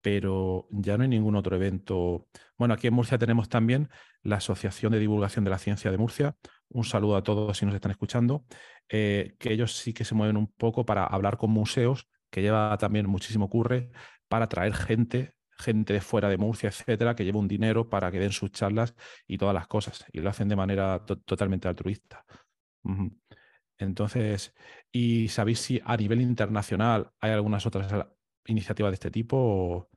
pero 0.00 0.68
ya 0.70 0.96
no 0.96 1.02
hay 1.02 1.08
ningún 1.08 1.34
otro 1.34 1.56
evento. 1.56 2.28
Bueno, 2.58 2.74
aquí 2.74 2.88
en 2.88 2.94
Murcia 2.94 3.16
tenemos 3.16 3.48
también 3.48 3.88
la 4.22 4.36
Asociación 4.36 4.92
de 4.92 4.98
Divulgación 4.98 5.44
de 5.44 5.50
la 5.50 5.58
Ciencia 5.58 5.90
de 5.90 5.96
Murcia. 5.96 6.36
Un 6.68 6.84
saludo 6.84 7.16
a 7.16 7.22
todos 7.22 7.56
si 7.56 7.64
nos 7.64 7.74
están 7.74 7.90
escuchando, 7.90 8.44
eh, 8.88 9.34
que 9.38 9.52
ellos 9.52 9.76
sí 9.76 9.94
que 9.94 10.04
se 10.04 10.14
mueven 10.14 10.36
un 10.36 10.48
poco 10.48 10.84
para 10.84 11.04
hablar 11.04 11.38
con 11.38 11.50
museos, 11.50 12.08
que 12.30 12.42
lleva 12.42 12.76
también 12.78 13.08
muchísimo 13.08 13.48
curre, 13.48 13.90
para 14.28 14.48
traer 14.48 14.74
gente, 14.74 15.36
gente 15.56 15.92
de 15.92 16.00
fuera 16.00 16.28
de 16.28 16.36
Murcia, 16.36 16.68
etcétera, 16.68 17.14
que 17.14 17.24
lleva 17.24 17.38
un 17.38 17.48
dinero 17.48 17.88
para 17.88 18.10
que 18.10 18.18
den 18.18 18.32
sus 18.32 18.50
charlas 18.52 18.94
y 19.26 19.38
todas 19.38 19.54
las 19.54 19.68
cosas. 19.68 20.04
Y 20.12 20.20
lo 20.20 20.30
hacen 20.30 20.48
de 20.48 20.56
manera 20.56 21.04
totalmente 21.06 21.68
altruista. 21.68 22.24
Entonces, 23.78 24.54
¿y 24.92 25.28
sabéis 25.28 25.58
si 25.60 25.80
a 25.84 25.96
nivel 25.96 26.20
internacional 26.20 27.12
hay 27.20 27.32
algunas 27.32 27.66
otras 27.66 27.92
iniciativas 28.46 28.92
de 28.92 28.94
este 28.94 29.10
tipo? 29.10 29.88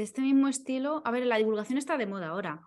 de 0.00 0.04
este 0.04 0.22
mismo 0.22 0.48
estilo, 0.48 1.02
a 1.04 1.10
ver, 1.10 1.26
la 1.26 1.36
divulgación 1.36 1.76
está 1.76 1.98
de 1.98 2.06
moda 2.06 2.28
ahora, 2.28 2.62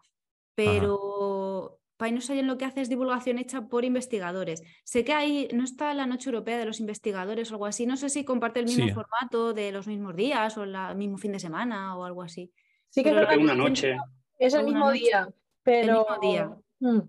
pero 0.54 1.80
Painos 1.98 2.30
en 2.30 2.46
lo 2.46 2.60
que 2.60 2.66
hace 2.66 2.82
es 2.82 2.90
divulgación 2.90 3.40
hecha 3.40 3.68
por 3.68 3.86
investigadores. 3.86 4.62
Sé 4.84 5.04
que 5.04 5.14
ahí 5.14 5.48
no 5.52 5.64
está 5.64 5.96
la 5.96 6.06
Noche 6.06 6.30
Europea 6.30 6.60
de 6.60 6.66
los 6.66 6.80
Investigadores 6.80 7.50
o 7.50 7.56
algo 7.56 7.66
así, 7.66 7.88
no 7.88 7.98
sé 7.98 8.10
si 8.10 8.24
comparte 8.24 8.60
el 8.60 8.68
mismo 8.68 8.88
formato 8.94 9.54
de 9.54 9.72
los 9.72 9.88
mismos 9.88 10.16
días 10.16 10.56
o 10.60 10.64
el 10.64 10.96
mismo 10.96 11.18
fin 11.18 11.32
de 11.32 11.40
semana 11.40 11.98
o 11.98 12.04
algo 12.04 12.22
así. 12.22 12.52
Sí 12.90 13.02
que 13.02 13.10
es 13.10 13.38
una 13.38 13.56
noche. 13.56 13.98
Es 14.38 14.54
el 14.54 14.66
mismo 14.66 14.92
día, 14.92 15.28
pero... 15.64 16.06
El 16.08 16.20
mismo 16.20 16.32
día. 16.32 16.58
Mm. 16.80 17.00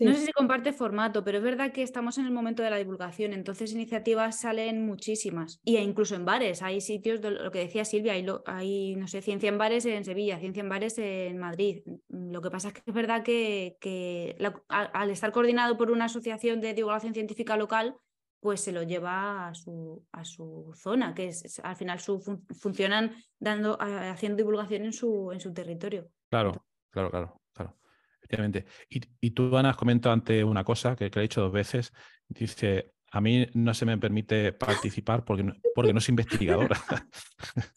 No 0.00 0.14
sé 0.14 0.26
si 0.26 0.32
comparte 0.32 0.72
formato, 0.72 1.24
pero 1.24 1.38
es 1.38 1.44
verdad 1.44 1.72
que 1.72 1.82
estamos 1.82 2.18
en 2.18 2.26
el 2.26 2.32
momento 2.32 2.62
de 2.62 2.70
la 2.70 2.76
divulgación, 2.76 3.32
entonces 3.32 3.72
iniciativas 3.72 4.40
salen 4.40 4.84
muchísimas. 4.84 5.60
Y 5.64 5.76
incluso 5.76 6.14
en 6.14 6.24
bares, 6.24 6.62
hay 6.62 6.80
sitios, 6.80 7.20
lo 7.22 7.50
que 7.50 7.60
decía 7.60 7.84
Silvia, 7.84 8.14
hay, 8.46 8.96
no 8.96 9.08
sé, 9.08 9.22
ciencia 9.22 9.48
en 9.48 9.58
bares 9.58 9.84
en 9.86 10.04
Sevilla, 10.04 10.38
ciencia 10.38 10.60
en 10.60 10.68
bares 10.68 10.98
en 10.98 11.38
Madrid. 11.38 11.82
Lo 12.08 12.40
que 12.42 12.50
pasa 12.50 12.68
es 12.68 12.74
que 12.74 12.82
es 12.84 12.94
verdad 12.94 13.22
que, 13.22 14.36
al 14.68 15.10
estar 15.10 15.32
coordinado 15.32 15.76
por 15.76 15.90
una 15.90 16.06
asociación 16.06 16.60
de 16.60 16.74
divulgación 16.74 17.14
científica 17.14 17.56
local, 17.56 17.96
pues 18.40 18.60
se 18.60 18.72
lo 18.72 18.82
lleva 18.82 19.48
a 19.48 19.54
su, 19.54 20.04
a 20.12 20.24
su 20.24 20.72
zona, 20.74 21.14
que 21.14 21.28
es, 21.28 21.60
al 21.64 21.76
final 21.76 21.98
su, 21.98 22.20
funcionan 22.60 23.16
dando, 23.38 23.76
haciendo 23.80 24.36
divulgación 24.36 24.84
en 24.84 24.92
su, 24.92 25.32
en 25.32 25.40
su 25.40 25.52
territorio. 25.52 26.08
Claro, 26.30 26.64
claro, 26.90 27.10
claro. 27.10 27.40
Efectivamente. 28.28 28.66
Y, 29.20 29.30
tú, 29.30 29.56
Ana, 29.56 29.70
has 29.70 29.76
comentado 29.76 30.12
ante 30.12 30.42
una 30.42 30.64
cosa 30.64 30.96
que, 30.96 31.10
que 31.10 31.18
he 31.18 31.22
dicho 31.22 31.40
dos 31.40 31.52
veces. 31.52 31.92
Dice, 32.28 32.94
a 33.12 33.20
mí 33.20 33.46
no 33.54 33.72
se 33.72 33.86
me 33.86 33.96
permite 33.98 34.52
participar 34.52 35.24
porque 35.24 35.44
no, 35.44 35.54
porque 35.74 35.92
no 35.92 36.00
soy 36.00 36.12
investigadora. 36.12 36.76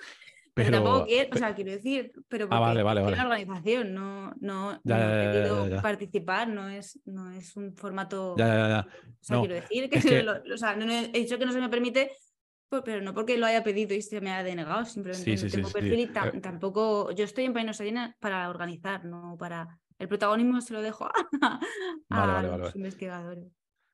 pero, 0.56 0.72
tampoco 0.72 1.06
quiero, 1.06 1.30
o 1.32 1.38
sea, 1.38 1.54
quiero 1.54 1.72
decir, 1.72 2.12
pero 2.28 2.46
ah, 2.46 2.50
porque 2.50 2.82
vale, 2.82 2.84
vale, 2.84 3.02
una 3.04 3.24
organización, 3.24 3.94
no, 3.94 4.34
no, 4.40 4.74
he 4.84 5.32
querido 5.32 5.82
participar, 5.82 6.48
no 6.48 6.68
es, 6.68 7.00
no 7.06 7.32
es 7.32 7.56
un 7.56 7.76
formato. 7.76 8.36
Ya, 8.38 8.48
ya, 8.48 8.68
ya. 8.70 8.88
O 8.88 9.18
sea, 9.22 9.40
quiero 9.40 9.56
decir 9.56 9.90
que, 9.90 10.26
o 10.54 10.58
sea, 10.58 10.76
no, 10.76 10.92
he 10.92 11.12
dicho 11.12 11.38
que 11.38 11.46
no 11.46 11.52
se 11.52 11.62
me 11.62 11.70
permite 11.70 12.12
pero 12.86 13.02
no 13.02 13.14
porque 13.14 13.38
lo 13.38 13.48
haya 13.48 13.64
pedido 13.64 13.96
y 13.96 14.02
se 14.02 14.22
me 14.22 14.32
haya 14.32 14.44
denegado, 14.44 14.86
simplemente 14.86 15.36
no 15.36 15.50
tengo 15.50 15.70
perfil 15.70 16.00
y 16.00 16.04
eh, 16.04 16.40
tampoco. 16.42 17.12
Yo 17.12 17.24
estoy 17.26 17.46
en 17.46 17.54
Painos 17.54 17.82
para 18.20 18.50
organizar, 18.50 19.06
no 19.06 19.36
para 19.40 19.80
el 20.00 20.08
protagonismo 20.08 20.62
se 20.62 20.74
lo 20.74 20.82
dejo 20.82 21.08
a, 22.10 22.42
los 22.58 22.76
investigadores. 22.76 23.52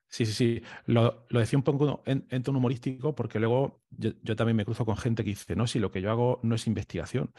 Sí, 0.07 0.25
sí, 0.25 0.33
sí. 0.33 0.61
Lo, 0.85 1.25
decía 1.29 1.57
un 1.57 1.63
poco 1.63 2.03
en, 2.05 2.43
tono 2.43 2.59
humorístico 2.59 3.15
porque 3.15 3.39
luego 3.39 3.81
yo, 3.89 4.13
también 4.35 4.55
me 4.55 4.63
cruzo 4.63 4.85
con 4.85 4.95
gente 4.95 5.23
que 5.23 5.31
dice, 5.31 5.55
no, 5.55 5.67
si 5.67 5.79
lo 5.79 5.91
que 5.91 5.99
yo 6.01 6.11
hago 6.11 6.39
no 6.43 6.55
es 6.55 6.67
investigación, 6.67 7.33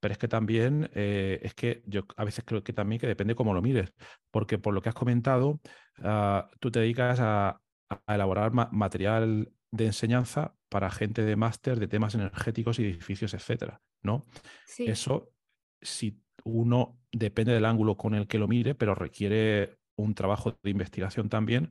pero 0.00 0.12
es 0.12 0.18
que 0.18 0.28
también, 0.28 0.88
eh, 0.94 1.40
es 1.42 1.54
que 1.54 1.82
yo 1.84 2.06
a 2.16 2.24
veces 2.24 2.44
creo 2.46 2.62
que 2.62 2.72
también 2.72 3.00
que 3.00 3.08
depende 3.08 3.34
cómo 3.34 3.52
lo 3.52 3.60
mires, 3.60 3.92
porque 4.30 4.56
por 4.56 4.72
lo 4.72 4.80
que 4.80 4.88
has 4.88 4.94
comentado, 4.94 5.60
ah, 5.98 6.48
tú 6.60 6.70
te 6.70 6.80
dedicas 6.80 7.18
a, 7.20 7.58
elaborar 8.06 8.52
material 8.52 9.52
de 9.70 9.84
enseñanza 9.84 10.54
para 10.70 10.90
gente 10.90 11.26
de 11.26 11.36
máster 11.36 11.78
de 11.78 11.88
temas 11.88 12.14
energéticos 12.14 12.78
y 12.78 12.84
edificios, 12.84 13.34
etcétera, 13.34 13.82
¿no? 14.00 14.24
Sí. 14.64 14.86
Eso, 14.86 15.34
si 15.82 16.22
uno 16.44 16.98
depende 17.12 17.52
del 17.52 17.64
ángulo 17.64 17.96
con 17.96 18.14
el 18.14 18.26
que 18.26 18.38
lo 18.38 18.48
mire, 18.48 18.74
pero 18.74 18.94
requiere 18.94 19.78
un 19.96 20.14
trabajo 20.14 20.56
de 20.62 20.70
investigación 20.70 21.28
también. 21.28 21.70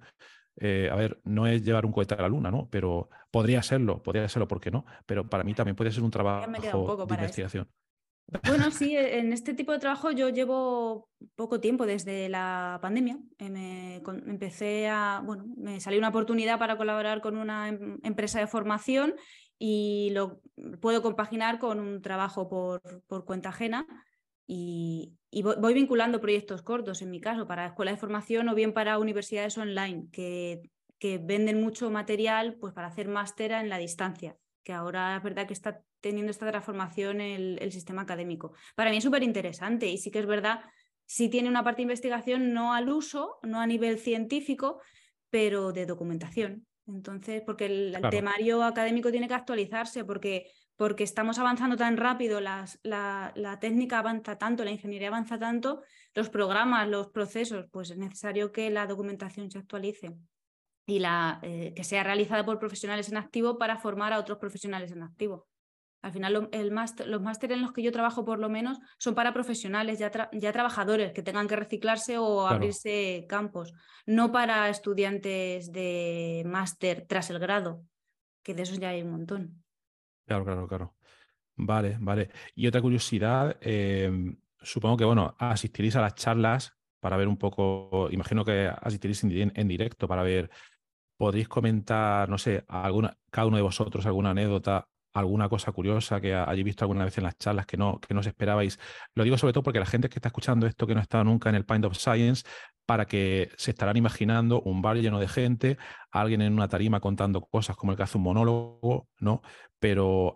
Eh, 0.57 0.89
a 0.91 0.95
ver, 0.95 1.19
no 1.23 1.47
es 1.47 1.63
llevar 1.63 1.85
un 1.85 1.91
cohete 1.91 2.13
a 2.13 2.21
la 2.21 2.29
luna, 2.29 2.51
¿no? 2.51 2.67
Pero 2.69 3.09
podría 3.31 3.63
serlo, 3.63 4.03
podría 4.03 4.27
serlo, 4.29 4.47
¿por 4.47 4.59
qué 4.59 4.69
no? 4.69 4.85
Pero 5.05 5.27
para 5.27 5.43
mí 5.43 5.53
también 5.53 5.75
puede 5.75 5.91
ser 5.91 6.03
un 6.03 6.11
trabajo 6.11 7.05
de 7.05 7.13
investigación. 7.15 7.67
Bueno, 8.45 8.71
sí, 8.71 8.95
e, 8.95 9.19
en 9.19 9.33
este 9.33 9.53
tipo 9.53 9.71
de 9.71 9.79
trabajo 9.79 10.11
yo 10.11 10.29
llevo 10.29 11.09
poco 11.35 11.59
tiempo 11.59 11.85
desde 11.85 12.29
la 12.29 12.79
pandemia. 12.81 13.19
Eh, 13.39 13.49
me, 13.49 14.01
empecé 14.27 14.87
a, 14.89 15.21
bueno, 15.23 15.45
me 15.57 15.79
salió 15.79 15.99
una 15.99 16.09
oportunidad 16.09 16.59
para 16.59 16.77
colaborar 16.77 17.21
con 17.21 17.37
una 17.37 17.69
em, 17.69 17.99
empresa 18.03 18.39
de 18.39 18.47
formación 18.47 19.15
y 19.57 20.09
lo 20.13 20.41
puedo 20.79 21.01
compaginar 21.01 21.59
con 21.59 21.79
un 21.79 22.01
trabajo 22.01 22.49
por, 22.49 22.81
por 23.07 23.25
cuenta 23.25 23.49
ajena 23.49 23.85
y, 24.47 25.13
voy, 25.43 25.73
vinculando 25.73 26.19
proyectos 26.19 26.61
cortos, 26.61 27.01
en 27.01 27.09
mi 27.09 27.21
caso, 27.21 27.47
para 27.47 27.67
escuelas 27.67 27.95
de 27.95 27.99
formación 27.99 28.49
o 28.49 28.55
bien 28.55 28.73
para 28.73 28.99
universidades 28.99 29.57
online, 29.57 30.07
que, 30.11 30.61
que 30.99 31.17
venden 31.17 31.61
mucho 31.61 31.89
material 31.89 32.57
pues, 32.59 32.73
para 32.73 32.87
hacer 32.87 33.07
máster 33.07 33.51
en 33.51 33.69
la 33.69 33.77
distancia, 33.77 34.35
que 34.63 34.73
ahora 34.73 35.17
es 35.17 35.23
verdad 35.23 35.47
que 35.47 35.53
está 35.53 35.81
teniendo 36.01 36.31
esta 36.31 36.49
transformación 36.49 37.21
el, 37.21 37.59
el 37.61 37.71
sistema 37.71 38.01
académico. 38.01 38.53
Para 38.75 38.89
mí 38.89 38.97
es 38.97 39.03
súper 39.03 39.23
interesante 39.23 39.87
y 39.87 39.97
sí 39.97 40.11
que 40.11 40.19
es 40.19 40.25
verdad, 40.25 40.61
sí 41.05 41.29
tiene 41.29 41.49
una 41.49 41.63
parte 41.63 41.77
de 41.77 41.83
investigación 41.83 42.53
no 42.53 42.73
al 42.73 42.89
uso, 42.89 43.39
no 43.43 43.61
a 43.61 43.67
nivel 43.67 43.99
científico, 43.99 44.81
pero 45.29 45.71
de 45.71 45.85
documentación. 45.85 46.65
Entonces, 46.87 47.41
porque 47.45 47.65
el, 47.65 47.95
el 47.95 48.09
temario 48.09 48.63
académico 48.63 49.11
tiene 49.11 49.27
que 49.27 49.33
actualizarse, 49.33 50.03
porque 50.03 50.51
porque 50.75 51.03
estamos 51.03 51.37
avanzando 51.37 51.77
tan 51.77 51.97
rápido, 51.97 52.39
la, 52.41 52.65
técnica 53.59 53.99
avanza 53.99 54.37
tanto, 54.37 54.63
la 54.63 54.71
ingeniería 54.71 55.09
avanza 55.09 55.37
tanto, 55.37 55.83
los 56.13 56.29
programas, 56.29 56.87
los 56.87 57.09
procesos, 57.09 57.67
pues 57.71 57.91
es 57.91 57.97
necesario 57.97 58.51
que 58.51 58.69
la 58.69 58.87
documentación 58.87 59.51
se 59.51 59.59
actualice 59.59 60.15
y 60.85 60.99
la, 60.99 61.39
eh, 61.43 61.73
que 61.75 61.83
sea 61.83 62.03
realizada 62.03 62.45
por 62.45 62.59
profesionales 62.59 63.09
en 63.09 63.17
activo 63.17 63.57
para 63.57 63.77
formar 63.77 64.13
a 64.13 64.19
otros 64.19 64.39
profesionales 64.39 64.91
en 64.91 65.03
activo. 65.03 65.47
Al 66.01 66.11
final, 66.11 66.49
el 66.51 66.69
los 67.05 67.21
másteres 67.21 67.57
en 67.57 67.61
los 67.61 67.73
que 67.73 67.83
yo 67.83 67.91
trabajo, 67.91 68.25
por 68.25 68.39
lo 68.39 68.49
menos, 68.49 68.79
son 68.97 69.13
para 69.13 69.33
profesionales, 69.33 69.99
ya, 69.99 70.11
ya 70.33 70.51
trabajadores 70.51 71.13
que 71.13 71.21
tengan 71.21 71.47
que 71.47 71.55
reciclarse 71.55 72.17
o 72.17 72.47
abrirse 72.47 73.27
campos, 73.29 73.73
no 74.07 74.31
para 74.31 74.67
estudiantes 74.69 75.71
de 75.71 76.43
máster 76.47 77.05
tras 77.07 77.29
el 77.29 77.37
grado, 77.37 77.85
que 78.41 78.55
de 78.55 78.63
esos 78.63 78.79
ya 78.79 78.89
hay 78.89 79.03
un 79.03 79.11
montón. 79.11 79.60
Claro, 80.31 80.45
claro, 80.45 80.67
claro. 80.67 80.95
Vale, 81.57 81.97
vale. 81.99 82.29
Y 82.55 82.67
otra 82.67 82.81
curiosidad, 82.81 83.57
em, 83.61 84.37
supongo 84.61 84.97
que, 84.97 85.05
bueno, 85.05 85.35
asistiréis 85.39 85.95
a 85.97 86.01
las 86.01 86.15
charlas 86.15 86.73
para 87.01 87.17
ver 87.17 87.27
un 87.27 87.37
poco, 87.37 88.09
imagino 88.11 88.45
que 88.45 88.71
asistiréis 88.81 89.23
en, 89.25 89.67
directo 89.67 90.07
para 90.07 90.23
ver, 90.23 90.49
podréis 91.17 91.49
comentar, 91.49 92.29
no 92.29 92.37
sé, 92.37 92.65
alguna, 92.69 93.17
cada 93.31 93.47
uno 93.47 93.57
de 93.57 93.63
vosotros 93.63 94.05
alguna 94.05 94.31
anécdota, 94.31 94.89
alguna 95.13 95.49
cosa 95.49 95.71
curiosa 95.71 96.21
que 96.21 96.33
hayáis 96.33 96.63
visto 96.63 96.83
alguna 96.83 97.05
vez 97.05 97.17
en 97.17 97.25
las 97.25 97.37
charlas 97.37 97.65
que 97.65 97.77
no, 97.77 97.99
que 97.99 98.13
no 98.13 98.21
os 98.21 98.27
esperabais. 98.27 98.79
Lo 99.15 99.23
digo 99.23 99.37
sobre 99.37 99.53
todo 99.53 99.63
porque 99.63 99.79
la 99.79 99.85
gente 99.85 100.09
que 100.09 100.19
está 100.19 100.29
escuchando 100.29 100.67
esto, 100.67 100.87
que 100.87 100.93
no 100.93 100.99
ha 100.99 101.03
estado 101.03 101.23
nunca 101.23 101.49
en 101.49 101.55
el 101.55 101.65
Pint 101.65 101.85
of 101.85 101.97
Science, 101.97 102.43
para 102.85 103.05
que 103.05 103.49
se 103.57 103.71
estarán 103.71 103.97
imaginando 103.97 104.61
un 104.61 104.81
bar 104.81 104.97
lleno 104.97 105.19
de 105.19 105.27
gente, 105.27 105.77
alguien 106.11 106.41
en 106.41 106.53
una 106.53 106.67
tarima 106.67 106.99
contando 106.99 107.41
cosas 107.41 107.75
como 107.75 107.91
el 107.91 107.97
que 107.97 108.03
hace 108.03 108.17
un 108.17 108.23
monólogo, 108.23 109.07
¿no? 109.19 109.41
Pero 109.79 110.35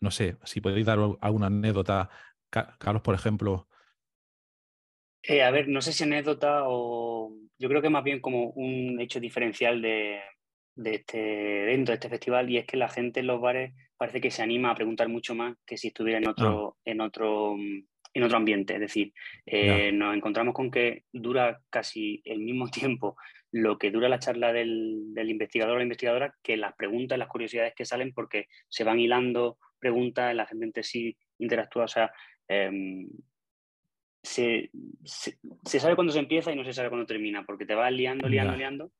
no 0.00 0.10
sé, 0.10 0.36
si 0.44 0.60
podéis 0.60 0.86
dar 0.86 0.98
alguna 1.20 1.46
anécdota, 1.46 2.10
Carlos, 2.50 3.02
por 3.02 3.14
ejemplo. 3.14 3.68
Eh, 5.22 5.42
a 5.42 5.50
ver, 5.50 5.68
no 5.68 5.80
sé 5.80 5.92
si 5.92 6.04
anécdota 6.04 6.64
o 6.66 7.32
yo 7.58 7.68
creo 7.68 7.80
que 7.80 7.90
más 7.90 8.04
bien 8.04 8.20
como 8.20 8.50
un 8.50 9.00
hecho 9.00 9.20
diferencial 9.20 9.80
de, 9.80 10.20
este 10.76 11.62
evento, 11.62 11.92
de 11.92 11.94
este 11.94 12.08
festival, 12.08 12.50
y 12.50 12.58
es 12.58 12.66
que 12.66 12.76
la 12.76 12.88
gente 12.88 13.20
en 13.20 13.28
los 13.28 13.40
bares 13.40 13.72
parece 14.04 14.20
que 14.20 14.30
se 14.30 14.42
anima 14.42 14.70
a 14.70 14.74
preguntar 14.74 15.08
mucho 15.08 15.34
más 15.34 15.56
que 15.66 15.78
si 15.78 15.88
estuviera 15.88 16.18
en 16.18 16.28
otro, 16.28 16.76
ah. 16.76 16.82
en 16.84 17.00
otro 17.00 17.56
en 18.14 18.22
otro 18.22 18.36
ambiente. 18.36 18.74
Es 18.74 18.80
decir, 18.80 19.12
eh, 19.44 19.90
nos 19.92 20.14
encontramos 20.14 20.54
con 20.54 20.70
que 20.70 21.04
dura 21.12 21.60
casi 21.70 22.22
el 22.24 22.40
mismo 22.40 22.68
tiempo 22.70 23.16
lo 23.50 23.78
que 23.78 23.90
dura 23.90 24.08
la 24.08 24.18
charla 24.18 24.52
del, 24.52 25.12
investigador 25.16 25.74
o 25.74 25.78
la 25.78 25.84
investigadora 25.84 26.34
que 26.42 26.56
las 26.56 26.74
preguntas, 26.74 27.18
las 27.18 27.28
curiosidades 27.28 27.72
que 27.74 27.84
salen 27.84 28.12
porque 28.12 28.46
se 28.68 28.84
van 28.84 28.98
hilando 28.98 29.58
preguntas, 29.78 30.34
la 30.34 30.46
gente 30.46 30.64
entre 30.64 30.82
sí 30.82 31.16
interactúa. 31.38 31.84
O 31.84 31.88
sea, 31.88 32.12
em, 32.46 33.08
se, 34.22 34.70
sabe 35.64 35.94
cuándo 35.94 36.12
se 36.12 36.18
empieza 36.18 36.52
y 36.52 36.56
no 36.56 36.64
se 36.64 36.72
sabe 36.72 36.88
cuándo 36.90 37.06
termina, 37.06 37.44
porque 37.44 37.66
te 37.66 37.74
vas 37.74 37.92
liando, 37.92 38.28
liando, 38.28 38.56
liando. 38.56 38.92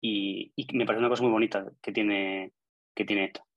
y, 0.00 0.52
me 0.72 0.86
parece 0.86 1.00
una 1.00 1.08
cosa 1.08 1.22
muy 1.22 1.32
bonita 1.32 1.66
que 1.82 1.92
tiene, 1.92 2.52
que 2.94 3.04
tiene 3.04 3.26
esto. 3.26 3.47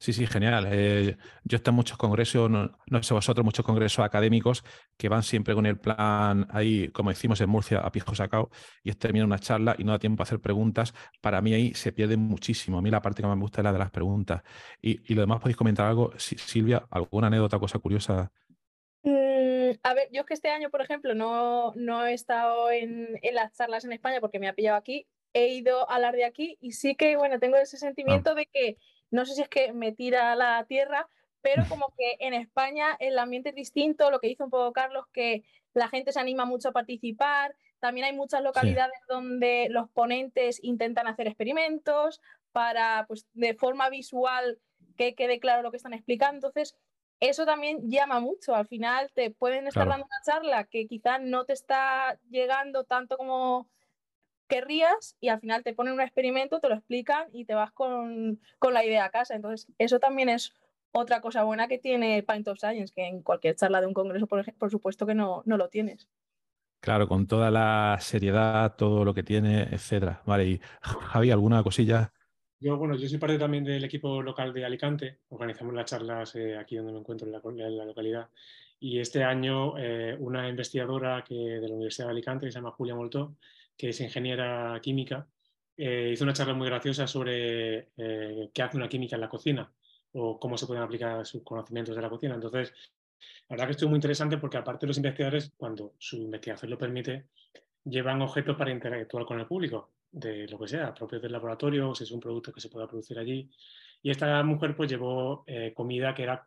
Sí, 0.00 0.12
sí, 0.12 0.26
genial. 0.28 0.68
Eh, 0.70 1.16
yo 1.42 1.56
estoy 1.56 1.72
en 1.72 1.76
muchos 1.76 1.98
congresos, 1.98 2.48
no, 2.48 3.02
sé 3.02 3.14
vosotros, 3.14 3.44
muchos 3.44 3.66
congresos 3.66 4.04
académicos 4.04 4.62
que 4.96 5.08
van 5.08 5.24
siempre 5.24 5.54
con 5.54 5.66
el 5.66 5.76
plan 5.76 6.46
ahí, 6.50 6.88
como 6.88 7.10
decimos 7.10 7.40
en 7.40 7.50
Murcia, 7.50 7.80
a 7.80 7.90
pijo 7.90 8.14
sacado, 8.14 8.50
y 8.84 8.92
termina 8.92 9.24
una 9.24 9.40
charla 9.40 9.74
y 9.76 9.82
no 9.82 9.90
da 9.90 9.98
tiempo 9.98 10.22
a 10.22 10.24
hacer 10.24 10.38
preguntas. 10.38 10.94
Para 11.20 11.42
mí 11.42 11.52
ahí 11.52 11.74
se 11.74 11.90
pierde 11.90 12.16
muchísimo. 12.16 12.78
A 12.78 12.82
mí 12.82 12.90
la 12.90 13.02
parte 13.02 13.22
que 13.22 13.28
más 13.28 13.36
me 13.36 13.42
gusta 13.42 13.60
es 13.60 13.64
la 13.64 13.72
de 13.72 13.78
las 13.80 13.90
preguntas. 13.90 14.42
Y, 14.80 15.12
y 15.12 15.16
lo 15.16 15.22
demás, 15.22 15.40
podéis 15.40 15.56
comentar 15.56 15.86
algo. 15.86 16.12
Silvia, 16.16 16.86
¿alguna 16.90 17.26
anécdota, 17.26 17.58
cosa 17.58 17.80
curiosa? 17.80 18.30
Mm, 19.02 19.70
a 19.82 19.94
ver, 19.94 20.08
yo 20.12 20.20
es 20.20 20.26
que 20.26 20.34
este 20.34 20.50
año, 20.50 20.70
por 20.70 20.80
ejemplo, 20.80 21.16
no, 21.16 21.72
no 21.74 22.06
he 22.06 22.14
estado 22.14 22.70
en, 22.70 23.18
en 23.20 23.34
las 23.34 23.52
charlas 23.56 23.84
en 23.84 23.92
España 23.92 24.20
porque 24.20 24.38
me 24.38 24.46
ha 24.46 24.54
pillado 24.54 24.76
aquí. 24.76 25.08
He 25.32 25.48
ido 25.48 25.90
a 25.90 25.96
hablar 25.96 26.14
de 26.14 26.24
aquí 26.24 26.56
y 26.60 26.72
sí 26.72 26.94
que, 26.94 27.16
bueno, 27.16 27.40
tengo 27.40 27.56
ese 27.56 27.76
sentimiento 27.76 28.36
de 28.36 28.46
que 28.46 28.76
no 29.10 29.24
sé 29.26 29.34
si 29.34 29.42
es 29.42 29.48
que 29.48 29.72
me 29.72 29.92
tira 29.92 30.32
a 30.32 30.36
la 30.36 30.64
tierra, 30.64 31.08
pero 31.40 31.62
como 31.68 31.92
que 31.96 32.16
en 32.20 32.34
España 32.34 32.96
el 32.98 33.18
ambiente 33.18 33.50
es 33.50 33.54
distinto, 33.54 34.10
lo 34.10 34.20
que 34.20 34.28
hizo 34.28 34.44
un 34.44 34.50
poco 34.50 34.72
Carlos, 34.72 35.06
que 35.12 35.44
la 35.74 35.88
gente 35.88 36.12
se 36.12 36.20
anima 36.20 36.44
mucho 36.44 36.70
a 36.70 36.72
participar, 36.72 37.54
también 37.80 38.06
hay 38.06 38.12
muchas 38.12 38.42
localidades 38.42 38.98
donde 39.08 39.68
los 39.70 39.88
ponentes 39.90 40.58
intentan 40.62 41.06
hacer 41.06 41.28
experimentos 41.28 42.20
para, 42.52 43.04
pues, 43.06 43.26
de 43.34 43.54
forma 43.54 43.88
visual 43.88 44.58
que 44.96 45.14
quede 45.14 45.38
claro 45.38 45.62
lo 45.62 45.70
que 45.70 45.76
están 45.76 45.94
explicando. 45.94 46.48
Entonces, 46.48 46.76
eso 47.20 47.46
también 47.46 47.88
llama 47.88 48.20
mucho. 48.20 48.54
Al 48.54 48.66
final 48.66 49.10
te 49.14 49.30
pueden 49.30 49.68
estar 49.68 49.88
dando 49.88 50.06
una 50.06 50.22
charla 50.24 50.64
que 50.64 50.86
quizás 50.86 51.20
no 51.20 51.44
te 51.44 51.52
está 51.52 52.18
llegando 52.30 52.84
tanto 52.84 53.16
como 53.16 53.68
querrías 54.48 55.16
y 55.20 55.28
al 55.28 55.40
final 55.40 55.62
te 55.62 55.74
ponen 55.74 55.94
un 55.94 56.00
experimento, 56.00 56.60
te 56.60 56.68
lo 56.68 56.74
explican 56.74 57.28
y 57.32 57.44
te 57.44 57.54
vas 57.54 57.70
con, 57.72 58.40
la 58.60 58.84
idea 58.84 59.04
a 59.04 59.10
casa. 59.10 59.34
Entonces, 59.34 59.68
eso 59.78 60.00
también 60.00 60.28
es 60.28 60.54
otra 60.92 61.20
cosa 61.20 61.44
buena 61.44 61.68
que 61.68 61.78
tiene 61.78 62.22
Paint 62.22 62.48
of 62.48 62.58
Science, 62.58 62.92
que 62.94 63.06
en 63.06 63.22
cualquier 63.22 63.54
charla 63.54 63.80
de 63.80 63.86
un 63.86 63.94
congreso, 63.94 64.26
por, 64.26 64.44
por 64.54 64.70
supuesto 64.70 65.06
que 65.06 65.14
no, 65.14 65.42
no 65.46 65.56
lo 65.56 65.68
tienes. 65.68 66.08
Claro, 66.80 67.08
con 67.08 67.26
toda 67.26 67.50
la 67.50 67.98
seriedad, 68.00 68.76
todo 68.76 69.04
lo 69.04 69.12
que 69.12 69.22
tiene, 69.22 69.62
etcétera. 69.62 70.22
Vale, 70.26 70.46
y 70.46 70.60
Javi, 70.80 71.30
¿alguna 71.30 71.62
cosilla? 71.62 72.12
Yo, 72.60 72.76
bueno, 72.76 72.96
yo 72.96 73.08
soy 73.08 73.18
parte 73.18 73.38
también 73.38 73.64
del 73.64 73.84
equipo 73.84 74.22
local 74.22 74.52
de 74.52 74.64
Alicante. 74.64 75.20
Organizamos 75.28 75.74
las 75.74 75.86
charlas 75.86 76.34
eh, 76.36 76.56
aquí 76.56 76.76
donde 76.76 76.92
me 76.92 76.98
encuentro 76.98 77.26
en 77.26 77.32
la, 77.76 77.84
localidad. 77.84 78.28
Y 78.80 79.00
este 79.00 79.24
año 79.24 79.76
eh, 79.78 80.16
una 80.18 80.48
investigadora 80.48 81.24
que, 81.24 81.34
de 81.34 81.68
la 81.68 81.74
Universidad 81.74 82.06
de 82.08 82.12
Alicante, 82.12 82.46
que 82.46 82.52
se 82.52 82.58
llama 82.58 82.72
Julia 82.72 82.94
Moltó, 82.94 83.36
que 83.78 83.90
es 83.90 84.00
ingeniera 84.00 84.78
química, 84.82 85.26
eh, 85.76 86.10
hizo 86.12 86.24
una 86.24 86.32
charla 86.32 86.54
muy 86.54 86.68
graciosa 86.68 87.06
sobre 87.06 87.90
eh, 87.96 88.50
qué 88.52 88.62
hace 88.62 88.76
una 88.76 88.88
química 88.88 89.14
en 89.14 89.20
la 89.20 89.28
cocina 89.28 89.72
o 90.12 90.40
cómo 90.40 90.58
se 90.58 90.66
pueden 90.66 90.82
aplicar 90.82 91.24
sus 91.24 91.44
conocimientos 91.44 91.94
de 91.94 92.02
la 92.02 92.10
cocina. 92.10 92.34
Entonces, 92.34 92.74
la 93.48 93.54
verdad 93.54 93.66
que 93.66 93.70
estuvo 93.72 93.90
muy 93.90 93.98
interesante 93.98 94.38
porque 94.38 94.56
aparte 94.56 94.86
los 94.88 94.96
investigadores, 94.96 95.52
cuando 95.56 95.94
su 95.98 96.16
investigación 96.16 96.70
lo 96.72 96.78
permite, 96.78 97.26
llevan 97.84 98.20
objetos 98.22 98.56
para 98.56 98.72
interactuar 98.72 99.24
con 99.24 99.38
el 99.38 99.46
público, 99.46 99.92
de 100.10 100.48
lo 100.48 100.58
que 100.58 100.66
sea, 100.66 100.92
propios 100.92 101.22
del 101.22 101.32
laboratorio, 101.32 101.94
si 101.94 102.02
es 102.04 102.10
un 102.10 102.20
producto 102.20 102.52
que 102.52 102.60
se 102.60 102.70
pueda 102.70 102.88
producir 102.88 103.18
allí. 103.18 103.48
Y 104.02 104.10
esta 104.10 104.42
mujer 104.42 104.74
pues 104.74 104.90
llevó 104.90 105.44
eh, 105.46 105.72
comida 105.74 106.14
que 106.14 106.22
era 106.24 106.46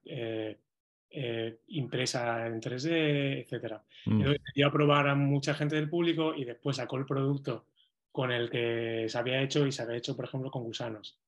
eh, 1.14 1.60
impresa 1.68 2.48
en 2.48 2.62
3D, 2.62 3.46
etc. 3.46 3.82
Mm. 4.06 4.32
dio 4.56 4.68
a 4.68 4.72
probar 4.72 5.10
a 5.10 5.16
mucha 5.16 5.54
gente 5.54 5.76
del 5.76 5.90
público 5.90 6.34
y 6.34 6.46
después 6.46 6.78
sacó 6.78 6.98
el 6.98 7.06
producto 7.06 7.66
con 8.12 8.32
el 8.32 8.50
que 8.50 9.06
se 9.08 9.18
había 9.18 9.42
hecho 9.42 9.68
y 9.68 9.72
se 9.72 9.82
había 9.82 9.98
hecho, 9.98 10.16
por 10.16 10.26
ejemplo, 10.26 10.50
con 10.50 10.64
gusanos. 10.64 11.20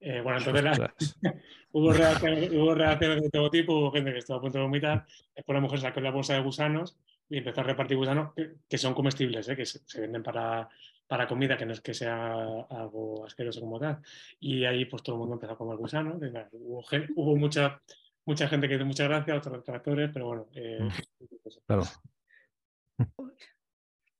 Eh, 0.00 0.20
bueno, 0.22 0.38
entonces 0.38 0.90
hubo, 1.72 1.92
reacciones, 1.92 3.22
de 3.22 3.30
todo 3.30 3.50
tipo, 3.50 3.74
hubo 3.74 3.92
gente 3.92 4.12
que 4.12 4.18
estaba 4.18 4.38
a 4.38 4.42
punto 4.42 4.58
de 4.58 4.64
vomitar, 4.64 5.06
después 5.36 5.54
la 5.54 5.60
mujer 5.60 5.80
sacó 5.80 6.00
la 6.00 6.10
bolsa 6.10 6.34
de 6.34 6.40
gusanos 6.40 6.96
y 7.28 7.38
empezó 7.38 7.60
a 7.60 7.64
repartir 7.64 7.96
gusanos 7.96 8.32
que, 8.68 8.78
son 8.78 8.94
comestibles, 8.94 9.48
¿eh? 9.48 9.56
que 9.56 9.66
se, 9.66 10.00
venden 10.00 10.22
para, 10.22 10.68
para 11.06 11.28
comida, 11.28 11.56
que 11.56 11.66
no 11.66 11.72
es 11.72 11.80
que 11.80 11.94
sea 11.94 12.32
algo 12.70 13.24
asqueroso 13.26 13.60
como 13.60 13.78
tal. 13.78 13.98
Y 14.40 14.64
ahí 14.64 14.86
pues 14.86 15.02
todo 15.02 15.16
el 15.16 15.20
mundo 15.20 15.34
empezó 15.34 15.52
a 15.52 15.58
comer 15.58 15.76
gusanos, 15.76 16.16
hubo, 16.52 16.82
hubo 17.14 17.36
mucha 17.36 17.80
mucha 18.26 18.48
gente 18.48 18.68
que 18.68 18.74
dice 18.74 18.84
muchas 18.84 19.08
gracias, 19.08 19.38
otros 19.38 19.56
detractores, 19.58 20.10
pero 20.12 20.26
bueno. 20.26 20.48
Eh, 20.54 20.80
mm. 20.82 21.58
claro. 21.66 21.82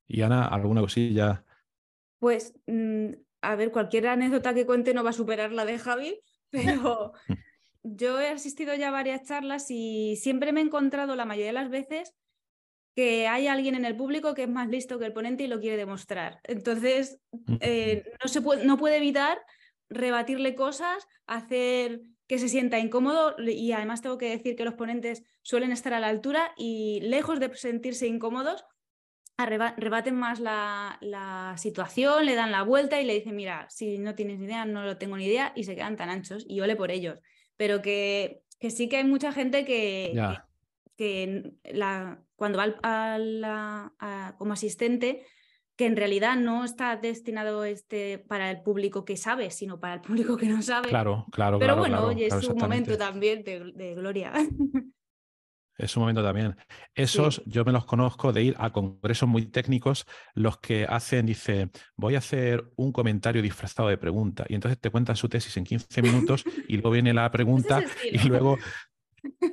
Y 0.07 0.23
Ana, 0.23 0.47
¿alguna 0.47 0.81
cosilla? 0.81 1.45
Pues, 2.19 2.55
mm, 2.67 3.13
a 3.43 3.57
ver, 3.57 3.71
cualquier 3.71 4.09
anécdota 4.09 4.55
que 4.55 4.67
cuente 4.67 4.95
no 4.95 5.05
va 5.05 5.11
a 5.11 5.15
superar 5.15 5.53
la 5.53 5.65
de 5.65 5.79
Javi, 5.79 6.21
pero 6.51 7.13
yo 7.83 8.21
he 8.21 8.29
asistido 8.29 8.75
ya 8.75 8.89
a 8.89 8.93
varias 8.93 9.23
charlas 9.23 9.67
y 9.71 10.17
siempre 10.17 10.53
me 10.53 10.61
he 10.61 10.65
encontrado 10.65 11.17
la 11.17 11.25
mayoría 11.25 11.49
de 11.49 11.53
las 11.55 11.71
veces 11.71 12.15
que 12.97 13.29
hay 13.29 13.47
alguien 13.47 13.77
en 13.77 13.85
el 13.85 13.97
público 13.97 14.35
que 14.35 14.43
es 14.43 14.49
más 14.49 14.69
listo 14.69 14.99
que 14.99 15.07
el 15.07 15.13
ponente 15.13 15.45
y 15.45 15.47
lo 15.47 15.61
quiere 15.61 15.77
demostrar. 15.77 16.41
Entonces, 16.45 17.21
eh, 17.61 18.05
no, 18.23 18.29
se 18.29 18.43
puede, 18.43 18.67
no 18.67 18.77
puede 18.77 18.97
evitar 18.97 19.39
rebatirle 19.89 20.55
cosas, 20.55 21.07
hacer 21.27 22.03
que 22.31 22.38
se 22.38 22.49
sienta 22.49 22.79
incómodo 22.79 23.35
y 23.40 23.73
además 23.73 24.03
tengo 24.03 24.16
que 24.16 24.31
decir 24.31 24.55
que 24.55 24.64
los 24.64 24.75
ponentes 24.75 25.25
suelen 25.43 25.73
estar 25.73 25.93
a 25.95 25.99
la 25.99 26.07
altura 26.07 26.53
y 26.57 27.01
lejos 27.01 27.40
de 27.40 27.53
sentirse 27.57 28.07
incómodos, 28.07 28.64
rebaten 29.37 30.14
más 30.14 30.38
la, 30.38 31.57
situación, 31.59 32.27
le 32.27 32.37
dan 32.37 32.53
la 32.53 32.62
vuelta 32.62 33.01
y 33.01 33.05
le 33.05 33.14
dicen, 33.14 33.35
mira, 33.35 33.66
si 33.69 33.99
no 33.99 34.14
tienes 34.14 34.38
ni 34.38 34.45
idea, 34.45 34.64
no 34.64 34.85
lo 34.85 34.97
tengo 34.97 35.16
ni 35.16 35.27
idea 35.27 35.53
y 35.57 35.64
se 35.64 35.75
quedan 35.75 35.97
tan 35.97 36.09
anchos 36.09 36.47
y 36.49 36.61
ole 36.61 36.77
por 36.77 36.93
ellos. 36.93 37.19
Pero 37.57 37.83
que, 37.83 38.45
que 38.61 38.71
sí 38.71 38.88
que 38.88 38.99
hay 38.99 39.05
mucha 39.05 39.33
gente 39.33 39.64
que, 39.64 40.12
que, 40.97 41.55
la, 41.64 42.23
cuando 42.37 42.59
va 42.59 42.77
a, 42.85 44.37
como 44.38 44.53
asistente 44.53 45.27
que 45.81 45.87
en 45.87 45.97
realidad 45.97 46.37
no 46.37 46.62
está 46.62 46.95
destinado 46.97 47.64
este 47.64 48.19
para 48.19 48.51
el 48.51 48.61
público 48.61 49.07
que 49.07 49.16
sabe, 49.16 49.51
sino 49.51 49.81
para 49.81 49.95
el 49.95 50.03
público 50.03 50.37
que 50.37 50.45
no 50.45 50.61
sabe. 50.61 50.90
Claro, 50.90 51.25
claro. 51.33 51.59
Pero 51.59 51.75
bueno, 51.75 52.05
oye, 52.05 52.27
es 52.27 52.49
un 52.49 52.59
momento 52.59 52.99
también 52.99 53.43
de, 53.43 53.95
gloria. 53.95 54.31
Es 55.79 55.97
un 55.97 56.03
momento 56.03 56.23
también. 56.23 56.55
Esos 56.95 57.43
yo 57.47 57.64
me 57.64 57.73
los 57.73 57.87
conozco 57.87 58.35
de 58.35 58.43
ir 58.43 58.55
a 58.59 58.71
congresos 58.71 59.27
muy 59.27 59.47
técnicos, 59.47 60.05
los 60.35 60.59
que 60.59 60.85
hacen, 60.85 61.25
dice, 61.25 61.71
voy 61.97 62.16
a 62.16 62.19
hacer 62.19 62.71
un 62.77 62.93
comentario 62.93 63.40
disfrazado 63.40 63.88
de 63.88 63.97
pregunta. 63.97 64.45
Y 64.51 64.57
entonces 64.57 64.79
te 64.79 64.90
cuentan 64.90 65.16
su 65.16 65.31
tesis 65.31 65.57
en 65.57 65.64
15 65.64 66.03
minutos 66.03 66.45
y 66.69 66.75
luego 66.75 66.90
viene 66.90 67.14
la 67.14 67.31
pregunta 67.33 67.83
y 68.12 68.19
luego 68.29 68.59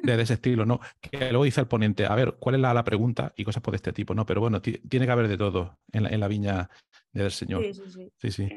de 0.04 0.22
ese 0.22 0.34
estilo, 0.34 0.66
¿no? 0.66 0.80
Que 1.02 1.30
luego 1.30 1.44
dice 1.44 1.62
el 1.62 1.68
ponente, 1.68 2.06
a 2.06 2.16
ver, 2.16 2.36
¿cuál 2.40 2.56
es 2.56 2.62
la, 2.62 2.84
pregunta? 2.84 3.34
Y 3.36 3.44
cosas 3.44 3.62
por 3.62 3.76
este 3.76 3.94
tipo, 3.94 4.14
¿no? 4.14 4.26
Pero 4.26 4.42
bueno, 4.42 4.62
tiene 4.62 5.06
que 5.06 5.12
haber 5.12 5.28
de 5.28 5.38
todo 5.38 5.80
en 5.92 6.20
la, 6.20 6.28
viña 6.28 6.70
del 7.12 7.32
Señor. 7.32 7.64
Sí, 7.64 7.74
sí, 7.74 8.32
sí. 8.32 8.32
sí, 8.32 8.50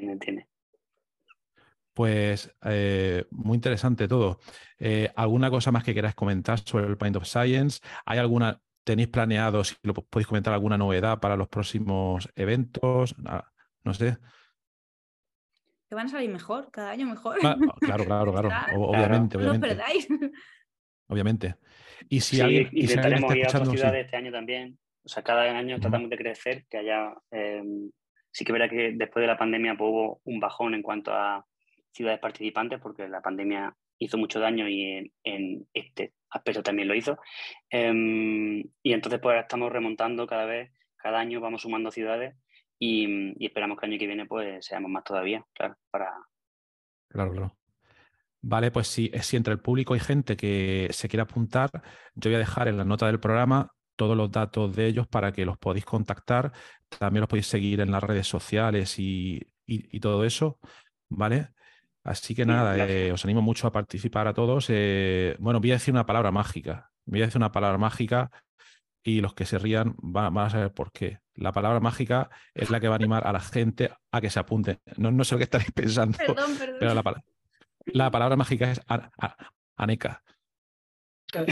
Pues 1.94 2.54
eh, 2.64 3.26
muy 3.30 3.56
interesante 3.56 4.08
todo. 4.08 4.40
Eh, 4.78 5.10
¿Alguna 5.16 5.50
cosa 5.50 5.72
más 5.72 5.84
que 5.84 5.94
queráis 5.94 6.14
comentar 6.14 6.58
sobre 6.60 6.86
el 6.86 6.96
Paint 6.96 7.16
of 7.16 7.26
Science? 7.26 7.80
¿Hay 8.06 8.18
alguna, 8.18 8.60
tenéis 8.84 9.08
planeado, 9.08 9.64
si 9.64 9.74
lo 9.82 9.94
podéis 9.94 10.26
comentar, 10.26 10.54
alguna 10.54 10.78
novedad 10.78 11.20
para 11.20 11.36
los 11.36 11.48
próximos 11.48 12.28
eventos? 12.36 13.14
Ah, 13.26 13.50
no 13.84 13.94
sé. 13.94 14.18
Que 15.90 15.96
van 15.96 16.06
a 16.06 16.10
salir 16.10 16.30
mejor, 16.30 16.70
cada 16.70 16.90
año 16.90 17.04
mejor. 17.04 17.36
Ah, 17.42 17.56
claro, 17.80 18.04
claro, 18.04 18.32
claro. 18.32 18.48
obviamente, 18.76 19.36
obviamente. 19.36 19.66
No 19.66 19.72
os 19.72 19.76
perdáis 19.76 20.08
obviamente. 21.10 21.56
Y 22.08 22.20
si 22.20 22.36
sí, 22.36 22.42
alguien. 22.42 22.68
intentaremos 22.72 23.36
ir 23.36 23.44
a 23.44 23.48
otras 23.48 23.68
ciudades 23.68 24.04
este 24.06 24.16
año 24.16 24.32
también. 24.32 24.78
O 25.04 25.08
sea, 25.08 25.22
cada 25.22 25.42
año 25.42 25.78
tratamos 25.78 26.08
de 26.08 26.16
crecer, 26.16 26.64
que 26.68 26.78
haya. 26.78 27.14
Em, 27.30 27.90
sí 28.30 28.44
que 28.44 28.52
verá 28.52 28.68
que 28.68 28.92
después 28.94 29.22
de 29.22 29.26
la 29.26 29.36
pandemia 29.36 29.74
pues, 29.76 29.90
hubo 29.90 30.20
un 30.24 30.40
bajón 30.40 30.74
en 30.74 30.82
cuanto 30.82 31.12
a 31.12 31.44
ciudades 31.92 32.20
participantes, 32.20 32.80
porque 32.80 33.08
la 33.08 33.20
pandemia 33.20 33.74
hizo 33.98 34.16
mucho 34.16 34.40
daño 34.40 34.68
y 34.68 35.12
en, 35.24 35.68
este 35.74 36.14
aspecto 36.30 36.62
también 36.62 36.88
lo 36.88 36.94
hizo. 36.94 37.18
Em, 37.68 38.60
y 38.82 38.92
entonces, 38.92 39.20
pues 39.20 39.40
estamos 39.40 39.72
remontando 39.72 40.26
cada 40.26 40.46
vez, 40.46 40.70
cada 40.96 41.18
año 41.18 41.40
vamos 41.40 41.62
sumando 41.62 41.90
ciudades 41.90 42.34
y, 42.78 43.34
y, 43.42 43.46
esperamos 43.46 43.78
que 43.78 43.86
el 43.86 43.92
año 43.92 43.98
que 43.98 44.06
viene 44.06 44.26
pues 44.26 44.64
seamos 44.64 44.90
más 44.90 45.04
todavía, 45.04 45.44
claro, 45.52 45.76
para. 45.90 46.12
Claro, 47.08 47.32
claro. 47.32 47.59
Vale, 48.42 48.70
pues 48.70 48.88
si, 48.88 49.10
si 49.20 49.36
entre 49.36 49.52
el 49.52 49.60
público 49.60 49.94
hay 49.94 50.00
gente 50.00 50.36
que 50.36 50.88
se 50.92 51.08
quiera 51.08 51.24
apuntar, 51.24 51.70
yo 52.14 52.30
voy 52.30 52.36
a 52.36 52.38
dejar 52.38 52.68
en 52.68 52.78
la 52.78 52.84
nota 52.84 53.06
del 53.06 53.20
programa 53.20 53.70
todos 54.00 54.16
los 54.16 54.30
datos 54.30 54.74
de 54.74 54.86
ellos 54.86 55.06
para 55.06 55.30
que 55.30 55.44
los 55.44 55.58
podáis 55.58 55.84
contactar. 55.84 56.52
También 56.88 57.20
los 57.20 57.28
podéis 57.28 57.48
seguir 57.48 57.80
en 57.80 57.90
las 57.90 58.02
redes 58.02 58.26
sociales 58.26 58.94
y, 58.98 59.46
todo 60.00 60.24
eso, 60.24 60.58
¿vale? 61.10 61.50
Así 62.02 62.34
que 62.34 62.46
nada, 62.46 62.78
eh, 62.88 63.12
os 63.12 63.22
animo 63.26 63.42
mucho 63.42 63.66
a 63.66 63.72
participar 63.72 64.26
a 64.26 64.32
todos. 64.32 64.68
Eh, 64.70 65.36
bueno, 65.38 65.60
voy 65.60 65.72
a 65.72 65.74
decir 65.74 65.92
una 65.92 66.06
palabra 66.06 66.30
mágica. 66.30 66.90
Voy 67.04 67.20
a 67.20 67.26
decir 67.26 67.36
una 67.36 67.52
palabra 67.52 67.76
mágica 67.76 68.30
y 69.02 69.20
los 69.20 69.34
que 69.34 69.44
se 69.44 69.58
rían 69.58 69.94
van, 69.98 70.36
a 70.38 70.48
saber 70.48 70.72
por 70.72 70.92
qué. 70.92 71.18
La 71.34 71.52
palabra 71.52 71.80
mágica 71.80 72.30
es 72.54 72.70
la 72.70 72.80
que 72.80 72.88
va 72.88 72.94
a 72.94 72.96
animar 72.96 73.26
a 73.26 73.32
la 73.32 73.40
gente 73.40 73.90
a 74.10 74.20
que 74.22 74.30
se 74.30 74.40
apunte. 74.40 74.80
No, 74.96 75.10
no 75.10 75.24
sé 75.24 75.34
lo 75.34 75.38
que 75.40 75.44
estaréis 75.44 75.72
pensando, 75.74 76.16
Perdón, 76.16 76.56
perdón. 76.58 76.76
pero 76.80 76.94
la, 76.94 77.02
la 77.86 78.10
palabra 78.10 78.36
mágica 78.36 78.70
es 78.70 78.80
a- 78.88 79.10
a- 79.20 79.36
aneca. 79.76 80.22
Claro. 81.30 81.46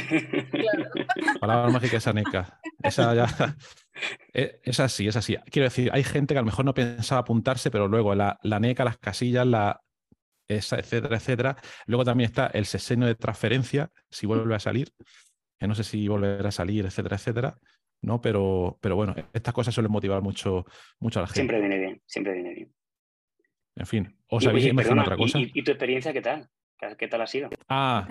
La 1.17 1.35
palabra 1.41 1.71
mágica 1.71 1.99
es 1.99 2.07
aneca. 2.07 2.61
Esa 2.83 3.15
ya. 3.15 3.27
eh, 4.35 4.61
Es 4.65 4.81
así, 4.81 5.07
es 5.07 5.17
así. 5.17 5.37
Quiero 5.51 5.65
decir, 5.65 5.91
hay 5.93 6.03
gente 6.03 6.35
que 6.35 6.39
a 6.39 6.43
lo 6.43 6.47
mejor 6.47 6.65
no 6.65 6.75
pensaba 6.75 7.21
apuntarse, 7.21 7.71
pero 7.71 7.87
luego 7.89 8.15
la, 8.15 8.39
la 8.43 8.57
aneca, 8.57 8.85
las 8.85 8.99
casillas, 8.99 9.47
la, 9.47 9.81
esa, 10.49 10.79
etcétera, 10.79 11.17
etcétera. 11.17 11.57
Luego 11.87 12.05
también 12.05 12.29
está 12.29 12.49
el 12.49 12.67
sexenio 12.67 13.07
de 13.07 13.15
transferencia, 13.15 13.91
si 14.11 14.27
vuelve 14.27 14.55
a 14.55 14.59
salir, 14.61 14.93
que 15.59 15.69
no 15.69 15.75
sé 15.75 15.85
si 15.85 16.09
volverá 16.09 16.49
a 16.49 16.53
salir, 16.53 16.85
etcétera, 16.87 17.17
etcétera. 17.17 17.59
¿no? 18.03 18.21
Pero, 18.21 18.79
pero 18.81 18.97
bueno, 18.97 19.15
estas 19.33 19.55
cosas 19.55 19.75
suelen 19.75 19.93
motivar 19.93 20.23
mucho, 20.23 20.65
mucho 21.01 21.19
a 21.21 21.23
la 21.23 21.27
gente. 21.29 21.41
Siempre 21.41 21.61
viene 21.61 21.79
bien, 21.79 22.03
siempre 22.07 22.33
viene 22.35 22.55
bien. 22.55 22.75
En 23.79 23.87
fin, 23.87 24.17
¿os 24.29 24.45
habéis 24.47 24.67
imaginado 24.67 25.03
otra 25.03 25.17
cosa? 25.17 25.39
¿y, 25.39 25.63
tu 25.63 25.71
experiencia 25.71 26.13
qué 26.13 26.21
tal? 26.21 26.49
¿Qué, 26.99 27.09
tal 27.09 27.23
ha 27.23 27.27
sido? 27.27 27.49
Ah. 27.69 28.07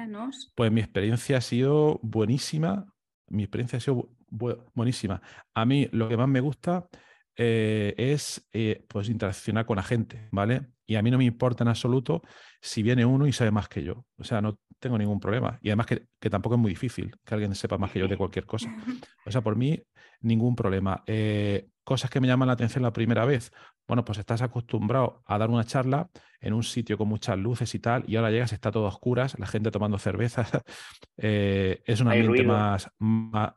Pues 0.56 0.72
mi 0.72 0.80
experiencia 0.82 1.38
ha 1.38 1.42
sido 1.42 2.00
buenísima. 2.02 2.86
Mi 3.28 3.44
experiencia 3.44 3.78
ha 3.78 3.80
sido 3.80 3.98
bu- 3.98 4.10
bu- 4.30 4.72
buenísima. 4.74 5.22
A 5.54 5.66
mí 5.66 5.88
lo 5.92 6.08
que 6.10 6.18
más 6.18 6.28
me 6.28 6.40
gusta 6.40 6.88
eh, 7.36 7.94
es 7.98 8.48
eh, 8.54 8.86
pues 8.88 9.10
interaccionar 9.10 9.66
con 9.66 9.76
la 9.76 9.84
gente, 9.84 10.30
¿vale? 10.32 10.68
Y 10.86 10.96
a 10.96 11.02
mí 11.02 11.12
no 11.12 11.18
me 11.18 11.26
importa 11.26 11.64
en 11.66 11.68
absoluto 11.68 12.22
si 12.62 12.82
viene 12.82 13.06
uno 13.06 13.28
y 13.28 13.34
sabe 13.34 13.52
más 13.52 13.68
que 13.68 13.84
yo. 13.84 14.06
O 14.18 14.24
sea, 14.24 14.42
no 14.42 14.60
tengo 14.80 14.98
ningún 14.98 15.20
problema. 15.20 15.60
Y 15.62 15.70
además 15.70 15.86
que, 15.88 16.08
que 16.20 16.30
tampoco 16.30 16.56
es 16.56 16.62
muy 16.62 16.70
difícil 16.70 17.14
que 17.26 17.34
alguien 17.34 17.54
sepa 17.56 17.78
más 17.78 17.92
que 17.92 18.00
yo 18.00 18.08
de 18.08 18.18
cualquier 18.18 18.46
cosa. 18.46 18.70
O 19.26 19.32
sea, 19.32 19.42
por 19.42 19.58
mí, 19.58 19.82
ningún 20.22 20.56
problema. 20.56 21.04
Eh, 21.08 21.70
cosas 21.84 22.10
que 22.10 22.20
me 22.20 22.28
llaman 22.28 22.48
la 22.48 22.54
atención 22.54 22.84
la 22.84 22.94
primera 22.94 23.26
vez. 23.26 23.52
Bueno, 23.88 24.04
pues 24.04 24.18
estás 24.20 24.42
acostumbrado 24.42 25.24
a 25.26 25.38
dar 25.38 25.50
una 25.50 25.64
charla 25.64 26.10
en 26.42 26.54
un 26.54 26.64
sitio 26.64 26.98
con 26.98 27.08
muchas 27.08 27.38
luces 27.38 27.74
y 27.76 27.80
tal, 27.80 28.04
y 28.08 28.16
ahora 28.18 28.32
llegas, 28.32 28.52
está 28.54 28.72
todo 28.72 28.86
a 28.86 28.90
oscuras, 28.90 29.40
la 29.40 29.48
gente 29.48 29.72
tomando 29.72 29.98
cerveza. 29.98 30.46
eh, 31.18 31.82
es 31.86 32.02
un 32.02 32.08
ambiente 32.10 32.44
más, 32.44 32.92
más- 33.00 33.54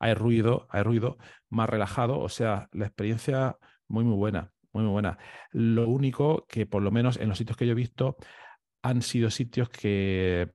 Hay 0.00 0.14
ruido, 0.14 0.66
hay 0.70 0.82
ruido, 0.82 1.18
más 1.50 1.68
relajado. 1.68 2.18
O 2.20 2.28
sea, 2.28 2.68
la 2.72 2.86
experiencia 2.86 3.56
muy, 3.88 4.04
muy 4.04 4.16
buena. 4.16 4.52
Muy, 4.72 4.84
muy 4.84 4.92
buena. 4.92 5.18
Lo 5.50 5.88
único 5.88 6.46
que, 6.48 6.66
por 6.66 6.82
lo 6.82 6.90
menos 6.90 7.16
en 7.18 7.28
los 7.28 7.38
sitios 7.38 7.56
que 7.56 7.66
yo 7.66 7.72
he 7.72 7.74
visto, 7.74 8.16
han 8.82 9.02
sido 9.02 9.30
sitios 9.30 9.68
que 9.70 10.52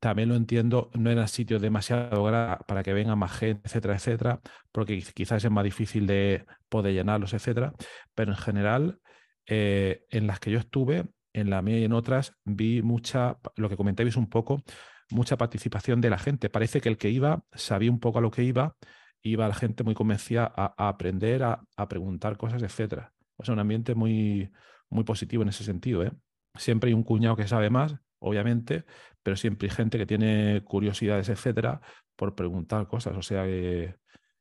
también 0.00 0.28
lo 0.30 0.34
entiendo, 0.34 0.90
no 0.94 1.10
eran 1.10 1.28
sitios 1.28 1.60
demasiado 1.62 2.24
grandes 2.24 2.58
para 2.66 2.82
que 2.82 2.92
venga 2.92 3.16
más 3.16 3.32
gente, 3.32 3.62
etcétera, 3.66 3.94
etcétera, 3.94 4.40
porque 4.72 4.96
quiz- 4.98 5.12
quizás 5.12 5.44
es 5.44 5.50
más 5.50 5.64
difícil 5.64 6.06
de 6.06 6.46
poder 6.68 6.94
llenarlos, 6.94 7.34
etcétera. 7.34 7.74
Pero 8.14 8.32
en 8.32 8.38
general, 8.38 9.00
eh, 9.46 10.04
en 10.10 10.26
las 10.26 10.40
que 10.40 10.50
yo 10.50 10.58
estuve, 10.58 11.06
en 11.32 11.50
la 11.50 11.62
mía 11.62 11.78
y 11.78 11.84
en 11.84 11.92
otras, 11.92 12.34
vi 12.44 12.82
mucha, 12.82 13.38
lo 13.56 13.68
que 13.68 13.76
comentabais 13.76 14.16
un 14.16 14.28
poco, 14.28 14.62
mucha 15.10 15.36
participación 15.36 16.00
de 16.00 16.10
la 16.10 16.18
gente. 16.18 16.50
Parece 16.50 16.80
que 16.80 16.88
el 16.88 16.96
que 16.98 17.10
iba 17.10 17.44
sabía 17.52 17.90
un 17.90 18.00
poco 18.00 18.18
a 18.18 18.22
lo 18.22 18.30
que 18.30 18.42
iba, 18.42 18.76
iba 19.22 19.46
la 19.48 19.54
gente 19.54 19.84
muy 19.84 19.94
convencida 19.94 20.50
a, 20.56 20.88
aprender, 20.88 21.42
a, 21.42 21.62
a 21.76 21.88
preguntar 21.88 22.36
cosas, 22.36 22.62
etcétera. 22.62 23.12
O 23.36 23.44
sea, 23.44 23.54
un 23.54 23.60
ambiente 23.60 23.94
muy, 23.94 24.50
muy 24.88 25.04
positivo 25.04 25.42
en 25.42 25.50
ese 25.50 25.64
sentido, 25.64 26.02
¿eh? 26.04 26.12
Siempre 26.54 26.88
hay 26.88 26.94
un 26.94 27.04
cuñado 27.04 27.36
que 27.36 27.46
sabe 27.46 27.70
más, 27.70 27.94
obviamente, 28.20 28.84
pero 29.22 29.36
siempre 29.36 29.68
hay 29.68 29.74
gente 29.74 29.98
que 29.98 30.06
tiene 30.06 30.62
curiosidades, 30.64 31.28
etcétera, 31.28 31.80
por 32.16 32.34
preguntar 32.34 32.86
cosas. 32.88 33.16
O 33.16 33.22
sea 33.22 33.44
que 33.44 33.96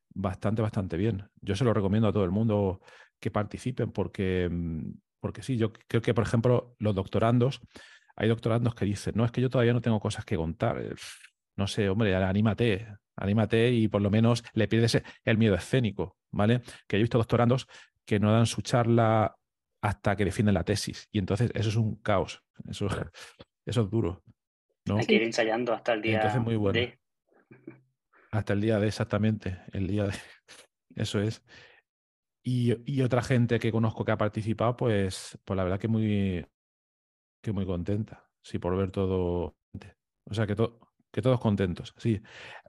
bastante, 0.09 0.61
bastante 0.61 0.97
bien. 0.97 1.29
Yo 1.41 1.55
se 1.55 1.63
lo 1.65 1.73
recomiendo 1.73 2.07
a 2.09 2.13
todo 2.13 2.25
el 2.25 2.31
mundo 2.31 2.81
que 3.19 3.31
participen 3.31 3.91
porque, 3.91 4.49
mm, 4.51 4.91
porque 5.19 5.41
sí, 5.43 5.57
yo 5.57 5.73
creo 5.73 6.01
que, 6.01 6.13
por 6.13 6.23
ejemplo, 6.23 6.75
los 6.79 6.95
doctorandos, 6.95 7.61
hay 8.15 8.29
doctorandos 8.29 8.75
que 8.75 8.85
dicen, 8.85 9.13
no, 9.15 9.25
es 9.25 9.31
que 9.31 9.41
yo 9.41 9.49
todavía 9.49 9.73
no 9.73 9.81
tengo 9.81 9.99
cosas 9.99 10.25
que 10.25 10.35
contar. 10.37 10.79
Eh, 10.81 10.95
No 11.55 11.67
sé, 11.67 11.89
hombre, 11.89 12.15
anímate, 12.15 12.87
anímate 13.17 13.71
y 13.71 13.87
por 13.89 14.01
lo 14.01 14.09
menos 14.09 14.43
le 14.53 14.67
pierdes 14.67 15.01
el 15.25 15.37
miedo 15.37 15.55
escénico, 15.55 16.17
¿vale? 16.31 16.61
Que 16.87 16.97
yo 16.97 16.99
he 16.99 17.03
visto 17.03 17.17
doctorandos 17.17 17.67
que 18.05 18.19
no 18.19 18.31
dan 18.31 18.45
su 18.45 18.61
charla 18.61 19.35
hasta 19.81 20.15
que 20.15 20.25
defienden 20.25 20.55
la 20.55 20.63
tesis 20.63 21.07
y 21.11 21.19
entonces 21.19 21.51
eso 21.53 21.69
es 21.69 21.75
un 21.75 21.95
caos, 22.01 22.41
eso, 22.69 22.87
eso 23.69 23.81
es 23.83 23.89
duro, 23.89 24.23
¿no? 24.85 24.97
Hay 24.97 25.05
que 25.05 25.15
ir 25.15 25.23
ensayando 25.23 25.73
hasta 25.73 25.93
el 25.93 26.01
día 26.01 26.15
Entonces, 26.15 26.41
muy 26.41 26.55
buena. 26.55 26.79
de. 26.79 26.99
Hasta 28.31 28.53
el 28.53 28.61
día 28.61 28.79
de 28.79 28.87
exactamente, 28.87 29.59
el 29.73 29.87
día 29.87 30.05
de... 30.05 30.13
Eso 30.95 31.19
es. 31.21 31.43
Y, 32.43 32.75
y 32.91 33.01
otra 33.01 33.21
gente 33.21 33.59
que 33.59 33.71
conozco 33.71 34.03
que 34.05 34.11
ha 34.11 34.17
participado, 34.17 34.75
pues, 34.75 35.37
pues 35.45 35.55
la 35.57 35.63
verdad 35.63 35.79
que 35.79 35.87
muy, 35.87 36.45
que 37.41 37.51
muy 37.51 37.65
contenta, 37.65 38.29
sí, 38.43 38.59
por 38.59 38.75
ver 38.75 38.91
todo. 38.91 39.55
O 40.25 40.33
sea, 40.33 40.45
que, 40.47 40.55
to- 40.55 40.79
que 41.11 41.21
todos 41.21 41.39
contentos, 41.39 41.93
sí. 41.97 42.21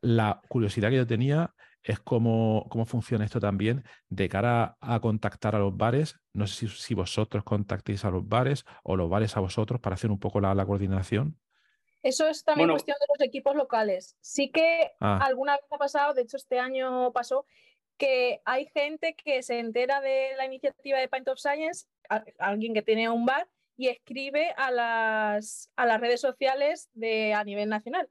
La 0.03 0.41
curiosidad 0.49 0.91
que 0.91 0.97
yo 0.97 1.07
tenía 1.07 1.55
es 1.83 1.99
cómo, 2.01 2.67
cómo 2.69 2.85
funciona 2.87 3.25
esto 3.25 3.41
también 3.41 3.85
de 4.09 4.29
cara 4.29 4.77
a 4.81 5.01
contactar 5.01 5.55
a 5.55 5.59
los 5.59 5.77
bares. 5.77 6.17
No 6.33 6.47
sé 6.47 6.69
si, 6.69 6.69
si 6.77 6.95
vosotros 6.95 7.43
contactéis 7.45 8.05
a 8.05 8.11
los 8.11 8.29
bares 8.29 8.65
o 8.83 8.97
los 8.97 9.09
bares 9.09 9.37
a 9.37 9.41
vosotros 9.41 9.81
para 9.81 9.95
hacer 9.95 10.11
un 10.11 10.19
poco 10.19 10.41
la, 10.41 10.55
la 10.55 10.67
coordinación. 10.67 11.39
Eso 12.03 12.29
es 12.29 12.45
también 12.45 12.67
Bueno. 12.69 12.75
cuestión 12.75 12.97
de 13.01 13.07
los 13.13 13.27
equipos 13.27 13.55
locales. 13.55 14.17
Sí 14.21 14.51
que 14.51 14.91
Ah. 15.01 15.19
alguna 15.23 15.53
vez 15.57 15.65
ha 15.71 15.79
pasado, 15.79 16.15
de 16.15 16.23
hecho 16.23 16.37
este 16.37 16.59
año 16.59 17.13
pasó, 17.13 17.45
que 17.99 18.41
hay 18.47 18.67
gente 18.73 19.15
que 19.15 19.43
se 19.43 19.59
entera 19.59 20.01
de 20.01 20.31
la 20.39 20.47
iniciativa 20.47 20.99
de 20.99 21.09
Pint 21.09 21.29
of 21.29 21.39
Science, 21.39 21.87
a- 22.09 22.25
alguien 22.39 22.73
que 22.73 22.81
tiene 22.83 23.11
un 23.11 23.27
bar, 23.27 23.49
y 23.77 23.89
escribe 23.89 24.53
a 24.57 24.71
las, 24.71 25.71
a 25.77 25.87
las 25.87 26.01
redes 26.01 26.21
sociales 26.21 26.89
de, 26.95 27.33
a 27.35 27.45
nivel 27.45 27.69
nacional. 27.69 28.09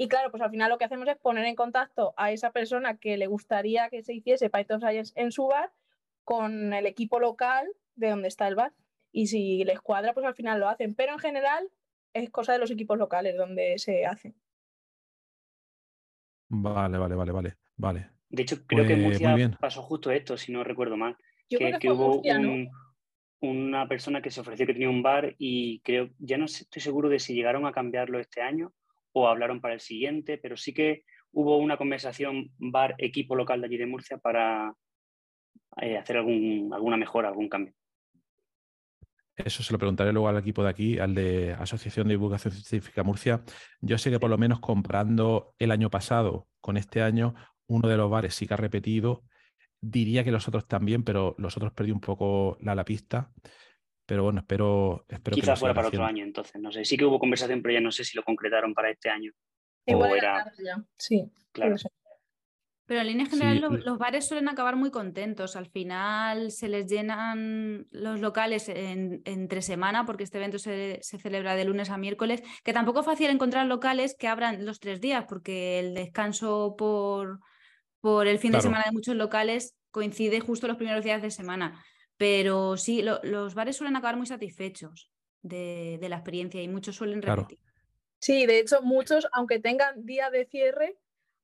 Y 0.00 0.08
claro, 0.08 0.30
pues 0.30 0.42
al 0.42 0.50
final 0.50 0.70
lo 0.70 0.78
que 0.78 0.86
hacemos 0.86 1.06
es 1.08 1.18
poner 1.18 1.44
en 1.44 1.54
contacto 1.54 2.14
a 2.16 2.32
esa 2.32 2.52
persona 2.52 2.96
que 2.96 3.18
le 3.18 3.26
gustaría 3.26 3.90
que 3.90 4.02
se 4.02 4.14
hiciese 4.14 4.46
of 4.46 4.80
Science 4.80 5.12
en 5.14 5.30
su 5.30 5.46
bar 5.46 5.74
con 6.24 6.72
el 6.72 6.86
equipo 6.86 7.20
local 7.20 7.68
de 7.96 8.08
donde 8.08 8.28
está 8.28 8.48
el 8.48 8.54
bar. 8.54 8.72
Y 9.12 9.26
si 9.26 9.62
les 9.62 9.78
cuadra, 9.82 10.14
pues 10.14 10.24
al 10.24 10.34
final 10.34 10.58
lo 10.58 10.70
hacen. 10.70 10.94
Pero 10.94 11.12
en 11.12 11.18
general 11.18 11.68
es 12.14 12.30
cosa 12.30 12.54
de 12.54 12.60
los 12.60 12.70
equipos 12.70 12.96
locales 12.96 13.36
donde 13.36 13.78
se 13.78 14.06
hace. 14.06 14.32
Vale, 16.48 16.96
vale, 16.96 17.14
vale, 17.14 17.32
vale, 17.32 17.56
vale. 17.76 18.10
De 18.30 18.40
hecho, 18.40 18.66
creo 18.66 18.86
que 18.86 18.94
en 18.94 19.02
Murcia 19.02 19.34
bien. 19.34 19.58
pasó 19.60 19.82
justo 19.82 20.10
esto, 20.10 20.38
si 20.38 20.50
no 20.50 20.64
recuerdo 20.64 20.96
mal. 20.96 21.14
Yo 21.50 21.58
que, 21.58 21.66
creo 21.66 21.78
que, 21.78 21.88
que 21.88 21.88
fue 21.88 21.96
hubo 22.06 22.14
Murcia, 22.14 22.38
¿no? 22.38 22.52
un- 22.52 22.70
una 23.42 23.86
persona 23.86 24.22
que 24.22 24.30
se 24.30 24.40
ofreció 24.40 24.66
que 24.66 24.72
tenía 24.72 24.88
un 24.88 25.02
bar 25.02 25.34
y 25.36 25.80
creo, 25.80 26.08
ya 26.18 26.38
no 26.38 26.46
estoy 26.46 26.80
seguro 26.80 27.10
de 27.10 27.18
si 27.18 27.34
llegaron 27.34 27.66
a 27.66 27.72
cambiarlo 27.72 28.18
este 28.18 28.40
año 28.40 28.72
o 29.12 29.28
hablaron 29.28 29.60
para 29.60 29.74
el 29.74 29.80
siguiente, 29.80 30.38
pero 30.38 30.56
sí 30.56 30.72
que 30.72 31.04
hubo 31.32 31.58
una 31.58 31.76
conversación 31.76 32.50
bar 32.58 32.94
equipo 32.98 33.36
local 33.36 33.60
de 33.60 33.66
allí 33.66 33.76
de 33.76 33.86
Murcia 33.86 34.18
para 34.18 34.74
eh, 35.80 35.96
hacer 35.96 36.16
algún, 36.16 36.70
alguna 36.72 36.96
mejora, 36.96 37.28
algún 37.28 37.48
cambio. 37.48 37.74
Eso 39.36 39.62
se 39.62 39.72
lo 39.72 39.78
preguntaré 39.78 40.12
luego 40.12 40.28
al 40.28 40.38
equipo 40.38 40.62
de 40.62 40.68
aquí, 40.68 40.98
al 40.98 41.14
de 41.14 41.52
Asociación 41.54 42.08
de 42.08 42.14
Divulgación 42.14 42.52
Científica 42.52 43.02
Murcia. 43.02 43.42
Yo 43.80 43.96
sé 43.96 44.10
que 44.10 44.20
por 44.20 44.30
lo 44.30 44.38
menos 44.38 44.60
comprando 44.60 45.54
el 45.58 45.70
año 45.70 45.90
pasado 45.90 46.48
con 46.60 46.76
este 46.76 47.00
año, 47.00 47.34
uno 47.66 47.88
de 47.88 47.96
los 47.96 48.10
bares 48.10 48.34
sí 48.34 48.46
que 48.46 48.54
ha 48.54 48.58
repetido. 48.58 49.24
Diría 49.80 50.24
que 50.24 50.32
los 50.32 50.46
otros 50.46 50.68
también, 50.68 51.04
pero 51.04 51.34
los 51.38 51.56
otros 51.56 51.72
perdí 51.72 51.90
un 51.90 52.00
poco 52.00 52.58
la 52.60 52.84
pista. 52.84 53.30
Pero 54.10 54.24
bueno, 54.24 54.40
espero, 54.40 55.04
espero 55.08 55.36
que 55.36 55.40
lo 55.40 55.44
Quizás 55.44 55.60
fuera 55.60 55.72
para 55.72 55.86
otro 55.86 56.04
año, 56.04 56.24
entonces, 56.24 56.60
no 56.60 56.72
sé. 56.72 56.84
Sí 56.84 56.96
que 56.96 57.04
hubo 57.04 57.20
conversación, 57.20 57.62
pero 57.62 57.74
ya 57.74 57.80
no 57.80 57.92
sé 57.92 58.02
si 58.02 58.16
lo 58.16 58.24
concretaron 58.24 58.74
para 58.74 58.90
este 58.90 59.08
año. 59.08 59.30
Igual 59.86 60.10
o 60.10 60.16
era 60.16 60.52
ya. 60.58 60.82
Sí, 60.98 61.30
Claro. 61.52 61.76
Pero 62.86 63.02
en 63.02 63.06
línea 63.06 63.26
Sí, 63.26 63.30
general 63.38 63.60
lo- 63.60 63.68
l- 63.68 63.84
los, 63.84 63.98
bares 63.98 64.26
suelen 64.26 64.48
acabar 64.48 64.74
muy 64.74 64.90
contentos. 64.90 65.54
Al 65.54 65.66
final 65.70 66.50
se 66.50 66.66
les 66.68 66.88
llenan 66.88 67.86
los 67.92 68.18
locales 68.20 68.68
en- 68.68 69.22
entre 69.26 69.62
semana 69.62 70.04
porque 70.06 70.24
este 70.24 70.38
evento 70.38 70.58
se, 70.58 70.98
se 71.02 71.18
celebra 71.20 71.54
de 71.54 71.66
lunes 71.66 71.88
a 71.90 71.96
miércoles, 71.96 72.42
que 72.64 72.72
tampoco 72.72 72.98
es 72.98 73.06
fácil 73.06 73.30
encontrar 73.30 73.66
locales 73.66 74.16
que 74.18 74.26
abran 74.26 74.64
los 74.66 74.80
tres 74.80 75.00
días 75.00 75.24
porque 75.28 75.78
el 75.78 75.94
descanso 75.94 76.74
por, 76.76 77.38
por 78.00 78.26
el 78.26 78.40
fin 78.40 78.50
de 78.50 78.60
semana 78.60 78.82
de 78.86 78.90
muchos 78.92 79.14
locales 79.14 79.76
coincide 79.92 80.40
justo 80.40 80.66
los 80.66 80.76
primeros 80.76 81.04
días 81.04 81.22
de 81.22 81.30
semana. 81.30 81.80
Pero 82.20 82.76
sí, 82.76 83.00
lo- 83.00 83.18
los 83.22 83.54
bares 83.54 83.76
suelen 83.76 83.96
acabar 83.96 84.18
muy 84.18 84.26
satisfechos 84.26 85.10
de, 85.40 85.96
de 85.98 86.08
la 86.10 86.16
experiencia 86.16 86.62
y 86.62 86.68
muchos 86.68 86.94
suelen 86.96 87.22
Claro. 87.22 87.44
repetir. 87.44 87.58
Sí, 88.20 88.44
de 88.44 88.58
hecho, 88.60 88.82
muchos, 88.82 89.26
aunque 89.32 89.58
tengan 89.58 90.04
día 90.04 90.28
de 90.28 90.44
cierre, 90.44 90.98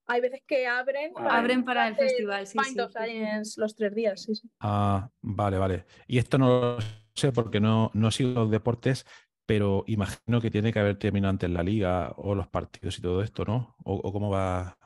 hay 0.07 0.21
veces 0.21 0.43
que 0.47 0.67
abren 0.67 1.13
Ah, 1.17 1.39
Abren 1.39 1.65
para 1.65 1.89
el 1.89 1.97
festival, 1.97 2.47
sí, 2.47 2.59
sí, 2.63 2.79
of. 2.79 2.93
Science 2.93 3.59
los 3.59 3.75
tres 3.75 3.95
días. 3.95 4.23
Sí, 4.23 4.35
sí. 4.35 4.51
Ah, 4.61 5.09
vale, 5.23 5.57
vale. 5.57 5.87
Y 6.07 6.19
esto 6.19 6.37
no 6.37 6.61
lo 6.61 6.79
sé 7.15 7.33
porque 7.33 7.59
no, 7.59 7.91
no 7.95 8.11
sigo 8.11 8.33
los 8.41 8.51
deportes, 8.51 9.07
pero 9.47 9.83
imagino 9.87 10.43
que 10.43 10.51
tiene 10.51 10.75
que 10.75 10.79
haber 10.81 10.99
terminado 10.99 11.31
antes 11.31 11.49
la 11.49 11.63
liga 11.63 12.13
o 12.19 12.35
los 12.35 12.49
partidos 12.49 12.99
y 12.99 13.01
todo 13.01 13.23
esto, 13.23 13.47
¿no? 13.47 13.77
¿O, 13.83 13.95
o 13.95 14.13
cómo 14.13 14.29
va? 14.29 14.77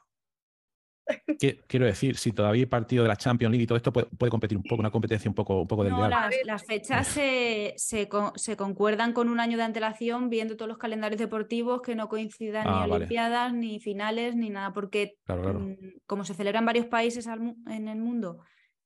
Quiero 1.67 1.87
decir, 1.87 2.17
si 2.17 2.33
todavía 2.33 2.63
hay 2.63 2.67
partido 2.67 3.03
de 3.03 3.09
la 3.09 3.17
Champions 3.17 3.53
League 3.53 3.65
y 3.65 3.67
todo 3.67 3.77
esto 3.77 3.93
puede, 3.93 4.31
competir 4.31 4.57
un 4.57 4.65
poco, 4.65 4.81
una 4.81 4.91
competencia 4.91 5.29
un 5.29 5.35
poco, 5.35 5.63
un 5.63 5.67
poco 5.67 5.85
del 5.85 5.93
no, 5.93 6.09
las, 6.09 6.65
fechas 6.65 7.07
se, 7.07 7.75
se, 7.77 8.57
concuerdan 8.57 9.13
con 9.13 9.29
un 9.29 9.41
año 9.41 9.57
de 9.57 9.65
antelación 9.65 10.29
viendo 10.31 10.57
todos 10.57 10.69
los 10.69 10.79
calendarios 10.79 11.19
deportivos 11.19 11.83
que 11.83 11.95
no 11.95 12.09
coincidan 12.09 12.65
ni 12.65 12.73
ah, 12.73 12.87
Olimpiadas, 12.89 13.53
ni 13.53 13.81
finales, 13.81 14.37
ni 14.37 14.51
nada, 14.51 14.73
porque 14.73 15.17
mm, 15.27 15.99
como 16.07 16.25
se 16.25 16.35
celebran 16.35 16.65
varios 16.65 16.87
países 16.87 17.27
en 17.27 17.89
el 17.89 17.99
mundo 17.99 18.41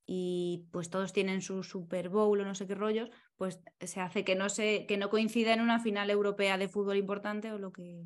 y 0.06 0.68
pues 0.70 0.90
todos 0.90 1.12
tienen 1.12 1.40
su 1.40 1.62
Super 1.62 2.08
Bowl 2.08 2.40
o 2.40 2.44
no 2.44 2.54
sé 2.54 2.66
qué 2.66 2.74
rollos, 2.74 3.10
pues 3.36 3.60
se 3.80 4.00
hace 4.00 4.24
que 4.24 4.34
no, 4.34 4.48
se, 4.48 4.86
que 4.86 4.96
no 4.96 5.08
coincida 5.08 5.54
en 5.54 5.60
una 5.60 5.80
final 5.80 6.10
europea 6.10 6.58
de 6.58 6.68
fútbol 6.68 6.98
importante 6.98 7.52
o 7.52 7.58
lo 7.58 7.72
que 7.72 8.04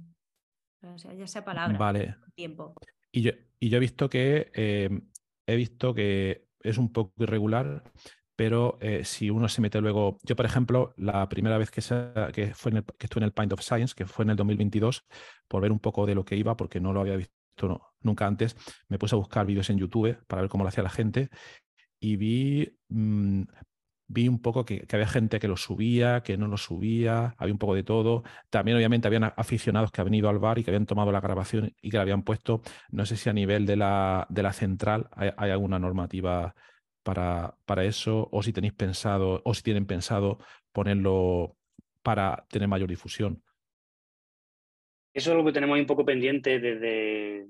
o 0.83 0.99
sea, 0.99 1.13
ya 1.15 1.27
sea 1.27 1.45
palabra. 1.45 1.77
Vale. 1.77 2.17
Tiempo. 2.35 2.75
Y 3.13 3.23
yo, 3.23 3.33
y 3.61 3.69
yo 3.69 3.79
he 3.79 3.81
visto 3.81 4.09
que 4.09 4.51
em, 4.55 5.09
he 5.47 5.57
visto 5.57 5.95
que 5.95 6.47
es 6.61 6.79
un 6.79 6.93
poco 6.93 7.13
irregular, 7.23 7.83
pero 8.37 8.79
eh, 8.81 9.05
si 9.05 9.31
uno 9.31 9.49
se 9.49 9.61
mete 9.61 9.81
luego, 9.81 10.19
yo 10.23 10.37
por 10.37 10.47
ejemplo, 10.47 10.95
la 10.97 11.29
primera 11.29 11.59
vez 11.59 11.71
que, 11.71 11.81
que, 12.33 12.55
fue 12.55 12.73
en 12.73 12.85
que 12.85 13.07
estuve 13.07 13.23
en 13.23 13.25
el 13.25 13.33
Pint 13.33 13.53
of 13.53 13.63
Science, 13.63 13.95
que 13.97 14.07
fue 14.07 14.25
en 14.25 14.31
el 14.31 14.37
2022, 14.37 15.05
por 15.49 15.63
ver 15.63 15.73
un 15.73 15.81
poco 15.81 16.07
de 16.07 16.15
lo 16.15 16.25
que 16.25 16.37
iba, 16.37 16.57
porque 16.57 16.81
no 16.81 16.93
lo 16.93 17.01
había 17.01 17.17
visto 17.17 17.93
nunca 18.03 18.27
antes, 18.27 18.57
me 18.89 18.99
puse 18.99 19.17
a 19.17 19.19
buscar 19.19 19.47
vídeos 19.47 19.71
en 19.71 19.79
YouTube 19.79 20.19
para 20.27 20.43
ver 20.43 20.51
cómo 20.51 20.63
lo 20.63 20.69
hacía 20.69 20.85
la 20.85 20.91
gente 20.91 21.31
y 22.01 22.17
vi, 22.17 22.79
mm, 22.89 23.43
vi 24.09 24.27
un 24.27 24.41
poco 24.41 24.65
que, 24.65 24.87
había 24.91 25.07
gente 25.07 25.39
que 25.39 25.49
lo 25.49 25.57
subía, 25.57 26.23
que 26.23 26.37
no 26.39 26.49
lo 26.49 26.57
subía, 26.57 27.35
había 27.37 27.53
un 27.53 27.59
poco 27.59 27.75
de 27.75 27.85
todo. 27.85 28.25
También 28.51 28.77
obviamente 28.77 29.07
habían 29.07 29.25
aficionados 29.25 29.93
que 29.93 30.01
habían 30.01 30.15
ido 30.15 30.29
al 30.31 30.39
bar 30.39 30.59
y 30.59 30.65
que 30.65 30.71
habían 30.71 30.87
tomado 30.87 31.13
la 31.13 31.21
grabación 31.21 31.75
y 31.81 31.91
que 31.91 31.99
la 31.99 32.03
habían 32.03 32.23
puesto. 32.23 32.63
No 32.91 33.05
sé 33.07 33.17
si 33.17 33.29
a 33.29 33.35
nivel 33.35 33.67
de 33.67 33.77
la, 33.77 34.27
de 34.31 34.43
la 34.43 34.53
central 34.53 35.09
hay, 35.13 35.51
alguna 35.51 35.79
normativa 35.79 36.55
para, 37.03 37.55
para 37.67 37.85
eso 37.85 38.29
o 38.33 38.43
si 38.43 38.53
tenéis 38.53 38.73
pensado 38.73 39.43
o 39.45 39.55
si 39.55 39.63
tienen 39.63 39.87
pensado 39.87 40.39
ponerlo 40.73 41.57
para 42.03 42.47
tener 42.49 42.67
mayor 42.67 42.89
difusión. 42.89 43.43
Eso 45.13 45.31
es 45.31 45.35
algo 45.35 45.45
que 45.45 45.53
tenemos 45.53 45.79
un 45.79 45.87
poco 45.87 46.05
pendiente 46.05 46.61
desde 46.61 47.47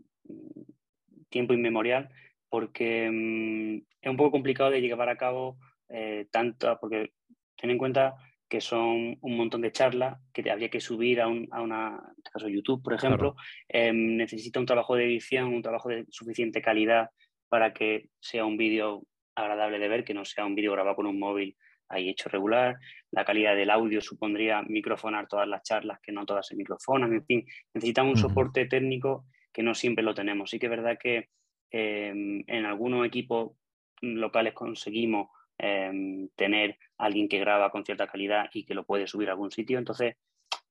tiempo 1.29 1.55
inmemorial 1.55 2.09
porque 2.49 3.11
mm, 3.11 3.77
es 4.01 4.11
un 4.11 4.17
poco 4.17 4.33
complicado 4.33 4.71
de 4.71 4.81
llevar 4.81 5.09
a 5.09 5.19
cabo 5.19 5.59
eh, 5.89 6.27
tanto, 6.31 6.77
porque 6.81 7.13
ten 7.57 7.71
en 7.71 7.79
cuenta 7.79 8.15
que 8.49 8.61
son 8.61 9.19
un 9.21 9.37
montón 9.37 9.61
de 9.61 9.73
charlas 9.73 10.19
que 10.33 10.51
habría 10.51 10.71
que 10.71 10.81
subir 10.81 11.21
a, 11.21 11.29
un, 11.29 11.47
a 11.51 11.61
una, 11.61 11.89
en 11.89 12.15
este 12.17 12.31
caso 12.31 12.49
YouTube, 12.49 12.83
por 12.83 12.95
ejemplo, 12.95 13.37
em, 13.69 14.17
necesita 14.17 14.59
un 14.59 14.67
trabajo 14.67 14.97
de 14.97 15.05
edición, 15.05 15.55
un 15.55 15.63
trabajo 15.63 15.91
de 15.91 16.07
suficiente 16.09 16.63
calidad 16.63 17.11
para 17.49 17.73
que 17.75 18.09
sea 18.21 18.45
un 18.47 18.57
vídeo 18.57 19.03
agradable 19.35 19.79
de 19.79 19.89
ver, 19.89 20.05
que 20.05 20.15
no 20.15 20.25
sea 20.25 20.47
un 20.47 20.55
vídeo 20.55 20.73
grabado 20.73 20.97
con 20.97 21.07
un 21.07 21.19
móvil 21.19 21.57
ahí 21.91 22.09
hecho 22.09 22.29
regular. 22.29 22.79
La 23.11 23.25
calidad 23.25 23.55
del 23.55 23.71
audio 23.71 24.01
supondría 24.01 24.63
microfonar 24.63 25.29
todas 25.29 25.49
las 25.49 25.63
charlas, 25.63 26.01
que 26.03 26.13
no 26.13 26.25
todas 26.25 26.47
se 26.47 26.57
microfonan, 26.57 27.13
en 27.13 27.25
fin, 27.25 27.47
necesitan 27.75 28.07
un 28.07 28.17
soporte 28.17 28.67
técnico 28.67 29.27
que 29.53 29.63
no 29.63 29.75
siempre 29.75 30.05
lo 30.05 30.15
tenemos. 30.15 30.51
Sí 30.51 30.59
que 30.59 30.67
es 30.67 30.71
verdad 30.71 30.99
que 30.99 31.29
Em, 31.71 32.43
en 32.47 32.65
algunos 32.65 33.07
equipos 33.07 33.53
locales 34.01 34.55
conseguimos 34.55 35.29
em, 35.59 36.29
tener 36.37 36.79
alguien 36.97 37.29
que 37.29 37.39
graba 37.39 37.71
con 37.71 37.85
cierta 37.85 38.07
calidad 38.07 38.49
y 38.53 38.65
que 38.65 38.75
lo 38.75 38.85
puede 38.85 39.07
subir 39.07 39.29
a 39.29 39.33
algún 39.33 39.51
sitio. 39.51 39.79
Entonces, 39.79 40.17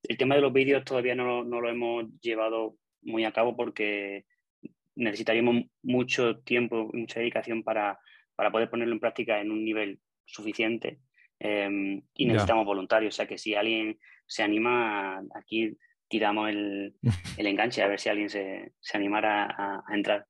el 0.03 0.17
tema 0.17 0.35
de 0.35 0.41
los 0.41 0.53
vídeos 0.53 0.83
todavía 0.83 1.15
no, 1.15 1.43
lo 1.43 1.69
hemos 1.69 2.05
llevado 2.21 2.75
muy 3.01 3.25
a 3.25 3.31
cabo 3.31 3.55
porque 3.55 4.25
necesitaríamos 4.95 5.65
mucho 5.83 6.39
tiempo 6.39 6.89
y 6.93 7.01
mucha 7.01 7.19
dedicación 7.19 7.63
para, 7.63 7.99
poder 8.51 8.69
ponerlo 8.69 8.93
en 8.93 8.99
práctica 8.99 9.39
en 9.39 9.51
un 9.51 9.63
nivel 9.63 9.99
suficiente 10.25 10.99
em, 11.39 12.01
y 12.13 12.25
necesitamos 12.25 12.65
voluntarios. 12.65 13.15
O 13.15 13.17
sea 13.17 13.27
que 13.27 13.37
si 13.37 13.55
alguien 13.55 13.99
se 14.25 14.43
anima, 14.43 15.21
aquí 15.35 15.77
tiramos 16.07 16.49
el, 16.49 16.95
enganche 17.37 17.83
a 17.83 17.87
ver 17.87 17.99
si 17.99 18.09
alguien 18.09 18.29
se, 18.29 18.73
animara 18.93 19.83
a 19.87 19.95
entrar. 19.95 20.25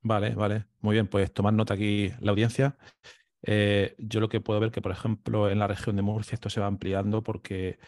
Vale, 0.00 0.34
vale. 0.34 0.64
Muy 0.80 0.94
bien, 0.94 1.06
pues 1.06 1.32
tomar 1.32 1.52
nota 1.52 1.74
aquí 1.74 2.10
la 2.20 2.30
audiencia. 2.30 2.76
Eh, 3.42 3.94
yo 3.98 4.20
lo 4.20 4.28
que 4.28 4.40
puedo 4.40 4.60
ver 4.60 4.70
que, 4.70 4.82
por 4.82 4.92
ejemplo, 4.92 5.48
en 5.48 5.58
la 5.58 5.66
región 5.66 5.96
de 5.96 6.02
Murcia 6.02 6.34
esto 6.34 6.50
se 6.50 6.60
va 6.60 6.66
ampliando 6.66 7.22
porque 7.22 7.78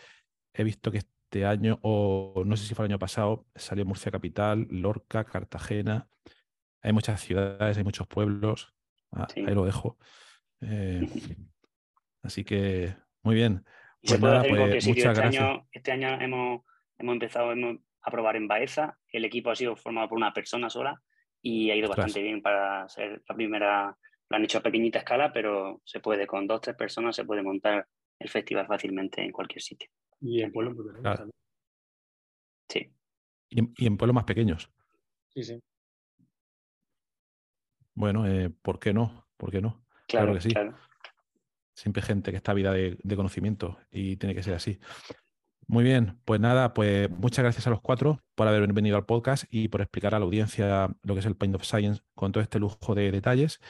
he 0.54 0.64
visto 0.64 0.90
que 0.90 0.98
este 0.98 1.44
año, 1.44 1.78
o 1.82 2.42
no 2.44 2.56
sé 2.56 2.66
si 2.66 2.74
fue 2.74 2.84
el 2.84 2.92
año 2.92 2.98
pasado, 2.98 3.46
salió 3.54 3.84
Murcia 3.84 4.10
Capital, 4.10 4.66
Lorca, 4.70 5.24
Cartagena. 5.24 6.08
Hay 6.82 6.92
muchas 6.92 7.20
ciudades, 7.20 7.76
hay 7.76 7.84
muchos 7.84 8.06
pueblos. 8.08 8.74
Ah, 9.12 9.28
ahí 9.36 9.54
lo 9.54 9.64
dejo. 9.64 9.96
Eh, 10.60 11.00
así 12.22 12.44
que, 12.44 12.94
muy 13.22 13.34
bien. 13.36 13.64
Pues 14.02 14.20
nada, 14.20 14.42
pues, 14.42 14.86
muchas 14.86 15.18
este 15.18 15.38
Año, 15.38 15.68
este 15.70 15.92
año 15.92 16.20
hemos, 16.20 16.62
hemos 16.98 17.12
empezado 17.12 17.52
a 18.02 18.10
probar 18.10 18.36
en 18.36 18.48
Baeza. 18.48 18.98
El 19.12 19.24
equipo 19.24 19.50
ha 19.50 19.56
sido 19.56 19.76
formado 19.76 20.08
por 20.08 20.18
una 20.18 20.32
persona 20.32 20.70
sola 20.70 21.00
y 21.42 21.70
ha 21.70 21.76
ido 21.76 21.88
bastante 21.88 22.22
bien 22.22 22.42
para 22.42 22.88
ser 22.88 23.22
la 23.28 23.34
primera. 23.34 23.98
Lo 24.30 24.36
han 24.36 24.44
hecho 24.44 24.58
a 24.58 24.62
pequeñita 24.62 25.00
escala, 25.00 25.32
pero 25.32 25.82
se 25.84 25.98
puede, 26.00 26.26
con 26.26 26.46
dos, 26.46 26.60
tres 26.60 26.76
personas, 26.76 27.16
se 27.16 27.24
puede 27.24 27.42
montar 27.42 27.86
el 28.18 28.28
festival 28.28 28.66
fácilmente 28.66 29.22
en 29.22 29.32
cualquier 29.32 29.60
sitio. 29.60 29.90
Y 30.20 30.42
en 30.42 30.52
pueblos 30.52 30.76
muy 30.76 30.86
pequeños 30.86 31.30
Sí. 32.68 32.92
Y 33.48 33.86
en, 33.86 33.96
pueblos 33.96 34.14
más 34.14 34.24
pequeños. 34.24 34.70
Sí, 35.30 35.42
sí. 35.42 35.60
Bueno, 37.94 38.24
eh, 38.26 38.50
¿por 38.62 38.78
qué 38.78 38.92
no? 38.92 39.26
¿Por 39.36 39.50
qué 39.50 39.60
no? 39.60 39.84
Claro, 40.06 40.34
que 40.34 40.40
sí. 40.40 40.50
Siempre 41.74 42.02
gente 42.02 42.30
que 42.30 42.36
está 42.36 42.54
vida 42.54 42.72
de, 42.72 42.98
de 43.02 43.16
conocimiento 43.16 43.78
y 43.90 44.16
tiene 44.16 44.34
que 44.36 44.44
ser 44.44 44.54
así. 44.54 44.78
Muy 45.66 45.82
bien, 45.82 46.20
pues 46.24 46.40
nada, 46.40 46.74
pues 46.74 47.10
muchas 47.10 47.42
gracias 47.42 47.66
a 47.66 47.70
los 47.70 47.80
cuatro 47.80 48.22
por 48.34 48.46
haber 48.46 48.72
venido 48.72 48.96
al 48.96 49.06
podcast 49.06 49.44
y 49.50 49.68
por 49.68 49.80
explicar 49.80 50.14
a 50.14 50.18
la 50.18 50.24
audiencia 50.24 50.88
lo 51.02 51.14
que 51.14 51.20
es 51.20 51.26
el 51.26 51.36
Paint 51.36 51.56
of 51.56 51.64
Science 51.64 52.02
con 52.14 52.32
todo 52.32 52.42
este 52.42 52.58
lujo 52.58 52.94
de 52.94 53.10
detalles. 53.10 53.60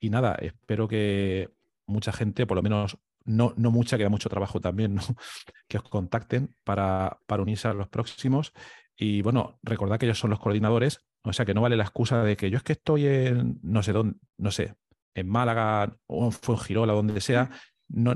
Y 0.00 0.10
nada, 0.10 0.34
espero 0.40 0.88
que 0.88 1.50
mucha 1.86 2.12
gente, 2.12 2.46
por 2.46 2.56
lo 2.56 2.62
menos 2.62 2.98
no, 3.24 3.52
no 3.56 3.70
mucha, 3.70 3.98
queda 3.98 4.08
mucho 4.08 4.28
trabajo 4.28 4.60
también, 4.60 4.94
¿no? 4.94 5.02
que 5.68 5.78
os 5.78 5.84
contacten 5.84 6.54
para, 6.64 7.18
para 7.26 7.42
unirse 7.42 7.68
a 7.68 7.74
los 7.74 7.88
próximos. 7.88 8.52
Y 8.96 9.22
bueno, 9.22 9.58
recordad 9.62 9.98
que 9.98 10.06
ellos 10.06 10.18
son 10.18 10.30
los 10.30 10.40
coordinadores, 10.40 11.04
o 11.22 11.32
sea 11.32 11.44
que 11.44 11.54
no 11.54 11.62
vale 11.62 11.76
la 11.76 11.84
excusa 11.84 12.22
de 12.22 12.36
que 12.36 12.50
yo 12.50 12.56
es 12.56 12.62
que 12.62 12.72
estoy 12.72 13.06
en, 13.06 13.58
no 13.62 13.82
sé 13.82 13.92
dónde, 13.92 14.18
no 14.38 14.50
sé, 14.50 14.74
en 15.14 15.28
Málaga 15.28 15.96
o 16.06 16.26
en 16.26 16.58
Girola, 16.58 16.92
donde 16.92 17.20
sea. 17.20 17.50
No, 17.88 18.14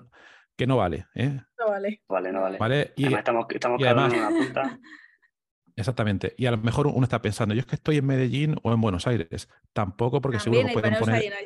que 0.56 0.66
no 0.66 0.76
vale. 0.76 1.06
¿eh? 1.14 1.40
No 1.58 1.68
vale. 1.68 2.02
Vale, 2.08 2.32
no 2.32 2.40
vale. 2.58 2.92
Y, 2.96 3.12
estamos, 3.12 3.46
estamos 3.50 3.80
y 3.80 3.84
además, 3.84 4.12
una 4.12 4.28
punta. 4.28 4.78
Exactamente. 5.76 6.34
Y 6.36 6.46
a 6.46 6.50
lo 6.50 6.58
mejor 6.58 6.86
uno 6.86 7.02
está 7.02 7.22
pensando, 7.22 7.54
yo 7.54 7.60
es 7.60 7.66
que 7.66 7.76
estoy 7.76 7.98
en 7.98 8.06
Medellín 8.06 8.56
o 8.62 8.72
en 8.72 8.80
Buenos 8.80 9.06
Aires. 9.06 9.48
Tampoco, 9.72 10.20
porque 10.20 10.38
seguro 10.40 10.66
que 10.66 10.72
pueden 10.72 10.94
poner. 10.98 11.32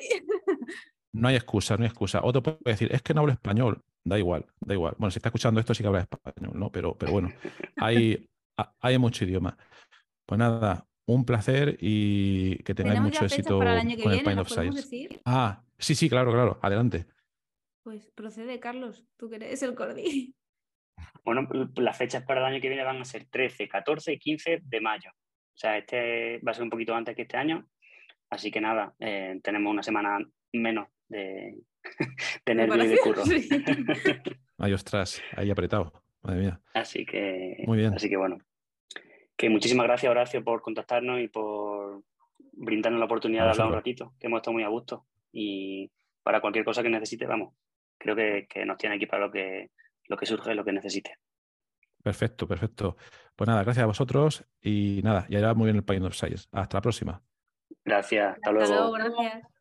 No 1.12 1.29
hay 1.29 1.37
excusa, 1.37 1.79
no 1.79 1.85
hay 1.85 1.89
excusa. 1.89 2.20
Otro 2.22 2.43
puede 2.43 2.59
decir, 2.62 2.93
es 2.93 3.01
que 3.01 3.14
no 3.14 3.22
hablo 3.22 3.33
español. 3.33 3.83
Da 4.05 4.18
igual, 4.18 4.45
da 4.61 4.74
igual. 4.74 4.95
Bueno, 4.99 5.11
si 5.11 5.18
está 5.18 5.31
escuchando 5.31 5.59
esto, 5.59 5.72
sí 5.72 5.83
que 5.83 5.87
habla 5.87 6.01
español, 6.01 6.53
¿no? 6.55 6.70
Pero, 6.70 6.95
pero 6.99 7.11
bueno, 7.11 7.33
hay, 7.77 8.29
hay 8.81 8.99
mucho 8.99 9.24
idioma. 9.24 9.57
Pues 10.27 10.39
nada, 10.39 10.87
un 11.07 11.24
placer 11.24 11.79
y 11.81 12.57
que 12.64 12.74
tengáis 12.74 13.01
mucho 13.01 13.24
éxito 13.24 13.59
con 13.59 13.66
el 14.12 14.22
Pine 14.22 14.41
of 14.41 14.49
Science. 14.49 15.20
Ah, 15.24 15.64
sí, 15.79 15.95
sí, 15.95 16.11
claro, 16.11 16.33
claro. 16.33 16.59
Adelante. 16.61 17.07
Pues 17.83 18.11
procede, 18.11 18.61
Carlos, 18.61 19.07
tú 19.16 19.31
que 19.31 19.37
eres 19.37 19.62
el 19.62 19.74
cordi. 19.74 20.35
Bueno, 21.25 21.49
las 21.77 21.97
fechas 21.97 22.23
para 22.25 22.41
el 22.41 22.47
año 22.47 22.61
que 22.61 22.69
viene 22.69 22.85
van 22.85 23.01
a 23.01 23.05
ser 23.05 23.27
13, 23.31 23.69
14 23.69 24.13
y 24.13 24.19
15 24.19 24.63
de 24.63 24.81
mayo. 24.81 25.11
O 25.11 25.59
sea, 25.59 25.79
este 25.79 26.39
va 26.39 26.53
a 26.53 26.55
ser 26.55 26.65
un 26.65 26.71
poquito 26.71 26.95
antes 26.95 27.17
que 27.17 27.23
este 27.23 27.37
año. 27.37 27.67
Así 28.31 28.51
que 28.51 28.61
nada, 28.61 28.95
eh, 28.99 29.39
tenemos 29.43 29.71
una 29.71 29.83
semana 29.83 30.19
menos 30.53 30.89
de, 31.09 31.57
nervios 32.47 32.85
y 32.85 32.89
de 32.89 32.99
curro. 32.99 33.23
Ay, 34.59 34.73
ostras, 34.73 35.23
ahí 35.37 35.51
apretado. 35.51 36.05
Madre 36.23 36.41
mía. 36.41 36.61
Así 36.75 37.05
que, 37.07 37.63
Muy 37.67 37.79
bien. 37.79 37.95
Así 37.95 38.09
que 38.09 38.17
bueno, 38.17 38.39
que 39.37 39.51
muchísimas 39.51 39.87
gracias, 39.87 40.11
Horacio, 40.11 40.43
por 40.43 40.63
contactarnos 40.63 41.21
y 41.21 41.29
por 41.29 42.03
brindarnos 42.53 42.99
la 42.99 43.07
oportunidad 43.07 43.45
de 43.45 43.51
hablar 43.51 43.67
un 43.69 43.75
ratito, 43.75 44.15
que 44.19 44.27
hemos 44.27 44.39
estado 44.39 44.55
muy 44.55 44.63
a 44.63 44.69
gusto. 44.69 45.07
Y 45.33 45.91
para 46.23 46.41
cualquier 46.41 46.65
cosa 46.65 46.83
que 46.83 46.89
necesite, 46.89 47.27
vamos, 47.27 47.55
creo 47.99 48.17
que, 48.17 48.47
nos 48.65 48.79
tiene 48.79 48.97
aquí 48.97 49.07
para 49.07 49.27
lo 49.27 49.31
que, 49.31 49.71
lo 50.09 50.17
que 50.17 50.27
surge, 50.27 50.55
lo 50.55 50.65
que 50.65 50.73
necesite. 50.73 51.19
Perfecto, 52.03 52.47
perfecto. 52.47 52.97
Pues 53.35 53.49
nada, 53.49 53.65
gracias 53.65 53.85
a 53.85 53.87
vosotros 53.87 54.45
y 54.61 55.01
nada, 55.03 55.27
ya 55.29 55.39
irá 55.39 55.55
muy 55.55 55.67
bien 55.67 55.77
el 55.77 55.85
Paint 55.85 56.05
of 56.05 56.15
Science. 56.15 56.49
Hasta 56.53 56.77
la 56.77 56.83
próxima. 56.83 57.23
Gracias, 57.85 58.35
hasta, 58.37 58.53
luego. 58.53 58.75
Hasta 58.75 58.77
luego, 58.77 59.17
gracias. 59.17 59.56